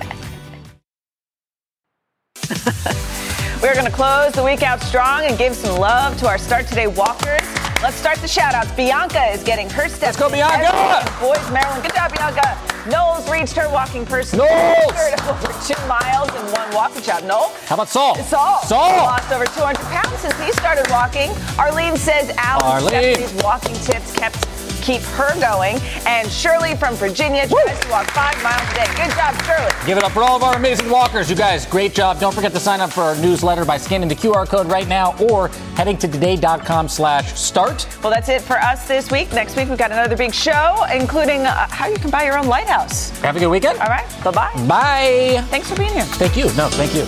We're 3.61 3.73
going 3.73 3.85
to 3.85 3.91
close 3.91 4.33
the 4.33 4.43
week 4.43 4.61
out 4.63 4.81
strong 4.81 5.25
and 5.25 5.37
give 5.37 5.55
some 5.55 5.77
love 5.79 6.17
to 6.19 6.27
our 6.27 6.37
Start 6.37 6.67
Today 6.67 6.87
walkers. 6.87 7.41
Let's 7.81 7.95
start 7.95 8.17
the 8.19 8.27
shout 8.27 8.53
outs. 8.53 8.71
Bianca 8.71 9.23
is 9.31 9.43
getting 9.43 9.69
her 9.71 9.87
steps. 9.89 10.01
Let's 10.01 10.17
go, 10.17 10.29
Bianca! 10.29 11.11
Bowie, 11.19 11.37
Maryland. 11.51 11.83
Good 11.83 11.93
job, 11.93 12.11
Bianca. 12.13 12.76
Knowles 12.89 13.29
reached 13.29 13.53
her 13.53 13.69
walking 13.69 14.05
person 14.05 14.39
Knowles! 14.39 14.93
over 15.27 15.51
two 15.67 15.87
miles 15.87 16.29
in 16.29 16.41
one 16.53 16.73
walking 16.73 17.03
job, 17.03 17.23
Noel. 17.23 17.53
How 17.65 17.75
about 17.75 17.89
Saul? 17.89 18.15
Saul. 18.23 18.61
Saul! 18.63 18.97
Lost 18.97 19.31
over 19.31 19.45
200 19.45 19.75
pounds 19.91 20.17
since 20.19 20.39
he 20.39 20.51
started 20.53 20.89
walking. 20.89 21.29
Arlene 21.59 21.97
says 21.97 22.31
Al 22.37 22.63
Arlene. 22.63 23.27
Walking 23.43 23.75
tips 23.75 24.13
kept 24.13 24.47
keep 24.87 25.01
her 25.01 25.37
going. 25.41 25.75
And 26.07 26.31
Shirley 26.31 26.75
from 26.77 26.95
Virginia 26.95 27.45
tries 27.45 27.79
to 27.81 27.89
walk 27.89 28.09
five 28.11 28.41
miles 28.41 28.61
a 28.71 28.75
day. 28.75 28.85
Good 28.95 29.13
job, 29.15 29.35
Shirley. 29.43 29.71
Give 29.85 29.97
it 29.97 30.03
up 30.03 30.13
for 30.13 30.23
all 30.23 30.37
of 30.37 30.43
our 30.43 30.55
amazing 30.55 30.89
walkers. 30.89 31.29
You 31.29 31.35
guys, 31.35 31.65
great 31.65 31.93
job. 31.93 32.21
Don't 32.21 32.33
forget 32.33 32.53
to 32.53 32.59
sign 32.59 32.79
up 32.79 32.93
for 32.93 33.01
our 33.01 33.15
newsletter 33.17 33.65
by 33.65 33.77
scanning 33.77 34.07
the 34.07 34.15
QR 34.15 34.47
code 34.47 34.67
right 34.67 34.87
now 34.87 35.17
or 35.17 35.49
heading 35.75 35.97
to 35.97 36.07
today.com 36.07 36.87
slash 36.87 37.33
start. 37.33 37.85
Well, 38.01 38.13
that's 38.13 38.29
it 38.29 38.41
for 38.41 38.57
us 38.59 38.87
this 38.87 39.11
week. 39.11 39.33
Next 39.33 39.57
week, 39.57 39.67
we've 39.67 39.77
got 39.77 39.91
another 39.91 40.15
big 40.15 40.33
show, 40.33 40.85
including 40.93 41.41
uh, 41.41 41.67
how 41.69 41.87
you 41.87 41.97
can 41.97 42.09
buy 42.09 42.23
your 42.23 42.37
own 42.37 42.47
lighthouse. 42.47 43.09
Have 43.19 43.35
a 43.35 43.39
good 43.39 43.49
weekend. 43.49 43.77
All 43.79 43.89
right. 43.89 44.07
Bye-bye. 44.23 44.67
Bye. 44.67 45.43
Thanks 45.49 45.69
for 45.69 45.75
being 45.75 45.91
here. 45.91 46.03
Thank 46.03 46.37
you. 46.37 46.45
No, 46.55 46.69
thank 46.69 46.95
you. 46.95 47.05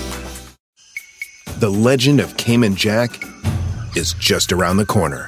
The 1.59 1.69
legend 1.69 2.19
of 2.19 2.35
Cayman 2.35 2.75
Jack 2.75 3.23
is 3.95 4.13
just 4.13 4.51
around 4.51 4.77
the 4.77 4.85
corner. 4.85 5.27